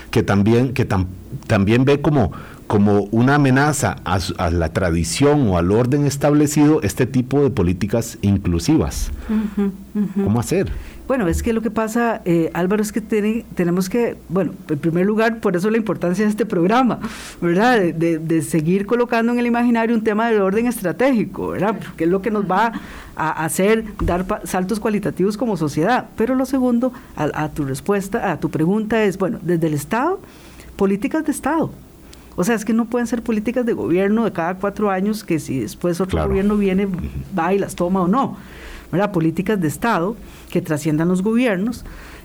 que 0.09 0.23
también, 0.23 0.73
que 0.73 0.87
también 1.47 1.85
ve 1.85 2.01
como, 2.01 2.31
como 2.67 3.03
una 3.11 3.35
amenaza 3.35 3.97
a, 4.03 4.49
la 4.49 4.69
tradición 4.73 5.47
o 5.49 5.57
al 5.57 5.71
orden 5.71 6.05
establecido 6.05 6.81
este 6.81 7.05
tipo 7.05 7.43
de 7.43 7.51
políticas 7.51 8.17
inclusivas. 8.21 9.11
¿Cómo 10.15 10.39
hacer? 10.39 10.71
Bueno, 11.11 11.27
es 11.27 11.43
que 11.43 11.51
lo 11.51 11.61
que 11.61 11.69
pasa, 11.69 12.21
eh, 12.23 12.49
Álvaro, 12.53 12.81
es 12.81 12.93
que 12.93 13.01
tenemos 13.01 13.89
que, 13.89 14.15
bueno, 14.29 14.53
en 14.69 14.79
primer 14.79 15.05
lugar, 15.05 15.41
por 15.41 15.57
eso 15.57 15.69
la 15.69 15.75
importancia 15.75 16.23
de 16.23 16.31
este 16.31 16.45
programa, 16.45 16.99
¿verdad? 17.41 17.81
De, 17.81 18.41
seguir 18.41 18.85
colocando 18.85 19.33
en 19.33 19.39
el 19.39 19.45
imaginario 19.45 19.93
un 19.93 20.05
tema 20.05 20.31
de 20.31 20.39
orden 20.39 20.67
estratégico, 20.67 21.49
¿verdad? 21.49 21.77
Que 21.97 22.05
es 22.05 22.09
lo 22.09 22.21
que 22.21 22.31
nos 22.31 22.49
va 22.49 22.71
a 23.17 23.43
hacer 23.43 23.83
dar 24.05 24.25
saltos 24.45 24.79
cualitativos 24.79 25.35
como 25.35 25.57
sociedad. 25.57 26.05
Pero 26.15 26.33
lo 26.33 26.45
segundo, 26.45 26.93
a, 27.17 27.49
tu 27.49 27.65
respuesta, 27.65 28.31
a 28.31 28.39
tu 28.39 28.49
pregunta 28.49 29.03
es, 29.03 29.17
bueno, 29.17 29.37
desde 29.41 29.67
el 29.67 29.73
Estado, 29.73 30.17
políticas 30.77 31.25
de 31.25 31.33
Estado. 31.33 31.71
O 32.37 32.45
sea, 32.45 32.55
es 32.55 32.63
que 32.63 32.71
no 32.71 32.85
pueden 32.85 33.07
ser 33.07 33.21
políticas 33.21 33.65
de 33.65 33.73
gobierno 33.73 34.23
de 34.23 34.31
cada 34.31 34.55
cuatro 34.55 34.89
años 34.89 35.25
que 35.25 35.39
si 35.39 35.59
después 35.59 35.99
otro 35.99 36.25
gobierno 36.25 36.55
viene, 36.55 36.87
va 37.37 37.53
y 37.53 37.59
las 37.59 37.75
toma 37.75 38.01
o 38.01 38.07
no. 38.07 38.37
¿verdad? 38.91 39.11
Políticas 39.11 39.59
de 39.59 39.67
Estado 39.67 40.15
que 40.51 40.61
trasciendan 40.61 41.07
los 41.07 41.23
gobiernos. 41.23 41.83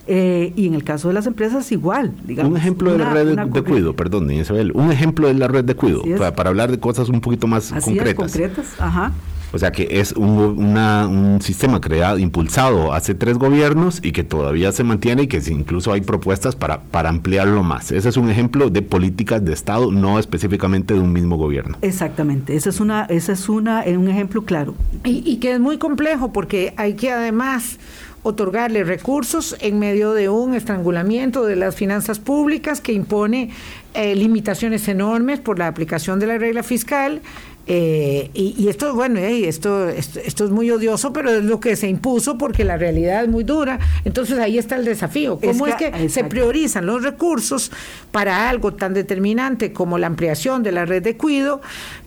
Eh, 0.09 0.53
y 0.55 0.69
en 0.69 0.75
el 0.75 0.85
caso 0.85 1.09
de 1.09 1.15
las 1.15 1.27
empresas 1.27 1.73
igual, 1.73 2.12
digamos. 2.25 2.53
Un 2.53 2.57
ejemplo 2.57 2.93
de 2.93 2.99
la 2.99 3.12
red 3.12 3.37
de, 3.37 3.62
cuido, 3.62 3.97
perdón, 3.97 4.31
Isabel, 4.31 4.71
un 4.73 4.93
ejemplo 4.93 5.27
de 5.27 5.35
la 5.35 5.49
red 5.49 5.65
de 5.65 5.75
cuido, 5.75 6.03
para, 6.35 6.49
hablar 6.49 6.71
de 6.71 6.79
cosas 6.79 7.09
un 7.09 7.21
poquito 7.21 7.49
más 7.49 7.73
concretas. 7.73 8.15
concretas, 8.15 8.67
ajá. 8.79 9.12
O 9.53 9.59
sea 9.59 9.73
que 9.73 9.89
es 9.91 10.12
un, 10.12 11.39
sistema 11.41 11.81
creado, 11.81 12.19
impulsado 12.19 12.93
hace 12.93 13.15
tres 13.15 13.39
gobiernos 13.39 14.01
y 14.03 14.12
que 14.12 14.25
todavía 14.25 14.71
se 14.73 14.85
mantiene 14.85 15.23
y 15.23 15.27
que 15.29 15.41
incluso 15.49 15.93
hay 15.93 16.01
propuestas 16.01 16.57
para, 16.57 16.83
para 16.83 17.09
ampliarlo 17.09 17.62
más. 17.62 17.93
Ese 17.93 18.09
es 18.09 18.17
un 18.17 18.31
ejemplo 18.31 18.71
de 18.71 18.83
políticas 18.83 19.45
de 19.45 19.53
Estado, 19.53 19.91
no 19.91 20.19
específicamente 20.19 20.95
de 20.95 21.01
un 21.01 21.12
mismo 21.12 21.37
gobierno. 21.37 21.79
Exactamente, 21.83 22.55
ese 22.55 22.71
es 22.71 22.81
una, 22.81 23.05
ese 23.05 23.33
es 23.33 23.49
una, 23.49 23.85
un 23.87 24.09
ejemplo 24.09 24.43
claro. 24.45 24.75
Y, 25.05 25.23
y 25.25 25.39
que 25.39 25.55
es 25.55 25.61
muy 25.61 25.79
complejo 25.79 26.33
porque 26.33 26.75
hay 26.77 26.95
que 26.95 27.11
además 27.12 27.79
otorgarle 28.27 28.83
recursos 28.85 29.57
en 29.61 29.79
medio 29.79 30.12
de 30.12 30.29
un 30.29 30.55
estrangulamiento 30.55 31.45
de 31.45 31.57
las 31.57 31.75
finanzas 31.77 32.19
públicas 32.19 32.81
que 32.81 32.93
impone 32.93 33.51
eh, 33.95 34.15
limitaciones 34.15 34.89
enormes 34.89 35.41
por 35.41 35.59
la 35.59 35.69
aplicación 35.69 36.19
de 36.19 36.27
la 36.27 36.39
regla 36.39 36.62
fiscal 36.62 37.23
eh, 37.69 38.31
y, 38.33 38.69
esto, 38.69 38.95
bueno, 38.95 39.19
esto, 39.19 39.89
esto, 39.89 40.45
es 40.45 40.51
muy 40.51 40.71
odioso, 40.71 41.12
pero 41.12 41.31
es 41.31 41.45
lo 41.45 41.59
que 41.59 41.75
se 41.75 41.89
impuso 41.89 42.39
porque 42.39 42.62
la 42.62 42.77
realidad 42.77 43.25
es 43.25 43.29
muy 43.29 43.43
dura. 43.43 43.81
Entonces 44.05 44.39
ahí 44.39 44.57
está 44.57 44.77
el 44.77 44.85
desafío. 44.85 45.41
¿Cómo 45.41 45.67
es 45.67 45.75
que, 45.75 46.09
se 46.09 46.23
priorizan 46.23 46.87
los 46.87 47.03
recursos 47.03 47.73
para 48.12 48.49
algo 48.49 48.75
tan 48.75 48.95
determinante 48.95 49.73
como 49.73 49.99
la 49.99 50.07
ampliación 50.07 50.62
de 50.62 50.73
la 50.73 50.85
red 50.85 51.03
de 51.03 51.17
cuido 51.17 51.61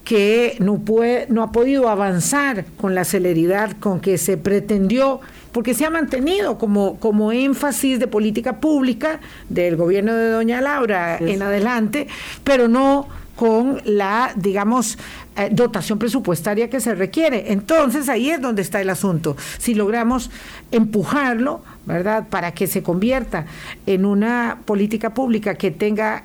que 0.05 0.55
no, 0.59 0.79
puede, 0.79 1.27
no 1.29 1.43
ha 1.43 1.51
podido 1.51 1.89
avanzar 1.89 2.65
con 2.77 2.95
la 2.95 3.03
celeridad 3.03 3.73
con 3.79 3.99
que 3.99 4.17
se 4.17 4.37
pretendió? 4.37 5.19
Porque 5.51 5.73
se 5.73 5.85
ha 5.85 5.89
mantenido 5.89 6.57
como, 6.57 6.99
como 6.99 7.31
énfasis 7.31 7.99
de 7.99 8.07
política 8.07 8.59
pública 8.59 9.19
del 9.49 9.75
gobierno 9.75 10.13
de 10.13 10.29
doña 10.29 10.61
Laura 10.61 11.17
en 11.17 11.41
adelante, 11.41 12.07
pero 12.43 12.67
no 12.67 13.07
con 13.35 13.81
la, 13.85 14.33
digamos, 14.35 14.97
eh, 15.37 15.47
dotación 15.49 15.97
presupuestaria 15.97 16.69
que 16.69 16.81
se 16.81 16.93
requiere. 16.93 17.53
Entonces 17.53 18.09
ahí 18.09 18.29
es 18.29 18.41
donde 18.41 18.61
está 18.61 18.81
el 18.81 18.89
asunto. 18.89 19.37
Si 19.57 19.75
logramos 19.75 20.29
empujarlo, 20.71 21.61
¿verdad? 21.85 22.27
Para 22.29 22.51
que 22.51 22.67
se 22.67 22.83
convierta 22.83 23.45
en 23.85 24.05
una 24.05 24.59
política 24.65 25.13
pública 25.13 25.55
que 25.55 25.71
tenga, 25.71 26.23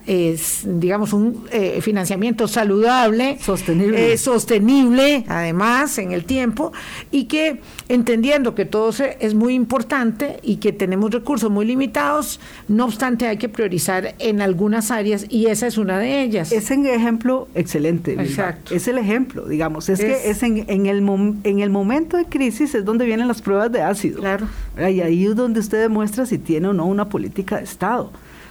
digamos, 0.64 1.12
un 1.12 1.46
eh, 1.50 1.80
financiamiento 1.80 2.46
saludable, 2.48 3.38
sostenible. 3.40 4.12
Eh, 4.12 4.18
sostenible, 4.18 5.24
además, 5.28 5.96
en 5.98 6.12
el 6.12 6.24
tiempo, 6.24 6.72
y 7.10 7.24
que 7.24 7.60
entendiendo 7.88 8.54
que 8.54 8.64
todo 8.64 8.92
es 9.20 9.34
muy 9.34 9.54
importante 9.54 10.38
y 10.42 10.56
que 10.56 10.72
tenemos 10.72 11.10
recursos 11.10 11.50
muy 11.50 11.64
limitados, 11.64 12.40
no 12.68 12.84
obstante 12.84 13.26
hay 13.26 13.38
que 13.38 13.48
priorizar 13.48 14.14
en 14.18 14.42
algunas 14.42 14.90
áreas 14.90 15.26
y 15.28 15.46
esa 15.46 15.66
es 15.66 15.78
una 15.78 15.98
de 15.98 16.22
ellas. 16.22 16.52
Es 16.52 16.70
un 16.70 16.86
ejemplo 16.86 17.48
excelente. 17.54 18.12
Exacto. 18.14 18.74
Es 18.74 18.86
el 18.88 18.98
ejemplo, 18.98 19.46
digamos, 19.46 19.88
es, 19.88 20.00
que 20.00 20.28
es 20.28 20.42
en, 20.42 20.64
en, 20.68 20.86
el 20.86 20.98
en 21.44 21.60
el 21.60 21.70
momento 21.70 22.16
de 22.16 22.26
crisis 22.26 22.74
es 22.74 22.84
donde 22.84 23.06
vienen 23.06 23.28
las 23.28 23.40
pruebas 23.40 23.72
de 23.72 23.82
ácido. 23.82 24.20
Claro. 24.20 24.46
Y 24.76 25.00
ahí 25.00 25.24
es 25.24 25.36
donde 25.36 25.43
usted 25.52 25.80
demuestra 25.80 26.26
si 26.26 26.38
tiene 26.38 26.68
o 26.68 26.72
no 26.72 26.86
una 26.86 27.08
política 27.08 27.56
de 27.56 27.64
Estado. 27.64 28.10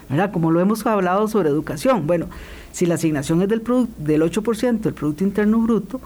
¿verdad? 0.10 0.32
Como 0.32 0.52
lo 0.52 0.60
hemos 0.60 0.86
hablado 0.86 1.28
sobre 1.28 1.50
educación. 1.50 2.06
Bueno, 2.08 2.28
si 2.72 2.86
la 2.86 2.96
asignación 2.96 3.42
es 3.42 3.50
del, 3.50 3.64
del 3.98 4.22
8% 4.22 4.80
del 4.80 4.94
Producto 4.94 5.24
Interno 5.24 5.60
Bruto, 5.60 6.02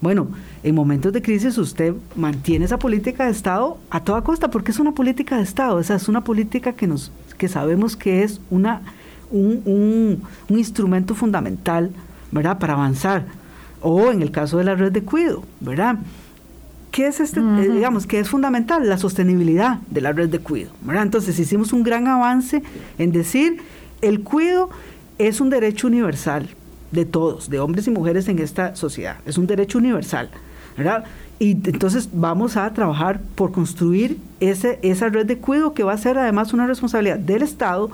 bueno, 0.00 0.28
en 0.64 0.74
momentos 0.74 1.12
de 1.12 1.22
crisis 1.22 1.58
usted 1.58 1.94
mantiene 2.16 2.64
esa 2.64 2.78
política 2.78 3.26
de 3.26 3.30
Estado 3.30 3.78
a 3.88 4.02
toda 4.02 4.22
costa, 4.22 4.50
porque 4.50 4.72
es 4.72 4.80
una 4.80 4.92
política 4.92 5.36
de 5.36 5.44
Estado, 5.44 5.78
esa 5.78 5.94
es 5.94 6.08
una 6.08 6.24
política 6.24 6.72
que, 6.72 6.88
nos, 6.88 7.12
que 7.38 7.48
sabemos 7.48 7.96
que 7.96 8.24
es 8.24 8.40
una, 8.50 8.82
un, 9.30 9.62
un, 9.64 10.22
un 10.48 10.58
instrumento 10.58 11.14
fundamental 11.14 11.92
¿verdad? 12.32 12.58
para 12.58 12.72
avanzar. 12.72 13.26
O 13.80 14.10
en 14.10 14.22
el 14.22 14.32
caso 14.32 14.58
de 14.58 14.64
la 14.64 14.74
red 14.74 14.92
de 14.92 15.02
cuido, 15.02 15.44
¿verdad? 15.60 15.98
¿Qué 16.92 17.06
es 17.06 17.20
este, 17.20 17.40
eh, 17.40 17.70
digamos, 17.70 18.06
que 18.06 18.20
es 18.20 18.28
fundamental? 18.28 18.86
La 18.86 18.98
sostenibilidad 18.98 19.78
de 19.90 20.00
la 20.02 20.12
red 20.12 20.28
de 20.28 20.38
cuido. 20.38 20.70
¿verdad? 20.82 21.02
Entonces 21.02 21.38
hicimos 21.38 21.72
un 21.72 21.82
gran 21.82 22.06
avance 22.06 22.62
en 22.98 23.12
decir, 23.12 23.62
el 24.02 24.20
cuido 24.20 24.68
es 25.18 25.40
un 25.40 25.48
derecho 25.48 25.86
universal, 25.86 26.50
de 26.90 27.06
todos, 27.06 27.48
de 27.48 27.58
hombres 27.58 27.86
y 27.86 27.90
mujeres 27.90 28.28
en 28.28 28.38
esta 28.38 28.76
sociedad. 28.76 29.16
Es 29.24 29.38
un 29.38 29.46
derecho 29.46 29.78
universal. 29.78 30.28
¿verdad? 30.76 31.04
Y 31.38 31.52
entonces 31.52 32.10
vamos 32.12 32.56
a 32.56 32.72
trabajar 32.72 33.20
por 33.34 33.52
construir 33.52 34.18
ese, 34.40 34.78
esa 34.82 35.08
red 35.08 35.26
de 35.26 35.38
cuidado 35.38 35.74
que 35.74 35.82
va 35.82 35.92
a 35.92 35.98
ser 35.98 36.18
además 36.18 36.52
una 36.52 36.66
responsabilidad 36.66 37.18
del 37.18 37.42
Estado, 37.42 37.90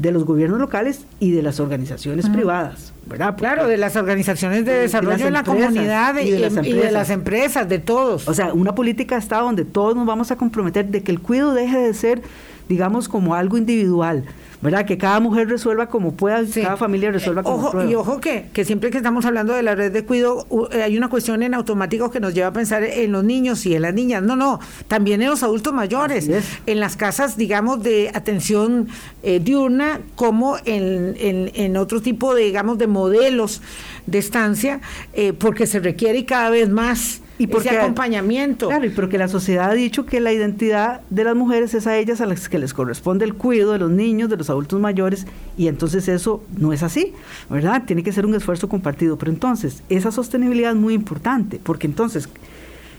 de 0.00 0.12
los 0.12 0.24
gobiernos 0.24 0.60
locales 0.60 1.04
y 1.20 1.32
de 1.32 1.42
las 1.42 1.60
organizaciones 1.60 2.28
privadas. 2.28 2.92
¿verdad? 3.06 3.36
Claro, 3.36 3.66
de 3.66 3.78
las 3.78 3.96
organizaciones 3.96 4.64
de 4.66 4.72
desarrollo 4.72 5.26
en 5.26 5.32
la 5.32 5.42
comunidad 5.42 6.14
y 6.18 6.30
de, 6.30 6.68
y 6.68 6.72
de, 6.72 6.92
las 6.92 7.10
empresas, 7.10 7.68
de 7.68 7.78
todos. 7.78 8.28
O 8.28 8.34
sea, 8.34 8.52
una 8.52 8.74
política 8.74 9.14
de 9.14 9.20
Estado 9.20 9.44
donde 9.44 9.64
todos 9.64 9.96
nos 9.96 10.06
vamos 10.06 10.30
a 10.30 10.36
comprometer 10.36 10.86
de 10.86 11.02
que 11.02 11.10
el 11.10 11.20
cuidado 11.20 11.54
deje 11.54 11.78
de 11.78 11.94
ser, 11.94 12.22
digamos, 12.68 13.08
como 13.08 13.34
algo 13.34 13.56
individual, 13.56 14.24
¿verdad? 14.60 14.84
Que 14.84 14.98
cada 14.98 15.20
mujer 15.20 15.48
resuelva 15.48 15.86
como 15.86 16.14
pueda, 16.14 16.42
cada 16.52 16.76
familia 16.76 17.12
resuelva 17.12 17.42
como 17.42 17.56
ojo, 17.56 17.72
pueda. 17.72 17.90
Y 17.90 17.94
ojo 17.94 18.20
que, 18.20 18.46
que 18.52 18.64
siempre 18.64 18.90
que 18.90 18.96
estamos 18.96 19.24
hablando 19.24 19.52
de 19.54 19.62
la 19.62 19.74
red 19.74 19.92
de 19.92 20.04
cuidado, 20.04 20.46
eh, 20.72 20.82
hay 20.82 20.98
una 20.98 21.08
cuestión 21.08 21.42
en 21.42 21.54
automático 21.54 22.10
que 22.10 22.18
nos 22.18 22.34
lleva 22.34 22.48
a 22.48 22.52
pensar 22.52 22.82
en 22.82 23.12
los 23.12 23.22
niños 23.22 23.64
y 23.66 23.74
en 23.74 23.82
las 23.82 23.94
niñas. 23.94 24.22
No, 24.22 24.34
no, 24.34 24.58
también 24.88 25.22
en 25.22 25.30
los 25.30 25.42
adultos 25.42 25.72
mayores, 25.72 26.28
en 26.66 26.80
las 26.80 26.96
casas, 26.96 27.36
digamos, 27.36 27.82
de 27.82 28.10
atención 28.12 28.88
eh, 29.22 29.40
diurna, 29.40 30.00
como 30.16 30.56
en, 30.64 31.14
en, 31.18 31.50
en, 31.54 31.76
otro 31.76 32.02
tipo 32.02 32.34
de, 32.34 32.44
digamos, 32.44 32.78
de 32.78 32.86
modelos 32.86 33.62
de 34.06 34.18
estancia, 34.18 34.80
eh, 35.12 35.32
porque 35.32 35.66
se 35.66 35.78
requiere 35.78 36.24
cada 36.24 36.50
vez 36.50 36.68
más 36.68 37.20
y 37.38 37.46
porque, 37.46 37.68
ese 37.68 37.78
acompañamiento. 37.78 38.66
Claro, 38.66 38.84
y 38.84 38.90
porque 38.90 39.16
la 39.16 39.28
sociedad 39.28 39.70
ha 39.70 39.74
dicho 39.74 40.04
que 40.04 40.20
la 40.20 40.32
identidad 40.32 41.00
de 41.08 41.24
las 41.24 41.36
mujeres 41.36 41.72
es 41.72 41.86
a 41.86 41.96
ellas 41.96 42.20
a 42.20 42.26
las 42.26 42.48
que 42.48 42.58
les 42.58 42.74
corresponde 42.74 43.24
el 43.24 43.34
cuidado 43.34 43.72
de 43.72 43.78
los 43.78 43.90
niños, 43.90 44.28
de 44.28 44.36
los 44.36 44.50
adultos 44.50 44.80
mayores, 44.80 45.26
y 45.56 45.68
entonces 45.68 46.08
eso 46.08 46.42
no 46.56 46.72
es 46.72 46.82
así, 46.82 47.12
¿verdad? 47.48 47.84
Tiene 47.86 48.02
que 48.02 48.12
ser 48.12 48.26
un 48.26 48.34
esfuerzo 48.34 48.68
compartido. 48.68 49.16
Pero 49.16 49.30
entonces, 49.30 49.82
esa 49.88 50.10
sostenibilidad 50.10 50.72
es 50.72 50.76
muy 50.76 50.94
importante, 50.94 51.60
porque 51.62 51.86
entonces 51.86 52.28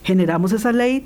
generamos 0.04 0.54
esa 0.54 0.72
ley 0.72 1.06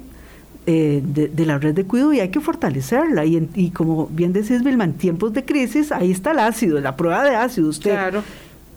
eh, 0.66 1.02
de, 1.04 1.46
la 1.46 1.58
red 1.58 1.74
de 1.74 1.84
cuidado 1.86 2.14
y 2.14 2.20
hay 2.20 2.30
que 2.30 2.40
fortalecerla. 2.40 3.26
Y, 3.26 3.50
y 3.56 3.72
como 3.72 4.08
bien 4.08 4.32
decís, 4.32 4.64
Vilma, 4.64 4.84
en 4.84 4.94
tiempos 4.94 5.34
de 5.34 5.44
crisis, 5.44 5.92
ahí 5.92 6.12
está 6.12 6.32
el 6.32 6.40
ácido, 6.40 6.80
la 6.80 6.96
prueba 6.96 7.24
de 7.24 7.36
ácido. 7.36 7.68
Usted 7.68 7.98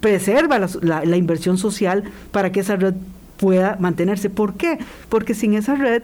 preserva 0.01 0.59
la, 0.59 1.05
la 1.05 1.17
inversión 1.17 1.59
social 1.59 2.05
para 2.33 2.51
que 2.53 2.61
esa 2.61 2.77
red 2.77 2.95
pueda 3.37 3.77
mantenerse. 3.79 4.31
¿Por 4.31 4.55
qué? 4.55 4.79
Porque 5.09 5.35
sin 5.35 5.55
esa 5.55 5.75
red 5.75 6.03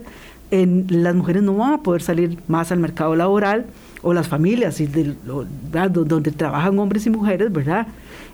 en, 0.51 0.87
las 0.89 1.15
mujeres 1.15 1.43
no 1.43 1.57
van 1.57 1.75
a 1.75 1.83
poder 1.83 2.03
salir 2.03 2.39
más 2.47 2.73
al 2.73 2.79
mercado 2.79 3.17
laboral 3.17 3.67
o 4.03 4.13
las 4.13 4.29
familias 4.29 4.81
y 4.81 4.87
donde 4.87 6.33
trabajan 6.33 6.79
hombres 6.79 7.07
y 7.07 7.11
mujeres, 7.11 7.53
¿verdad? 7.53 7.87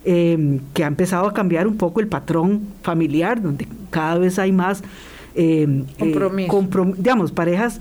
Em, 0.04 0.60
que 0.74 0.84
ha 0.84 0.86
empezado 0.86 1.26
a 1.26 1.34
cambiar 1.34 1.66
un 1.66 1.76
poco 1.76 2.00
el 2.00 2.08
patrón 2.08 2.62
familiar, 2.82 3.42
donde 3.42 3.68
cada 3.90 4.18
vez 4.18 4.38
hay 4.38 4.52
más 4.52 4.82
eh, 5.40 5.84
digamos, 6.96 7.30
parejas 7.30 7.80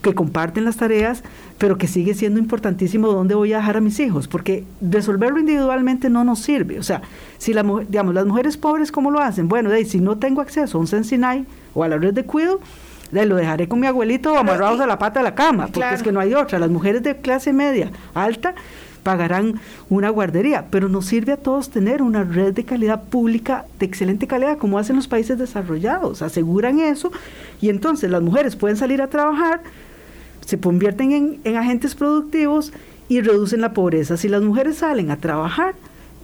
que 0.00 0.14
comparten 0.14 0.64
las 0.64 0.78
tareas, 0.78 1.22
pero 1.58 1.76
que 1.76 1.88
sigue 1.88 2.14
siendo 2.14 2.40
importantísimo 2.40 3.08
dónde 3.08 3.34
voy 3.34 3.52
a 3.52 3.58
dejar 3.58 3.76
a 3.76 3.80
mis 3.82 4.00
hijos, 4.00 4.28
porque 4.28 4.64
resolverlo 4.80 5.38
individualmente 5.38 6.08
no 6.08 6.24
nos 6.24 6.38
sirve. 6.38 6.78
O 6.78 6.82
sea, 6.82 7.02
si 7.36 7.52
la 7.52 7.62
digamos, 7.86 8.14
las 8.14 8.24
mujeres 8.24 8.56
pobres, 8.56 8.90
¿cómo 8.90 9.10
lo 9.10 9.20
hacen? 9.20 9.46
Bueno, 9.46 9.68
de, 9.68 9.84
si 9.84 10.00
no 10.00 10.16
tengo 10.16 10.40
acceso 10.40 10.78
a 10.78 10.80
un 10.80 10.86
Sensinay 10.86 11.44
o 11.74 11.84
a 11.84 11.88
la 11.88 11.98
red 11.98 12.14
de 12.14 12.24
cuido, 12.24 12.60
de, 13.10 13.26
lo 13.26 13.36
dejaré 13.36 13.68
con 13.68 13.78
mi 13.78 13.86
abuelito 13.86 14.34
amarrados 14.38 14.80
a 14.80 14.86
la 14.86 14.98
pata 14.98 15.20
de 15.20 15.24
la 15.24 15.34
cama, 15.34 15.66
porque 15.66 15.94
es 15.94 16.02
que 16.02 16.12
no 16.12 16.20
hay 16.20 16.32
otra. 16.32 16.58
Las 16.58 16.70
mujeres 16.70 17.02
de 17.02 17.16
clase 17.18 17.52
media 17.52 17.90
alta 18.14 18.54
pagarán 19.06 19.60
una 19.88 20.10
guardería, 20.10 20.66
pero 20.68 20.88
nos 20.88 21.06
sirve 21.06 21.30
a 21.30 21.36
todos 21.36 21.70
tener 21.70 22.02
una 22.02 22.24
red 22.24 22.52
de 22.52 22.64
calidad 22.64 23.04
pública 23.04 23.64
de 23.78 23.86
excelente 23.86 24.26
calidad, 24.26 24.58
como 24.58 24.80
hacen 24.80 24.96
los 24.96 25.06
países 25.06 25.38
desarrollados, 25.38 26.22
aseguran 26.22 26.80
eso 26.80 27.12
y 27.60 27.68
entonces 27.68 28.10
las 28.10 28.20
mujeres 28.20 28.56
pueden 28.56 28.76
salir 28.76 29.00
a 29.00 29.06
trabajar, 29.06 29.60
se 30.44 30.58
convierten 30.58 31.12
en, 31.12 31.40
en 31.44 31.54
agentes 31.54 31.94
productivos 31.94 32.72
y 33.08 33.20
reducen 33.20 33.60
la 33.60 33.74
pobreza. 33.74 34.16
Si 34.16 34.28
las 34.28 34.42
mujeres 34.42 34.78
salen 34.78 35.12
a 35.12 35.18
trabajar, 35.18 35.76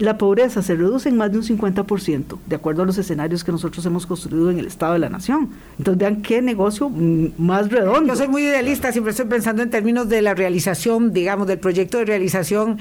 la 0.02 0.18
pobreza 0.18 0.62
se 0.62 0.74
reduce 0.74 1.08
en 1.08 1.16
más 1.16 1.30
de 1.30 1.38
un 1.38 1.44
50%, 1.44 2.38
de 2.44 2.56
acuerdo 2.56 2.82
a 2.82 2.86
los 2.86 2.98
escenarios 2.98 3.44
que 3.44 3.52
nosotros 3.52 3.86
hemos 3.86 4.04
construido 4.04 4.50
en 4.50 4.58
el 4.58 4.66
Estado 4.66 4.94
de 4.94 4.98
la 4.98 5.08
Nación. 5.08 5.50
Entonces 5.78 5.96
vean 5.96 6.22
qué 6.22 6.42
negocio 6.42 6.90
más 6.90 7.70
redondo. 7.70 8.12
Yo 8.12 8.16
soy 8.16 8.26
muy 8.26 8.42
idealista, 8.42 8.90
siempre 8.90 9.12
estoy 9.12 9.26
pensando 9.26 9.62
en 9.62 9.70
términos 9.70 10.08
de 10.08 10.20
la 10.20 10.34
realización, 10.34 11.12
digamos, 11.12 11.46
del 11.46 11.60
proyecto 11.60 11.98
de 11.98 12.04
realización 12.04 12.78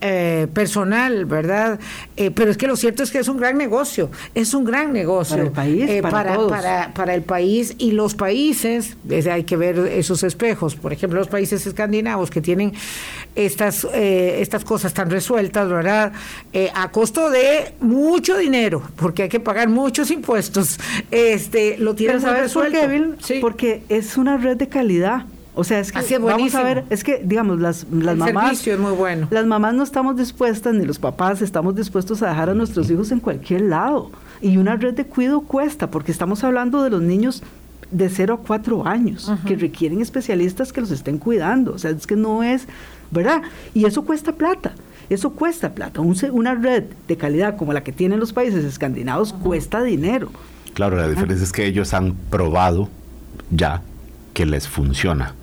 eh, 0.00 0.46
personal, 0.54 1.24
¿verdad? 1.24 1.80
Eh, 2.16 2.30
pero 2.30 2.52
es 2.52 2.56
que 2.56 2.68
lo 2.68 2.76
cierto 2.76 3.02
es 3.02 3.10
que 3.10 3.18
es 3.18 3.26
un 3.26 3.38
gran 3.38 3.58
negocio, 3.58 4.08
es 4.36 4.54
un 4.54 4.62
gran 4.62 4.92
negocio. 4.92 5.38
Para 5.38 5.48
el 5.48 5.52
país, 5.52 5.90
eh, 5.90 6.02
para, 6.02 6.46
para, 6.46 6.94
para, 6.94 7.14
el 7.14 7.22
país 7.22 7.74
y 7.78 7.90
los 7.90 8.14
países, 8.14 8.96
hay 9.28 9.42
que 9.42 9.56
ver 9.56 9.76
esos 9.76 10.22
espejos, 10.22 10.76
por 10.76 10.92
ejemplo, 10.92 11.18
los 11.18 11.26
países 11.26 11.66
escandinavos 11.66 12.30
que 12.30 12.40
tienen 12.40 12.74
estas, 13.34 13.86
estas 13.92 14.64
cosas 14.64 14.92
tan 14.94 15.10
resueltas, 15.10 15.68
¿verdad? 15.68 16.12
Eh, 16.52 16.70
a 16.74 16.90
costo 16.90 17.30
de 17.30 17.74
mucho 17.80 18.36
dinero, 18.36 18.82
porque 18.96 19.24
hay 19.24 19.28
que 19.28 19.40
pagar 19.40 19.68
muchos 19.68 20.10
impuestos. 20.10 20.78
Este, 21.10 21.78
lo 21.78 21.94
tienen 21.94 22.22
resuelto. 22.22 22.78
Porque 23.40 23.82
es 23.88 24.16
una 24.16 24.36
red 24.36 24.56
de 24.56 24.68
calidad. 24.68 25.26
O 25.54 25.64
sea, 25.64 25.80
es 25.80 25.92
que 25.92 26.18
vamos 26.18 26.54
a 26.54 26.62
ver, 26.62 26.84
es 26.90 27.02
que 27.02 27.20
digamos 27.24 27.60
las, 27.60 27.84
las 27.90 28.16
mamás 28.16 28.66
es 28.66 28.78
muy 28.78 28.92
bueno. 28.92 29.26
Las 29.30 29.46
mamás 29.46 29.74
no 29.74 29.82
estamos 29.82 30.16
dispuestas 30.16 30.74
ni 30.74 30.84
los 30.84 30.98
papás 30.98 31.42
estamos 31.42 31.74
dispuestos 31.74 32.22
a 32.22 32.28
dejar 32.28 32.50
a 32.50 32.54
nuestros 32.54 32.90
hijos 32.90 33.10
en 33.10 33.20
cualquier 33.20 33.62
lado. 33.62 34.10
Y 34.40 34.56
una 34.56 34.76
red 34.76 34.94
de 34.94 35.04
cuidado 35.04 35.40
cuesta, 35.42 35.90
porque 35.90 36.12
estamos 36.12 36.44
hablando 36.44 36.82
de 36.82 36.90
los 36.90 37.02
niños 37.02 37.42
de 37.90 38.08
0 38.08 38.40
a 38.42 38.46
4 38.46 38.86
años, 38.86 39.30
que 39.44 39.56
requieren 39.56 40.00
especialistas 40.00 40.72
que 40.72 40.80
los 40.80 40.92
estén 40.92 41.18
cuidando. 41.18 41.74
O 41.74 41.78
sea, 41.78 41.90
es 41.90 42.06
que 42.06 42.16
no 42.16 42.42
es, 42.42 42.66
¿verdad? 43.10 43.42
Y 43.74 43.84
eso 43.84 44.02
cuesta 44.02 44.32
plata. 44.32 44.74
Eso 45.08 45.30
cuesta 45.30 45.74
plata. 45.74 46.00
una 46.00 46.54
red 46.54 46.84
de 47.08 47.16
calidad 47.16 47.56
como 47.56 47.72
la 47.72 47.82
que 47.82 47.92
tienen 47.92 48.20
los 48.20 48.32
países 48.32 48.64
escandinavos 48.64 49.32
cuesta 49.32 49.82
dinero. 49.82 50.30
Claro, 50.74 50.96
la 50.96 51.08
diferencia 51.08 51.44
es 51.44 51.52
que 51.52 51.66
ellos 51.66 51.92
han 51.94 52.14
probado 52.30 52.88
ya 53.50 53.82
que 54.34 54.46
les 54.46 54.68
funciona, 54.68 55.34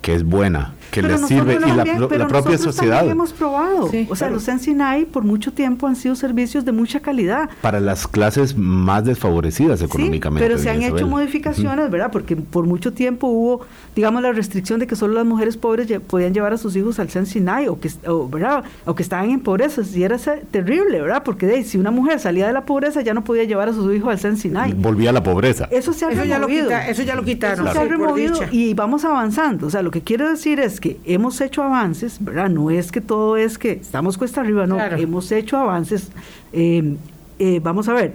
que 0.00 0.14
es 0.14 0.24
buena, 0.24 0.74
que 0.92 1.02
les 1.02 1.20
sirve 1.22 1.54
y 1.54 2.16
la, 2.18 2.28
propia 2.28 2.58
sociedad. 2.58 3.08
hemos 3.08 3.32
probado. 3.32 3.90
o 4.08 4.14
sea, 4.14 4.28
los 4.28 4.42
Sensinay 4.42 5.06
por 5.06 5.24
mucho 5.24 5.52
tiempo 5.52 5.86
han 5.86 5.96
sido 5.96 6.14
servicios 6.14 6.64
de 6.64 6.72
mucha 6.72 7.00
calidad. 7.00 7.48
Para 7.62 7.80
las 7.80 8.06
clases 8.06 8.56
más 8.56 9.04
desfavorecidas 9.04 9.80
económicamente. 9.80 10.46
pero 10.46 10.60
se 10.60 10.68
han 10.68 10.82
hecho 10.82 11.06
modificaciones, 11.06 11.90
¿verdad? 11.90 12.10
Porque 12.12 12.36
por 12.36 12.66
mucho 12.66 12.92
tiempo 12.92 13.26
hubo, 13.26 13.62
digamos, 13.96 14.22
la 14.22 14.32
restricción 14.32 14.80
de 14.80 14.86
que 14.86 14.94
solo 14.94 15.14
las 15.14 15.24
mujeres 15.24 15.56
pobres 15.56 15.88
podían 16.06 16.34
llevar 16.34 16.52
a 16.52 16.58
sus 16.58 16.76
hijos 16.76 16.98
al 16.98 17.08
Sensinay 17.08 17.68
o 17.68 17.80
que, 17.80 17.90
¿verdad? 18.30 18.64
o 18.84 18.94
que 18.94 19.02
estaban 19.02 19.30
en 19.30 19.40
pobreza. 19.40 19.82
Y 19.94 20.02
era 20.02 20.18
terrible, 20.50 21.00
¿verdad? 21.00 21.22
Porque 21.24 21.64
si 21.64 21.78
una 21.78 21.90
mujer 21.90 22.20
salía 22.20 22.46
de 22.46 22.52
la 22.52 22.66
pobreza 22.66 23.00
ya 23.00 23.14
no 23.14 23.24
podía 23.24 23.44
llevar 23.44 23.70
a 23.70 23.72
sus 23.72 23.92
hijos 23.94 24.10
al 24.10 24.18
Sensinay. 24.18 24.74
Volvía 24.74 25.08
a 25.10 25.12
la 25.14 25.22
pobreza. 25.22 25.68
Eso 25.70 25.94
se 25.94 26.04
ha 26.04 26.10
eso 26.10 26.22
removido. 26.22 26.68
Ya 26.68 26.84
lo 26.84 26.90
eso 26.90 27.02
ya 27.02 27.14
lo 27.14 27.24
quitaron. 27.24 27.66
Eso 27.66 27.74
se 27.74 27.80
ha 27.80 27.84
removido 27.84 28.40
y 28.50 28.74
vamos 28.74 29.06
avanzando. 29.06 29.66
O 29.66 29.70
sea, 29.70 29.80
lo 29.80 29.90
que 29.90 30.02
quiero 30.02 30.28
decir 30.28 30.60
es 30.60 30.81
que 30.82 30.98
hemos 31.04 31.40
hecho 31.40 31.62
avances, 31.62 32.18
¿verdad? 32.20 32.50
No 32.50 32.70
es 32.70 32.92
que 32.92 33.00
todo 33.00 33.38
es 33.38 33.56
que 33.56 33.72
estamos 33.72 34.18
cuesta 34.18 34.42
arriba, 34.42 34.66
no, 34.66 34.78
hemos 34.78 35.32
hecho 35.32 35.56
avances. 35.56 36.10
Eh, 36.52 36.96
eh, 37.38 37.60
vamos 37.62 37.88
a 37.88 37.94
ver, 37.94 38.12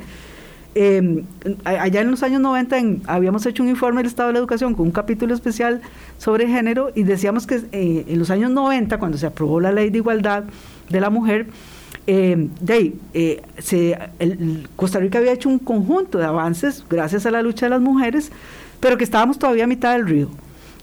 eh, 0.75 1.23
allá 1.63 2.01
en 2.01 2.11
los 2.11 2.21
años 2.21 2.39
90 2.41 2.77
habíamos 3.07 3.45
hecho 3.47 3.63
un 3.63 3.69
informe 3.69 4.01
del 4.01 4.07
Estado 4.07 4.27
de 4.27 4.33
la 4.33 4.39
Educación 4.39 4.75
con 4.75 4.85
un 4.85 4.91
capítulo 4.91 5.33
especial 5.33 5.81
sobre 6.19 6.47
género 6.47 6.91
y 6.93 7.01
decíamos 7.01 7.47
que 7.47 7.61
en 7.71 8.19
los 8.19 8.29
años 8.29 8.51
90, 8.51 8.99
cuando 8.99 9.17
se 9.17 9.25
aprobó 9.25 9.59
la 9.59 9.71
ley 9.71 9.89
de 9.89 9.97
igualdad 9.97 10.43
de 10.89 11.01
la 11.01 11.09
mujer, 11.09 11.47
Eh, 12.09 12.47
de 12.61 12.93
eh, 13.13 13.41
se, 13.57 13.99
Costa 14.77 14.97
Rica 14.97 15.17
había 15.17 15.33
hecho 15.33 15.49
un 15.49 15.59
conjunto 15.59 16.17
de 16.17 16.23
avances 16.23 16.85
gracias 16.89 17.25
a 17.25 17.31
la 17.31 17.41
lucha 17.41 17.65
de 17.65 17.71
las 17.71 17.81
mujeres, 17.81 18.31
pero 18.79 18.97
que 18.97 19.03
estábamos 19.03 19.37
todavía 19.37 19.65
a 19.65 19.67
mitad 19.67 19.91
del 19.91 20.07
río, 20.07 20.29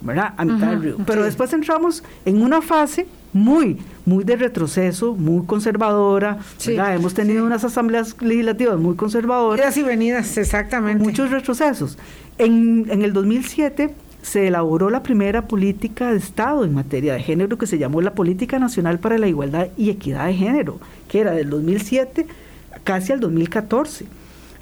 ¿verdad? 0.04 0.34
A 0.36 0.44
mitad 0.44 0.68
del 0.68 0.82
río. 0.82 0.96
Pero 1.06 1.24
después 1.24 1.52
entramos 1.52 2.04
en 2.24 2.42
una 2.42 2.62
fase 2.62 3.06
muy, 3.32 3.78
muy 4.06 4.22
de 4.24 4.36
retroceso, 4.36 5.14
muy 5.14 5.44
conservadora. 5.46 6.38
Hemos 6.64 7.14
tenido 7.14 7.44
unas 7.44 7.64
asambleas 7.64 8.14
legislativas 8.20 8.78
muy 8.78 8.94
conservadoras. 8.94 9.76
y 9.76 9.82
venidas, 9.82 10.36
exactamente. 10.36 11.02
Muchos 11.02 11.30
retrocesos. 11.30 11.98
En, 12.38 12.86
en 12.90 13.02
el 13.02 13.12
2007 13.12 13.94
se 14.22 14.46
elaboró 14.46 14.88
la 14.88 15.02
primera 15.02 15.46
política 15.48 16.10
de 16.10 16.18
Estado 16.18 16.64
en 16.64 16.74
materia 16.74 17.14
de 17.14 17.20
género 17.20 17.58
que 17.58 17.66
se 17.66 17.78
llamó 17.78 18.00
la 18.00 18.14
Política 18.14 18.58
Nacional 18.58 18.98
para 18.98 19.18
la 19.18 19.28
Igualdad 19.28 19.68
y 19.76 19.90
Equidad 19.90 20.26
de 20.26 20.34
Género, 20.34 20.80
que 21.08 21.20
era 21.20 21.32
del 21.32 21.50
2007 21.50 22.26
casi 22.84 23.12
al 23.12 23.20
2014. 23.20 24.06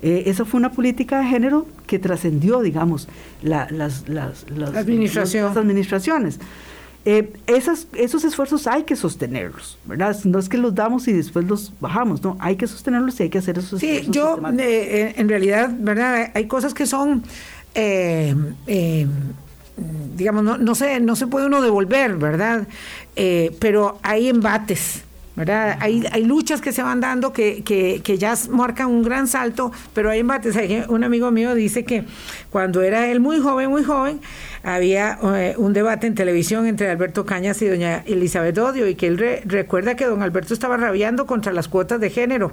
Eh, 0.03 0.25
esa 0.27 0.45
fue 0.45 0.59
una 0.59 0.73
política 0.73 1.21
de 1.21 1.27
género 1.27 1.67
que 1.87 1.99
trascendió, 1.99 2.61
digamos, 2.61 3.09
las, 3.43 3.71
las, 4.09 4.45
administraciones. 5.57 6.41
Eh, 7.05 7.33
esas, 7.49 7.89
esos 7.95 8.23
esfuerzos 8.25 8.67
hay 8.67 8.85
que 8.85 8.95
sostenerlos, 8.95 9.79
¿verdad? 9.87 10.17
No 10.25 10.39
es 10.39 10.49
que 10.49 10.59
los 10.59 10.75
damos 10.75 11.09
y 11.09 11.13
después 11.13 11.45
los 11.47 11.73
bajamos, 11.81 12.23
no, 12.23 12.37
hay 12.39 12.57
que 12.57 12.69
sostenerlos 12.69 13.19
y 13.19 13.25
hay 13.25 13.29
que 13.29 13.39
hacer 13.39 13.59
esos 13.59 13.81
sí, 13.81 14.03
yo, 14.09 14.39
eh, 14.59 15.15
en 15.17 15.29
realidad, 15.29 15.71
¿verdad? 15.77 16.31
Hay 16.35 16.47
cosas 16.47 16.75
que 16.75 16.87
son 16.87 17.25
digamos, 20.17 20.45
no, 20.45 20.59
no, 20.59 20.75
se, 20.75 21.01
no 21.01 21.17
se 21.17 21.27
puede 21.27 21.47
uno 21.47 21.63
devolver, 21.63 22.17
¿verdad? 22.17 22.67
Eh, 23.17 23.55
pero 23.59 23.99
hay 24.03 24.29
embates. 24.29 25.03
¿Verdad? 25.37 25.79
Hay, 25.81 26.05
hay 26.13 26.25
luchas 26.25 26.61
que 26.61 26.73
se 26.73 26.83
van 26.83 27.01
dando 27.01 27.33
que, 27.33 27.63
que, 27.63 28.01
que, 28.05 28.19
ya 28.19 28.35
marcan 28.51 28.89
un 28.89 29.03
gran 29.03 29.27
salto, 29.27 29.73
pero 29.95 30.11
hay 30.11 30.21
embates. 30.21 30.57
Un 30.89 31.05
amigo 31.05 31.31
mío 31.31 31.55
dice 31.55 31.85
que 31.85 32.05
cuando 32.51 32.83
era 32.83 33.09
él 33.09 33.21
muy 33.21 33.41
joven, 33.41 33.71
muy 33.71 33.85
joven, 33.85 34.21
había 34.63 35.19
eh, 35.37 35.55
un 35.57 35.73
debate 35.73 36.07
en 36.07 36.15
televisión 36.15 36.67
entre 36.67 36.91
Alberto 36.91 37.25
Cañas 37.25 37.61
y 37.63 37.69
doña 37.69 38.03
Elizabeth 38.07 38.59
Odio 38.59 38.89
y 38.89 38.95
que 38.95 39.07
él 39.07 39.19
recuerda 39.45 39.97
que 39.97 40.05
don 40.05 40.23
Alberto 40.23 40.55
estaba 40.55 40.77
rabiando 40.77 41.27
contra 41.27 41.53
las 41.53 41.69
cuotas 41.69 42.01
de 42.01 42.11
género 42.11 42.53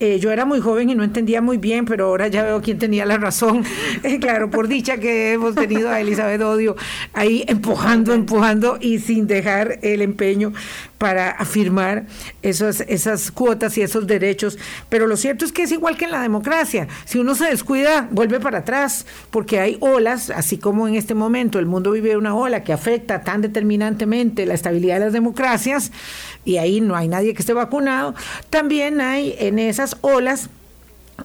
eh, 0.00 0.18
yo 0.18 0.32
era 0.32 0.46
muy 0.46 0.60
joven 0.60 0.88
y 0.88 0.94
no 0.94 1.04
entendía 1.04 1.42
muy 1.42 1.58
bien, 1.58 1.84
pero 1.84 2.06
ahora 2.06 2.26
ya 2.28 2.42
veo 2.42 2.62
quién 2.62 2.78
tenía 2.78 3.04
la 3.04 3.18
razón. 3.18 3.64
Eh, 4.02 4.18
claro, 4.18 4.50
por 4.50 4.66
dicha 4.68 4.96
que 4.98 5.32
hemos 5.32 5.54
tenido 5.54 5.90
a 5.90 6.00
Elizabeth 6.00 6.40
Odio 6.40 6.74
ahí 7.12 7.44
empujando, 7.48 8.14
empujando 8.14 8.78
y 8.80 8.98
sin 8.98 9.26
dejar 9.26 9.78
el 9.82 10.00
empeño 10.00 10.52
para 11.00 11.30
afirmar 11.30 12.04
esas, 12.42 12.82
esas 12.82 13.30
cuotas 13.30 13.78
y 13.78 13.80
esos 13.80 14.06
derechos. 14.06 14.58
Pero 14.90 15.06
lo 15.06 15.16
cierto 15.16 15.46
es 15.46 15.52
que 15.52 15.62
es 15.62 15.72
igual 15.72 15.96
que 15.96 16.04
en 16.04 16.10
la 16.10 16.20
democracia. 16.20 16.88
Si 17.06 17.18
uno 17.18 17.34
se 17.34 17.46
descuida, 17.46 18.06
vuelve 18.10 18.38
para 18.38 18.58
atrás, 18.58 19.06
porque 19.30 19.60
hay 19.60 19.78
olas, 19.80 20.28
así 20.28 20.58
como 20.58 20.86
en 20.86 20.96
este 20.96 21.14
momento 21.14 21.58
el 21.58 21.64
mundo 21.64 21.92
vive 21.92 22.18
una 22.18 22.34
ola 22.34 22.64
que 22.64 22.74
afecta 22.74 23.22
tan 23.22 23.40
determinantemente 23.40 24.44
la 24.44 24.52
estabilidad 24.52 24.98
de 24.98 25.06
las 25.06 25.14
democracias, 25.14 25.90
y 26.44 26.58
ahí 26.58 26.82
no 26.82 26.94
hay 26.94 27.08
nadie 27.08 27.32
que 27.32 27.40
esté 27.40 27.54
vacunado, 27.54 28.14
también 28.50 29.00
hay 29.00 29.34
en 29.38 29.58
esas 29.58 29.96
olas 30.02 30.50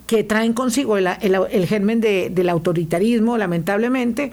que 0.07 0.23
traen 0.23 0.53
consigo 0.53 0.97
el, 0.97 1.65
germen 1.67 1.99
del 1.99 2.49
autoritarismo, 2.49 3.37
lamentablemente, 3.37 4.31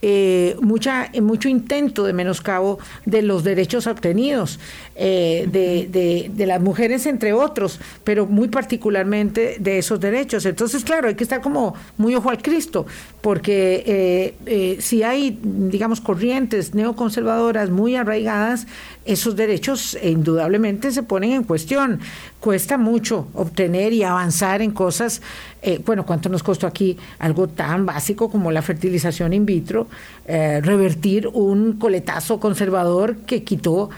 eh, 0.00 0.56
mucha, 0.60 1.10
mucho 1.20 1.48
intento 1.48 2.04
de 2.04 2.12
menoscabo 2.12 2.78
de 3.06 3.22
los 3.22 3.44
derechos 3.44 3.86
obtenidos 3.86 4.58
eh, 4.96 5.48
de, 5.50 6.46
las 6.46 6.60
mujeres, 6.60 7.06
entre 7.06 7.32
otros, 7.32 7.78
pero 8.02 8.26
muy 8.26 8.48
particularmente 8.48 9.56
de 9.60 9.78
esos 9.78 10.00
derechos. 10.00 10.44
Entonces, 10.44 10.84
claro, 10.84 11.08
hay 11.08 11.14
que 11.14 11.24
estar 11.24 11.40
como 11.40 11.74
muy 11.98 12.16
ojo 12.16 12.30
al 12.30 12.42
Cristo, 12.42 12.86
porque 13.20 14.34
eh, 14.44 14.76
si 14.80 15.04
hay, 15.04 15.38
digamos, 15.40 16.00
corrientes 16.00 16.74
neoconservadoras 16.74 17.70
muy 17.70 17.94
arraigadas, 17.94 18.66
esos 19.04 19.36
derechos 19.36 19.98
indudablemente 20.02 20.92
se 20.92 21.02
ponen 21.02 21.32
en 21.32 21.44
cuestión. 21.44 22.00
Cuesta 22.40 22.78
mucho 22.78 23.28
obtener 23.34 23.92
y 23.92 24.02
avanzar 24.02 24.62
en 24.62 24.70
cosas, 24.72 25.22
eh, 25.62 25.80
bueno, 25.84 26.06
¿cuánto 26.06 26.28
nos 26.28 26.42
costó 26.42 26.66
aquí 26.66 26.96
algo 27.18 27.48
tan 27.48 27.86
básico 27.86 28.30
como 28.30 28.52
la 28.52 28.62
fertilización 28.62 29.32
in 29.32 29.46
vitro? 29.46 29.88
Eh, 30.26 30.60
revertir 30.62 31.28
un 31.28 31.74
coletazo 31.74 32.38
conservador 32.38 33.16
que 33.18 33.42
quitó 33.42 33.90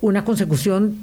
una 0.00 0.24
consecución 0.24 0.96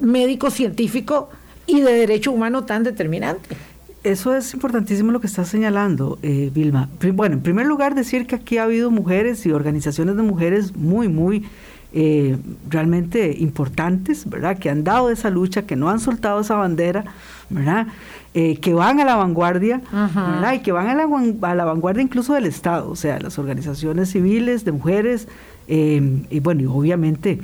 médico-científico 0.00 1.30
y 1.66 1.80
de 1.80 1.92
derecho 1.92 2.32
humano 2.32 2.64
tan 2.64 2.84
determinante. 2.84 3.56
Eso 4.04 4.34
es 4.34 4.54
importantísimo 4.54 5.10
lo 5.10 5.20
que 5.20 5.26
está 5.26 5.44
señalando, 5.44 6.18
eh, 6.22 6.50
Vilma. 6.54 6.88
Bueno, 7.12 7.34
en 7.34 7.42
primer 7.42 7.66
lugar, 7.66 7.94
decir 7.94 8.26
que 8.26 8.36
aquí 8.36 8.56
ha 8.56 8.62
habido 8.62 8.90
mujeres 8.90 9.44
y 9.44 9.50
organizaciones 9.50 10.16
de 10.16 10.22
mujeres 10.22 10.76
muy, 10.76 11.08
muy 11.08 11.44
eh, 11.92 12.36
realmente 12.68 13.34
importantes, 13.38 14.28
¿verdad? 14.28 14.58
Que 14.58 14.68
han 14.68 14.84
dado 14.84 15.10
esa 15.10 15.30
lucha, 15.30 15.62
que 15.62 15.74
no 15.74 15.88
han 15.88 16.00
soltado 16.00 16.40
esa 16.40 16.54
bandera, 16.54 17.04
¿verdad? 17.48 17.86
Eh, 18.34 18.58
que 18.58 18.74
van 18.74 19.00
a 19.00 19.06
la 19.06 19.16
vanguardia, 19.16 19.80
¿verdad? 19.90 20.52
Y 20.52 20.58
que 20.58 20.70
van 20.70 20.88
a 20.88 20.94
la, 20.94 21.04
a 21.04 21.54
la, 21.54 21.64
vanguardia 21.64 22.02
incluso 22.02 22.34
del 22.34 22.44
Estado, 22.44 22.90
o 22.90 22.96
sea, 22.96 23.18
las 23.20 23.38
organizaciones 23.38 24.10
civiles 24.10 24.66
de 24.66 24.72
mujeres, 24.72 25.28
eh, 25.66 26.24
y 26.28 26.40
bueno, 26.40 26.62
y 26.62 26.66
obviamente 26.66 27.40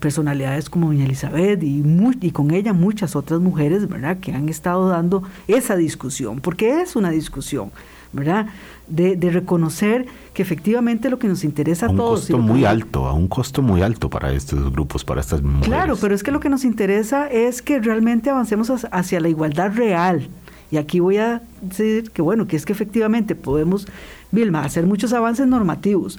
personalidades 0.00 0.68
como 0.68 0.88
doña 0.88 1.04
Elizabeth 1.04 1.62
y, 1.62 1.82
y 2.20 2.30
con 2.32 2.50
ella 2.50 2.72
muchas 2.72 3.16
otras 3.16 3.40
mujeres, 3.40 3.88
¿verdad? 3.88 4.18
Que 4.18 4.32
han 4.32 4.48
estado 4.48 4.88
dando 4.88 5.22
esa 5.48 5.76
discusión, 5.76 6.40
porque 6.40 6.82
es 6.82 6.96
una 6.96 7.10
discusión, 7.10 7.70
¿verdad? 8.12 8.46
De, 8.88 9.16
de 9.16 9.30
reconocer 9.30 10.06
que 10.34 10.42
efectivamente 10.42 11.10
lo 11.10 11.18
que 11.18 11.28
nos 11.28 11.44
interesa 11.44 11.86
a, 11.86 11.88
todos. 11.94 12.30
Un 12.30 12.36
costo 12.36 12.38
muy 12.38 12.64
alto, 12.64 13.06
a 13.06 13.12
un 13.12 13.28
costo 13.28 13.62
muy 13.62 13.82
alto 13.82 14.10
para 14.10 14.32
estos 14.32 14.72
grupos, 14.72 15.04
para 15.04 15.20
estas 15.20 15.42
mujeres. 15.42 15.68
Claro, 15.68 15.96
pero 16.00 16.14
es 16.14 16.22
que 16.22 16.30
lo 16.30 16.40
que 16.40 16.48
nos 16.48 16.64
interesa 16.64 17.26
es 17.28 17.62
que 17.62 17.78
realmente 17.78 18.30
avancemos 18.30 18.70
hacia 18.90 19.20
la 19.20 19.28
igualdad 19.28 19.72
real. 19.74 20.28
Y 20.70 20.76
aquí 20.76 21.00
voy 21.00 21.16
a 21.18 21.42
decir 21.60 22.10
que 22.10 22.22
bueno, 22.22 22.46
que 22.46 22.56
es 22.56 22.64
que 22.64 22.72
efectivamente 22.72 23.34
podemos, 23.34 23.86
Vilma, 24.30 24.64
hacer 24.64 24.86
muchos 24.86 25.12
avances 25.12 25.46
normativos, 25.46 26.18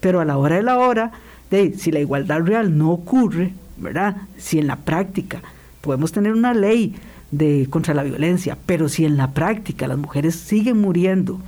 pero 0.00 0.20
a 0.20 0.24
la 0.24 0.36
hora 0.36 0.56
de 0.56 0.62
la 0.62 0.78
hora, 0.78 1.12
de, 1.50 1.74
si 1.78 1.92
la 1.92 2.00
igualdad 2.00 2.40
real 2.40 2.76
no 2.76 2.90
ocurre, 2.90 3.52
¿verdad? 3.76 4.16
Si 4.38 4.58
en 4.58 4.66
la 4.66 4.76
práctica 4.76 5.42
podemos 5.80 6.12
tener 6.12 6.32
una 6.32 6.54
ley 6.54 6.94
de 7.32 7.66
contra 7.68 7.94
la 7.94 8.04
violencia, 8.04 8.56
pero 8.66 8.88
si 8.88 9.04
en 9.04 9.16
la 9.16 9.32
práctica 9.32 9.88
las 9.88 9.98
mujeres 9.98 10.36
siguen 10.36 10.80
muriendo, 10.80 11.40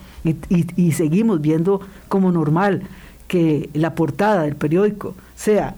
y, 0.48 0.92
seguimos 0.92 1.40
viendo 1.40 1.80
como 2.08 2.32
normal 2.32 2.82
que 3.28 3.68
la 3.74 3.94
portada 3.94 4.42
del 4.42 4.56
periódico 4.56 5.14
sea 5.36 5.76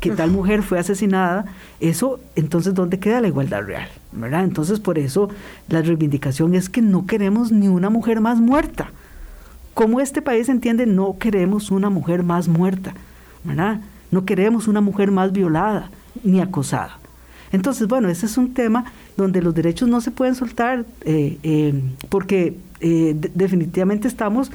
que 0.00 0.12
tal 0.12 0.30
mujer 0.30 0.62
fue 0.62 0.78
asesinada, 0.78 1.46
eso 1.80 2.20
entonces 2.36 2.74
¿dónde 2.74 3.00
queda 3.00 3.20
la 3.20 3.28
igualdad 3.28 3.62
real? 3.64 3.88
¿verdad? 4.12 4.44
Entonces 4.44 4.78
por 4.78 4.98
eso 4.98 5.28
la 5.68 5.82
reivindicación 5.82 6.54
es 6.54 6.68
que 6.68 6.80
no 6.80 7.06
queremos 7.06 7.50
ni 7.50 7.68
una 7.68 7.90
mujer 7.90 8.20
más 8.20 8.38
muerta. 8.38 8.90
Como 9.74 10.00
este 10.00 10.22
país 10.22 10.48
entiende, 10.48 10.86
no 10.86 11.18
queremos 11.18 11.70
una 11.70 11.90
mujer 11.90 12.22
más 12.22 12.48
muerta, 12.48 12.94
¿verdad? 13.44 13.80
No 14.10 14.24
queremos 14.24 14.68
una 14.68 14.80
mujer 14.80 15.10
más 15.10 15.32
violada 15.32 15.90
ni 16.22 16.40
acosada. 16.40 16.98
Entonces, 17.52 17.88
bueno, 17.88 18.08
ese 18.08 18.26
es 18.26 18.36
un 18.36 18.54
tema 18.54 18.84
donde 19.16 19.42
los 19.42 19.54
derechos 19.54 19.88
no 19.88 20.00
se 20.00 20.10
pueden 20.10 20.34
soltar 20.34 20.84
eh, 21.04 21.38
eh, 21.42 21.74
porque 22.08 22.56
eh, 22.80 23.16
definitivamente 23.34 24.08
estamos 24.08 24.50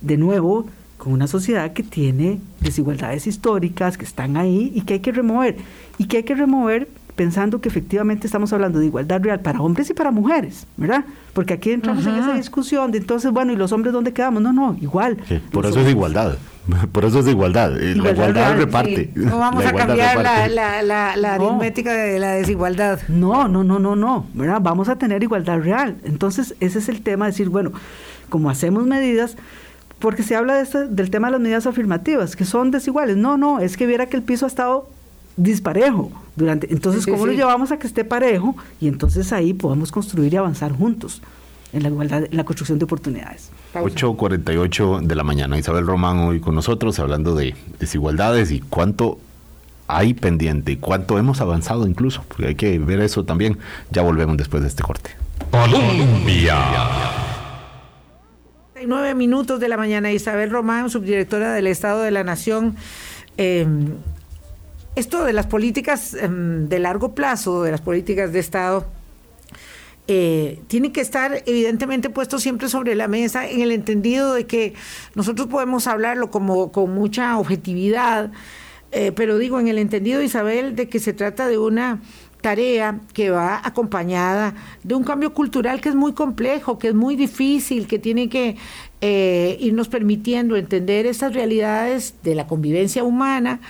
de 0.00 0.16
nuevo 0.16 0.66
con 0.96 1.12
una 1.12 1.26
sociedad 1.26 1.72
que 1.72 1.82
tiene 1.82 2.40
desigualdades 2.60 3.26
históricas 3.26 3.96
que 3.96 4.04
están 4.04 4.36
ahí 4.36 4.70
y 4.74 4.82
que 4.82 4.94
hay 4.94 5.00
que 5.00 5.12
remover. 5.12 5.56
Y 5.98 6.06
que 6.06 6.18
hay 6.18 6.22
que 6.22 6.34
remover 6.34 6.88
pensando 7.16 7.60
que 7.60 7.68
efectivamente 7.68 8.26
estamos 8.26 8.52
hablando 8.52 8.78
de 8.78 8.86
igualdad 8.86 9.20
real 9.22 9.40
para 9.40 9.60
hombres 9.60 9.90
y 9.90 9.94
para 9.94 10.10
mujeres, 10.10 10.66
¿verdad? 10.76 11.04
Porque 11.34 11.54
aquí 11.54 11.70
entramos 11.70 12.06
en 12.06 12.14
esa 12.14 12.34
discusión 12.34 12.92
de 12.92 12.98
entonces, 12.98 13.30
bueno, 13.30 13.52
¿y 13.52 13.56
los 13.56 13.72
hombres 13.72 13.92
dónde 13.92 14.12
quedamos? 14.12 14.42
No, 14.42 14.52
no, 14.52 14.76
igual. 14.80 15.18
por 15.52 15.66
eso 15.66 15.80
es 15.80 15.88
igualdad. 15.90 16.38
Por 16.92 17.04
eso 17.04 17.20
es 17.20 17.26
igualdad. 17.26 17.80
Eh, 17.80 17.94
la 17.94 18.10
igualdad 18.10 18.56
reparte. 18.56 19.10
No 19.14 19.38
vamos 19.38 19.64
a 19.64 19.72
cambiar 19.72 20.22
la, 20.22 20.82
la, 20.82 21.16
la, 21.16 21.34
aritmética 21.34 21.92
de 21.92 22.18
la 22.18 22.32
desigualdad. 22.32 23.00
No, 23.08 23.48
no, 23.48 23.64
no, 23.64 23.78
no, 23.78 23.96
no. 23.96 24.26
¿verdad? 24.34 24.60
Vamos 24.60 24.88
a 24.88 24.96
tener 24.96 25.22
igualdad 25.22 25.60
real. 25.60 25.96
Entonces, 26.04 26.54
ese 26.60 26.78
es 26.78 26.88
el 26.88 27.02
tema, 27.02 27.26
decir, 27.26 27.48
bueno, 27.48 27.72
como 28.28 28.50
hacemos 28.50 28.86
medidas, 28.86 29.36
porque 29.98 30.22
se 30.22 30.36
habla 30.36 30.54
de 30.54 30.62
este, 30.62 30.86
del 30.86 31.10
tema 31.10 31.28
de 31.28 31.32
las 31.32 31.40
medidas 31.40 31.66
afirmativas, 31.66 32.36
que 32.36 32.44
son 32.44 32.70
desiguales. 32.70 33.16
No, 33.16 33.36
no, 33.36 33.60
es 33.60 33.76
que 33.76 33.86
viera 33.86 34.06
que 34.06 34.16
el 34.16 34.22
piso 34.22 34.46
ha 34.46 34.48
estado 34.48 34.88
disparejo 35.36 36.10
durante 36.36 36.70
entonces 36.72 37.06
cómo 37.06 37.24
lo 37.24 37.32
llevamos 37.32 37.72
a 37.72 37.78
que 37.78 37.86
esté 37.86 38.04
parejo 38.04 38.56
y 38.80 38.88
entonces 38.88 39.32
ahí 39.32 39.54
podamos 39.54 39.90
construir 39.90 40.34
y 40.34 40.36
avanzar 40.36 40.72
juntos 40.72 41.22
en 41.72 41.82
la 41.82 41.88
igualdad 41.88 42.24
en 42.24 42.36
la 42.36 42.44
construcción 42.44 42.78
de 42.78 42.84
oportunidades 42.84 43.50
8.48 43.74 45.00
de 45.02 45.14
la 45.14 45.22
mañana. 45.22 45.58
Isabel 45.58 45.86
Román 45.86 46.18
hoy 46.20 46.40
con 46.40 46.54
nosotros 46.54 46.98
hablando 46.98 47.34
de 47.34 47.54
desigualdades 47.78 48.50
y 48.50 48.60
cuánto 48.60 49.18
hay 49.86 50.14
pendiente 50.14 50.72
y 50.72 50.76
cuánto 50.76 51.18
hemos 51.18 51.40
avanzado 51.40 51.86
incluso, 51.86 52.24
porque 52.28 52.46
hay 52.48 52.54
que 52.54 52.78
ver 52.78 53.00
eso 53.00 53.24
también. 53.24 53.58
Ya 53.90 54.02
volvemos 54.02 54.36
después 54.36 54.62
de 54.62 54.68
este 54.68 54.82
corte. 54.82 55.10
Colombia. 55.50 56.56
Nueve 58.86 59.14
minutos 59.14 59.60
de 59.60 59.68
la 59.68 59.76
mañana, 59.76 60.10
Isabel 60.10 60.50
Román, 60.50 60.88
subdirectora 60.90 61.52
del 61.52 61.66
Estado 61.66 62.02
de 62.02 62.10
la 62.10 62.24
Nación. 62.24 62.76
Eh, 63.36 63.66
esto 64.96 65.24
de 65.24 65.32
las 65.32 65.46
políticas 65.46 66.14
em, 66.14 66.68
de 66.68 66.78
largo 66.78 67.14
plazo, 67.14 67.62
de 67.62 67.70
las 67.70 67.80
políticas 67.80 68.32
de 68.32 68.38
Estado, 68.38 68.86
eh, 70.12 70.58
tiene 70.66 70.90
que 70.90 71.00
estar 71.00 71.44
evidentemente 71.46 72.10
puesto 72.10 72.40
siempre 72.40 72.68
sobre 72.68 72.96
la 72.96 73.06
mesa 73.06 73.48
en 73.48 73.60
el 73.60 73.70
entendido 73.70 74.34
de 74.34 74.44
que 74.44 74.74
nosotros 75.14 75.46
podemos 75.46 75.86
hablarlo 75.86 76.32
como 76.32 76.72
con 76.72 76.92
mucha 76.92 77.38
objetividad, 77.38 78.32
eh, 78.90 79.12
pero 79.12 79.38
digo 79.38 79.60
en 79.60 79.68
el 79.68 79.78
entendido, 79.78 80.20
Isabel, 80.20 80.74
de 80.74 80.88
que 80.88 80.98
se 80.98 81.12
trata 81.12 81.46
de 81.46 81.58
una 81.58 82.00
tarea 82.40 82.98
que 83.12 83.30
va 83.30 83.60
acompañada 83.62 84.54
de 84.82 84.96
un 84.96 85.04
cambio 85.04 85.32
cultural 85.32 85.80
que 85.80 85.90
es 85.90 85.94
muy 85.94 86.12
complejo, 86.12 86.76
que 86.76 86.88
es 86.88 86.94
muy 86.94 87.14
difícil, 87.14 87.86
que 87.86 88.00
tiene 88.00 88.28
que 88.28 88.56
eh, 89.00 89.58
irnos 89.60 89.86
permitiendo 89.86 90.56
entender 90.56 91.06
esas 91.06 91.34
realidades 91.34 92.16
de 92.24 92.34
la 92.34 92.48
convivencia 92.48 93.04
humana 93.04 93.60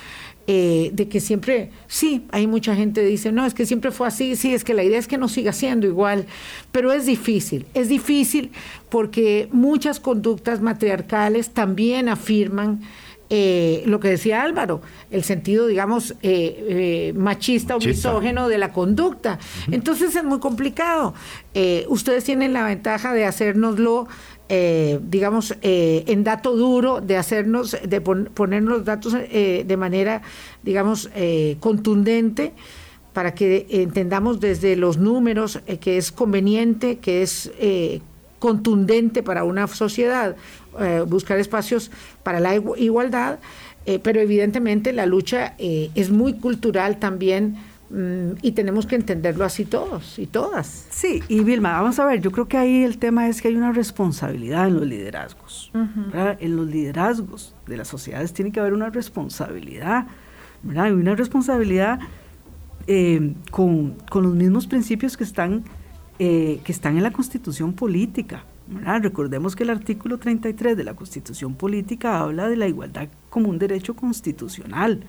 eh, 0.53 0.91
de 0.93 1.07
que 1.07 1.21
siempre, 1.21 1.71
sí, 1.87 2.27
hay 2.33 2.49
mucha 2.49 2.75
gente 2.75 3.03
que 3.03 3.07
dice, 3.07 3.31
no, 3.31 3.47
es 3.47 3.55
que 3.55 3.67
siempre 3.67 3.93
fue 3.93 4.09
así, 4.09 4.35
sí, 4.35 4.53
es 4.53 4.65
que 4.65 4.75
la 4.75 4.83
idea 4.83 4.99
es 4.99 5.07
que 5.07 5.17
no 5.17 5.29
siga 5.29 5.53
siendo 5.53 5.87
igual, 5.87 6.27
pero 6.73 6.91
es 6.93 7.07
difícil, 7.07 7.67
es 7.73 7.89
difícil 7.89 8.51
porque 8.89 9.49
muchas 9.53 10.01
conductas 10.01 10.61
matriarcales 10.61 11.51
también 11.51 12.09
afirman 12.09 12.81
eh, 13.29 13.85
lo 13.87 14.01
que 14.01 14.09
decía 14.09 14.43
Álvaro, 14.43 14.83
el 15.13 15.23
sentido, 15.23 15.69
digamos, 15.69 16.17
eh, 16.21 17.13
machista 17.15 17.77
o 17.77 17.79
misógeno 17.79 18.49
de 18.49 18.59
la 18.59 18.73
conducta. 18.73 19.39
Entonces 19.71 20.17
es 20.17 20.25
muy 20.25 20.41
complicado. 20.41 21.15
ustedes 21.87 22.25
tienen 22.25 22.53
la 22.53 22.65
ventaja 22.65 23.13
de 23.13 23.25
hacérnoslo 23.25 24.09
eh, 24.53 24.99
digamos, 25.09 25.55
eh, 25.63 26.03
en 26.09 26.25
dato 26.25 26.57
duro, 26.57 27.01
de 27.01 27.17
hacernos, 27.17 27.77
de 27.87 28.01
poner 28.01 28.65
los 28.65 28.85
datos 28.85 29.15
eh, 29.15 29.63
de 29.65 29.77
manera, 29.77 30.23
digamos, 30.65 31.09
contundente 31.61 32.53
para 33.13 33.33
que 33.33 33.67
entendamos 33.71 34.41
desde 34.41 34.75
los 34.75 34.99
números 34.99 35.61
que 35.81 35.99
es 35.99 36.11
conveniente, 36.11 36.99
que 36.99 37.23
es 37.23 37.53
contundente 38.41 39.23
para 39.23 39.45
una 39.45 39.69
sociedad, 39.69 40.35
buscar 41.07 41.39
espacios 41.39 41.93
para 42.25 42.41
la 42.41 42.57
igualdad, 42.57 43.39
pero 44.03 44.21
evidentemente 44.21 44.93
la 44.93 45.07
lucha 45.07 45.55
es 45.59 46.11
muy 46.11 46.35
cultural 46.35 46.99
también 46.99 47.57
y 48.43 48.53
tenemos 48.53 48.87
que 48.87 48.95
entenderlo 48.95 49.45
así 49.45 49.65
todos 49.65 50.19
y 50.19 50.27
todas. 50.27 50.87
Sí, 50.91 51.23
y 51.27 51.43
Vilma, 51.43 51.73
vamos 51.73 51.99
a 51.99 52.05
ver, 52.05 52.21
yo 52.21 52.31
creo 52.31 52.47
que 52.47 52.57
ahí 52.57 52.85
el 52.85 52.99
tema 52.99 53.27
es 53.27 53.43
que 53.43 53.49
hay 53.49 53.57
una 53.57 53.73
responsabilidad 53.73 54.69
en 54.69 54.75
los 54.75 54.87
liderazgos. 54.87 55.73
En 55.75 56.57
los 56.57 56.69
liderazgos 56.69 57.55
de 57.67 57.77
las 57.77 57.89
sociedades 57.89 58.33
tiene 58.33 58.53
que 58.53 58.61
haber 58.61 58.75
una 58.75 58.91
responsabilidad, 58.91 60.07
¿verdad? 60.63 60.89
Y 60.89 60.93
una 60.93 61.17
responsabilidad 61.17 61.99
eh, 62.87 63.35
con, 63.51 63.97
los 64.15 64.35
mismos 64.35 64.69
principios 64.69 65.17
que 65.17 65.25
están, 65.25 65.65
eh, 66.21 66.61
que 66.63 66.71
están 66.71 66.97
en 66.97 67.03
la 67.03 67.11
constitución 67.11 67.73
política. 67.73 68.45
Recordemos 69.03 69.57
que 69.57 69.65
el 69.65 69.71
artículo 69.71 70.19
33 70.19 70.77
de 70.77 70.85
la 70.85 70.95
constitución 70.95 71.57
política 71.57 72.21
habla 72.21 72.49
de 72.49 72.57
la 72.57 72.69
igualdad 72.69 73.09
como 73.29 73.49
un 73.49 73.59
derecho 73.59 73.97
constitucional. 73.97 75.05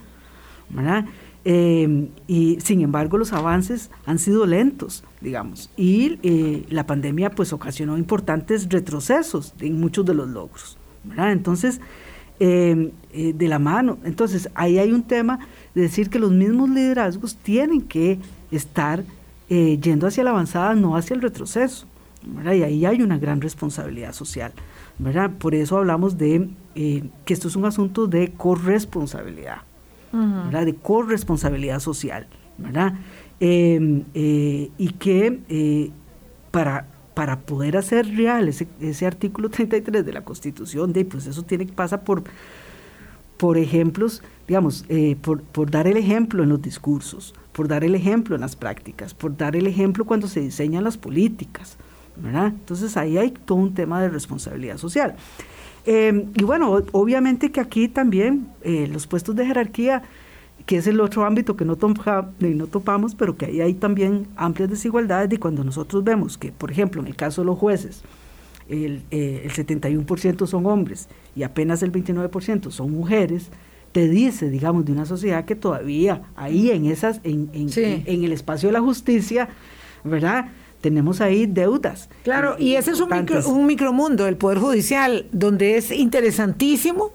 ¿verdad? 0.74 1.06
Eh, 1.44 2.10
y 2.28 2.60
sin 2.62 2.82
embargo 2.82 3.18
los 3.18 3.34
avances 3.34 3.90
han 4.06 4.20
sido 4.20 4.46
lentos, 4.46 5.04
digamos, 5.22 5.72
y 5.76 6.20
eh, 6.22 6.66
la 6.70 6.86
pandemia 6.86 7.32
pues 7.32 7.52
ocasionó 7.52 7.98
importantes 7.98 8.70
retrocesos 8.70 9.56
en 9.60 9.80
muchos 9.80 10.06
de 10.06 10.14
los 10.14 10.30
logros. 10.30 10.78
Entonces, 11.18 11.82
eh, 12.40 12.92
de 13.12 13.48
la 13.48 13.58
mano, 13.58 13.98
entonces 14.04 14.50
ahí 14.54 14.78
hay 14.78 14.92
un 14.92 15.02
tema 15.04 15.40
de 15.74 15.82
decir 15.84 16.12
que 16.12 16.20
los 16.20 16.32
mismos 16.32 16.70
liderazgos 16.70 17.36
tienen 17.36 17.82
que 17.82 18.20
estar 18.52 19.04
yendo 19.50 20.08
hacia 20.08 20.24
la 20.24 20.30
avanzada, 20.30 20.76
no 20.76 20.96
hacia 20.96 21.14
el 21.14 21.22
retroceso. 21.22 21.86
Y 22.46 22.62
ahí 22.62 22.86
hay 22.86 23.02
una 23.02 23.18
gran 23.18 23.42
responsabilidad 23.42 24.14
social. 24.14 24.54
Por 25.40 25.56
eso 25.56 25.78
hablamos 25.78 26.18
de 26.18 26.50
que 26.74 27.34
esto 27.34 27.50
es 27.50 27.56
un 27.58 27.66
asunto 27.66 28.08
de 28.08 28.32
corresponsabilidad 28.32 29.64
de 30.12 30.76
corresponsabilidad 30.76 31.80
social, 31.80 32.28
¿verdad? 32.58 32.94
Em, 33.40 34.04
eh, 34.14 34.70
y 34.78 34.90
que 34.90 35.40
eh, 35.50 35.90
para, 36.52 36.88
para 37.16 37.40
poder 37.40 37.76
hacer 37.76 38.08
real 38.16 38.48
ese, 38.48 38.68
ese, 38.80 39.08
artículo 39.08 39.50
33 39.52 40.06
de 40.06 40.14
la 40.14 40.24
Constitución, 40.24 40.94
de, 40.94 41.06
pues 41.06 41.26
eso 41.26 41.42
tiene 41.44 41.66
que 41.66 41.74
pasar 41.74 42.04
por, 42.04 42.24
por 43.38 43.58
ejemplos, 43.58 44.22
digamos, 44.48 44.86
eh, 44.90 45.16
por, 45.20 45.42
por 45.42 45.72
dar 45.72 45.88
el 45.88 45.98
ejemplo 45.98 46.44
en 46.44 46.50
los 46.50 46.62
discursos, 46.62 47.34
por 47.52 47.68
dar 47.68 47.84
el 47.84 47.96
ejemplo 47.96 48.36
en 48.36 48.42
las 48.42 48.56
prácticas, 48.56 49.16
por 49.16 49.36
dar 49.36 49.56
el 49.56 49.66
ejemplo 49.66 50.06
cuando 50.06 50.28
se 50.28 50.42
diseñan 50.42 50.84
las 50.84 50.98
políticas, 50.98 51.78
¿verdad? 52.18 52.48
Entonces 52.48 52.96
ahí 52.96 53.18
hay 53.18 53.32
todo 53.32 53.58
un 53.58 53.74
tema 53.74 54.02
de 54.02 54.10
responsabilidad 54.10 54.78
social. 54.78 55.16
Em, 55.86 56.28
y 56.36 56.44
bueno, 56.44 56.84
obviamente 56.92 57.52
que 57.52 57.60
aquí 57.60 57.88
también 57.88 58.48
eh, 58.64 58.88
los 58.92 59.08
puestos 59.08 59.36
de 59.36 59.46
jerarquía, 59.46 60.04
que 60.66 60.78
es 60.78 60.88
el 60.88 61.00
otro 61.02 61.26
ámbito 61.26 61.56
que 61.56 61.66
no, 61.66 61.78
no 62.40 62.68
topamos, 62.68 63.16
pero 63.16 63.36
que 63.36 63.48
ahí 63.48 63.62
hay 63.62 63.74
también 63.74 64.28
amplias 64.36 64.70
desigualdades 64.70 65.34
y 65.34 65.38
cuando 65.38 65.64
nosotros 65.64 66.04
vemos 66.04 66.38
que, 66.38 66.52
por 66.52 66.72
ejemplo, 66.72 67.02
en 67.02 67.08
el 67.08 67.16
caso 67.16 67.42
de 67.42 67.48
los 67.48 67.58
jueces, 67.58 68.04
el, 68.70 69.02
eh, 69.10 69.42
el 69.44 69.52
71% 69.52 70.46
son 70.46 70.66
hombres 70.68 71.10
y 71.36 71.44
apenas 71.44 71.82
el 71.82 71.92
29% 71.92 72.70
son 72.70 72.92
mujeres, 72.92 73.50
te 73.92 74.08
dice, 74.08 74.50
digamos, 74.50 74.86
de 74.86 74.92
una 74.94 75.06
sociedad 75.06 75.46
que 75.46 75.56
todavía 75.56 76.22
ahí 76.36 76.70
en 76.72 76.86
esas, 76.86 77.20
en, 77.24 77.50
en, 77.54 77.70
en 77.76 78.24
el 78.24 78.32
espacio 78.32 78.70
de 78.70 78.74
la 78.74 78.82
justicia, 78.82 79.50
¿verdad? 80.04 80.46
Tenemos 80.82 81.22
ahí 81.22 81.46
deudas. 81.46 82.10
Claro, 82.24 82.56
y 82.60 82.76
ese 82.76 82.92
es 82.92 83.00
un, 83.00 83.10
micro, 83.10 83.48
un 83.48 83.66
micromundo, 83.66 84.28
el 84.28 84.36
Poder 84.36 84.58
Judicial, 84.58 85.28
donde 85.32 85.78
es 85.78 85.92
interesantísimo 85.92 87.14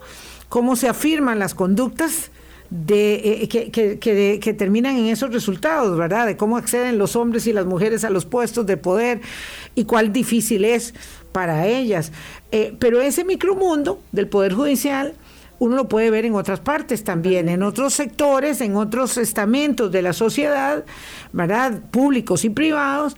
cómo 0.49 0.75
se 0.75 0.87
afirman 0.87 1.39
las 1.39 1.53
conductas 1.53 2.31
de, 2.69 3.15
eh, 3.43 3.47
que, 3.47 3.71
que, 3.71 4.39
que, 4.39 4.53
terminan 4.53 4.97
en 4.97 5.05
esos 5.05 5.31
resultados, 5.31 5.97
¿verdad? 5.97 6.25
De 6.25 6.35
cómo 6.35 6.57
acceden 6.57 6.97
los 6.97 7.15
hombres 7.15 7.47
y 7.47 7.53
las 7.53 7.65
mujeres 7.65 8.03
a 8.03 8.09
los 8.09 8.25
puestos 8.25 8.65
de 8.65 8.77
poder 8.77 9.21
y 9.75 9.85
cuál 9.85 10.11
difícil 10.11 10.65
es 10.65 10.93
para 11.31 11.67
ellas. 11.67 12.11
Eh, 12.51 12.75
pero 12.79 13.01
ese 13.01 13.23
micromundo 13.23 14.01
del 14.11 14.27
Poder 14.27 14.53
Judicial 14.53 15.13
uno 15.59 15.75
lo 15.75 15.87
puede 15.87 16.11
ver 16.11 16.25
en 16.25 16.35
otras 16.35 16.59
partes 16.59 17.03
también, 17.03 17.49
en 17.49 17.63
otros 17.63 17.93
sectores, 17.93 18.61
en 18.61 18.75
otros 18.75 19.17
estamentos 19.17 19.91
de 19.91 20.01
la 20.01 20.13
sociedad, 20.13 20.85
¿verdad? 21.33 21.81
Públicos 21.89 22.45
y 22.45 22.49
privados, 22.49 23.17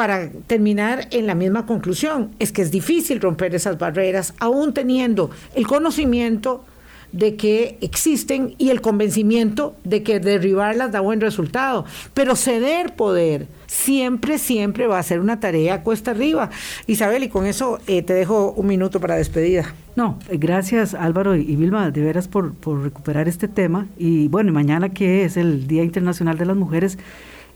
para 0.00 0.30
terminar 0.46 1.08
en 1.10 1.26
la 1.26 1.34
misma 1.34 1.66
conclusión. 1.66 2.30
Es 2.38 2.52
que 2.52 2.62
es 2.62 2.70
difícil 2.70 3.20
romper 3.20 3.54
esas 3.54 3.76
barreras, 3.76 4.32
aún 4.38 4.72
teniendo 4.72 5.30
el 5.54 5.66
conocimiento 5.66 6.64
de 7.12 7.36
que 7.36 7.76
existen 7.82 8.54
y 8.56 8.70
el 8.70 8.80
convencimiento 8.80 9.76
de 9.84 10.02
que 10.02 10.18
derribarlas 10.18 10.90
da 10.90 11.00
buen 11.00 11.20
resultado. 11.20 11.84
Pero 12.14 12.34
ceder 12.34 12.96
poder 12.96 13.46
siempre, 13.66 14.38
siempre 14.38 14.86
va 14.86 14.98
a 14.98 15.02
ser 15.02 15.20
una 15.20 15.38
tarea 15.38 15.82
cuesta 15.82 16.12
arriba. 16.12 16.48
Isabel, 16.86 17.24
y 17.24 17.28
con 17.28 17.44
eso 17.44 17.78
eh, 17.86 18.00
te 18.00 18.14
dejo 18.14 18.52
un 18.52 18.68
minuto 18.68 19.00
para 19.00 19.16
despedida. 19.16 19.74
No, 19.96 20.18
eh, 20.30 20.38
gracias 20.38 20.94
Álvaro 20.94 21.36
y 21.36 21.56
Vilma, 21.56 21.90
de 21.90 22.00
veras 22.00 22.26
por, 22.26 22.54
por 22.54 22.82
recuperar 22.82 23.28
este 23.28 23.48
tema. 23.48 23.86
Y 23.98 24.28
bueno, 24.28 24.50
mañana 24.50 24.88
que 24.88 25.26
es 25.26 25.36
el 25.36 25.66
Día 25.66 25.84
Internacional 25.84 26.38
de 26.38 26.46
las 26.46 26.56
Mujeres, 26.56 26.96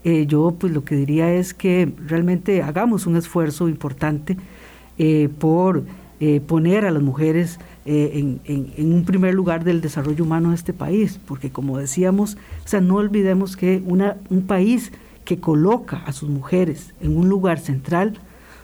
eh, 0.05 0.27
yo 0.27 0.55
pues 0.59 0.73
lo 0.73 0.85
que 0.85 0.97
diría 0.97 1.33
es 1.33 1.55
que 1.55 1.91
realmente 2.07 2.63
hagamos 2.63 3.07
un 3.07 3.17
esfuerzo 3.17 3.71
importante 3.71 4.37
eh, 4.99 5.31
por 5.39 5.85
eh, 6.21 6.43
poner 6.47 6.85
a 6.85 6.91
las 6.91 7.03
mujeres 7.03 7.59
en, 7.87 8.41
un 8.79 9.05
primer 9.05 9.35
lugar 9.35 9.65
del 9.65 9.83
desarrollo 9.83 10.25
humano 10.25 10.51
de 10.51 10.55
este 10.55 10.73
país, 10.73 11.21
porque 11.27 11.51
como 11.51 11.79
decíamos, 11.79 12.37
o 12.65 12.69
sea, 12.69 12.81
no 12.81 12.97
olvidemos 12.97 13.57
que 13.57 13.83
una, 13.85 14.17
un 14.31 14.43
país 14.47 14.91
que 15.27 15.39
coloca 15.39 16.03
a 16.07 16.13
sus 16.13 16.31
mujeres 16.31 16.95
en 17.03 17.17
un 17.17 17.29
lugar 17.29 17.59
central, 17.59 18.19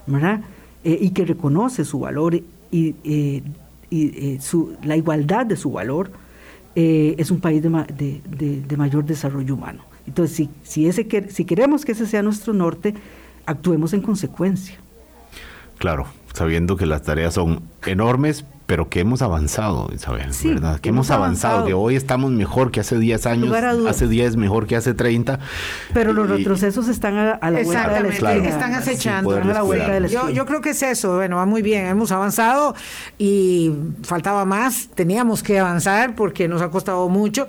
¿verdad? 0.07 0.41
y 0.85 1.11
que 1.11 1.27
reconoce 1.27 1.85
su 1.85 2.01
valor 2.01 2.35
y, 2.35 2.45
y 2.73 4.39
su, 4.41 4.75
la 4.83 4.97
igualdad 4.97 5.45
de 5.45 5.57
su 5.57 5.71
valor, 5.71 6.11
es 6.75 7.31
un 7.31 7.41
país 7.41 7.63
de, 7.63 8.23
de 8.67 8.77
mayor 8.79 9.05
desarrollo 9.05 9.55
humano. 9.55 9.90
Entonces, 10.11 10.37
si, 10.37 10.51
si, 10.65 10.89
ese, 10.89 11.07
si 11.31 11.45
queremos 11.45 11.85
que 11.85 11.93
ese 11.93 12.05
sea 12.05 12.21
nuestro 12.21 12.53
norte, 12.53 12.95
actuemos 13.47 13.93
en 13.93 14.03
consecuencia. 14.03 14.77
Claro, 15.79 16.07
sabiendo 16.35 16.77
que 16.77 16.85
las 16.85 17.05
tareas 17.05 17.35
son 17.35 17.63
enormes, 17.87 18.45
pero 18.67 18.89
que 18.89 18.99
hemos 18.99 19.23
avanzado, 19.23 19.89
Isabel, 19.95 20.31
¿verdad? 20.45 20.81
Que 20.81 20.89
hemos, 20.89 21.13
avanzado, 21.13 21.65
que 21.65 21.75
hoy 21.75 21.95
estamos 21.95 22.33
mejor 22.33 22.73
que 22.73 22.81
hace 22.81 22.99
10 22.99 23.27
años, 23.27 23.57
hace 23.89 24.09
10 24.09 24.37
mejor 24.37 24.67
que 24.67 24.75
hace 24.75 24.95
30. 24.95 25.39
Pero 25.95 26.13
los 26.13 26.29
retrocesos 26.29 26.89
están 26.89 27.17
a, 27.17 27.51
la 27.51 27.63
vuelta 27.63 27.89
de 27.89 28.01
la 28.01 28.09
esquina. 28.09 28.49
están 28.49 28.75
acechando 28.75 29.37
a 29.37 29.45
la 29.45 29.63
vuelta 29.63 29.93
de 29.93 30.01
la 30.01 30.09
yo, 30.09 30.29
yo 30.29 30.45
creo 30.45 30.61
que 30.61 30.71
es 30.71 30.83
eso, 30.83 31.15
bueno, 31.15 31.37
va 31.37 31.47
muy 31.47 31.63
bien, 31.63 31.87
hemos 31.87 32.11
avanzado 32.11 32.75
y 33.17 33.73
faltaba 34.03 34.45
más, 34.45 34.89
teníamos 34.95 35.45
que 35.45 35.61
avanzar 35.61 36.17
porque 36.17 36.49
nos 36.49 36.63
ha 36.63 36.71
costado 36.71 37.09
mucho, 37.09 37.49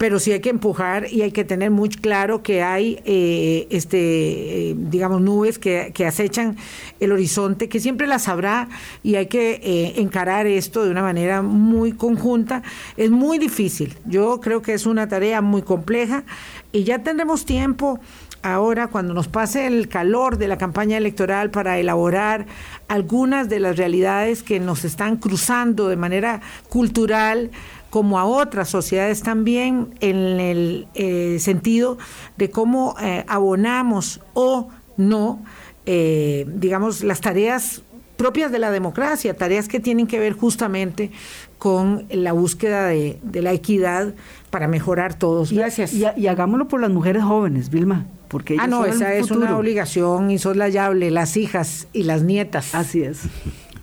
pero 0.00 0.18
sí 0.18 0.32
hay 0.32 0.40
que 0.40 0.48
empujar 0.48 1.12
y 1.12 1.20
hay 1.20 1.30
que 1.30 1.44
tener 1.44 1.70
muy 1.70 1.90
claro 1.90 2.42
que 2.42 2.62
hay, 2.62 3.02
eh, 3.04 3.66
este, 3.68 4.70
eh, 4.70 4.74
digamos, 4.74 5.20
nubes 5.20 5.58
que, 5.58 5.92
acechan 6.08 6.56
el 7.00 7.12
horizonte, 7.12 7.68
que 7.68 7.80
siempre 7.80 8.06
las 8.06 8.26
habrá 8.26 8.70
y 9.02 9.16
hay 9.16 9.26
que 9.26 9.60
eh, 9.62 10.00
encarar 10.00 10.46
esto 10.46 10.84
de 10.84 10.90
una 10.90 11.02
manera 11.02 11.42
muy 11.42 11.92
conjunta. 11.92 12.62
Es 12.96 13.10
muy 13.10 13.36
difícil, 13.36 13.94
yo 14.06 14.40
creo 14.40 14.62
que 14.62 14.72
es 14.72 14.86
una 14.86 15.06
tarea 15.06 15.42
muy 15.42 15.60
compleja 15.60 16.24
y 16.72 16.84
ya 16.84 17.00
tendremos 17.00 17.44
tiempo 17.44 18.00
ahora 18.42 18.86
cuando 18.86 19.12
nos 19.12 19.28
pase 19.28 19.66
el 19.66 19.88
calor 19.88 20.38
de 20.38 20.48
la 20.48 20.56
campaña 20.56 20.96
electoral 20.96 21.50
para 21.50 21.78
elaborar 21.78 22.46
algunas 22.88 23.50
de 23.50 23.60
las 23.60 23.76
realidades 23.76 24.42
que 24.42 24.60
nos 24.60 24.86
están 24.86 25.16
cruzando 25.16 25.88
de 25.88 25.96
manera 25.96 26.40
cultural, 26.70 27.50
como 27.90 28.18
a 28.18 28.24
otras 28.24 28.68
sociedades 28.68 29.22
también 29.22 29.94
en 30.00 30.16
el 30.40 30.86
eh, 30.94 31.38
sentido 31.40 31.98
de 32.36 32.50
cómo 32.50 32.94
eh, 33.02 33.24
abonamos 33.28 34.20
o 34.32 34.68
no, 34.96 35.42
eh, 35.86 36.46
digamos, 36.54 37.02
las 37.02 37.20
tareas 37.20 37.82
propias 38.16 38.52
de 38.52 38.58
la 38.58 38.70
democracia, 38.70 39.34
tareas 39.34 39.66
que 39.66 39.80
tienen 39.80 40.06
que 40.06 40.18
ver 40.18 40.34
justamente 40.34 41.10
con 41.58 42.06
la 42.10 42.32
búsqueda 42.32 42.86
de, 42.86 43.18
la 43.32 43.52
equidad 43.52 44.14
para 44.50 44.68
mejorar 44.68 45.14
todos. 45.14 45.52
Gracias. 45.52 45.92
Y, 45.94 46.26
hagámoslo 46.26 46.68
por 46.68 46.80
las 46.80 46.90
mujeres 46.90 47.24
jóvenes, 47.24 47.70
Vilma. 47.70 48.06
Porque 48.28 48.56
ah, 48.60 48.68
no, 48.68 48.84
esa 48.84 49.14
es 49.14 49.30
una 49.32 49.56
obligación 49.56 50.30
insoslayable, 50.30 51.10
las 51.10 51.36
hijas 51.36 51.88
y 51.92 52.04
las 52.04 52.22
nietas. 52.22 52.74
Así 52.74 53.02
es. 53.02 53.22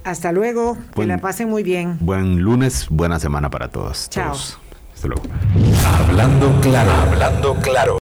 Hasta 0.08 0.32
luego, 0.32 0.78
que 0.95 1.05
la 1.05 1.18
pasen 1.18 1.49
muy 1.49 1.64
bien. 1.64 1.97
Buen 1.99 2.39
lunes, 2.39 2.88
buena 2.89 3.20
semana 3.20 3.49
para 3.49 3.68
todos. 3.68 4.10
Chao. 4.10 4.32
Hasta 4.32 5.08
luego. 5.10 5.22
Hablando 5.99 6.62
claro, 6.62 6.91
hablando 6.93 7.55
claro. 7.55 7.95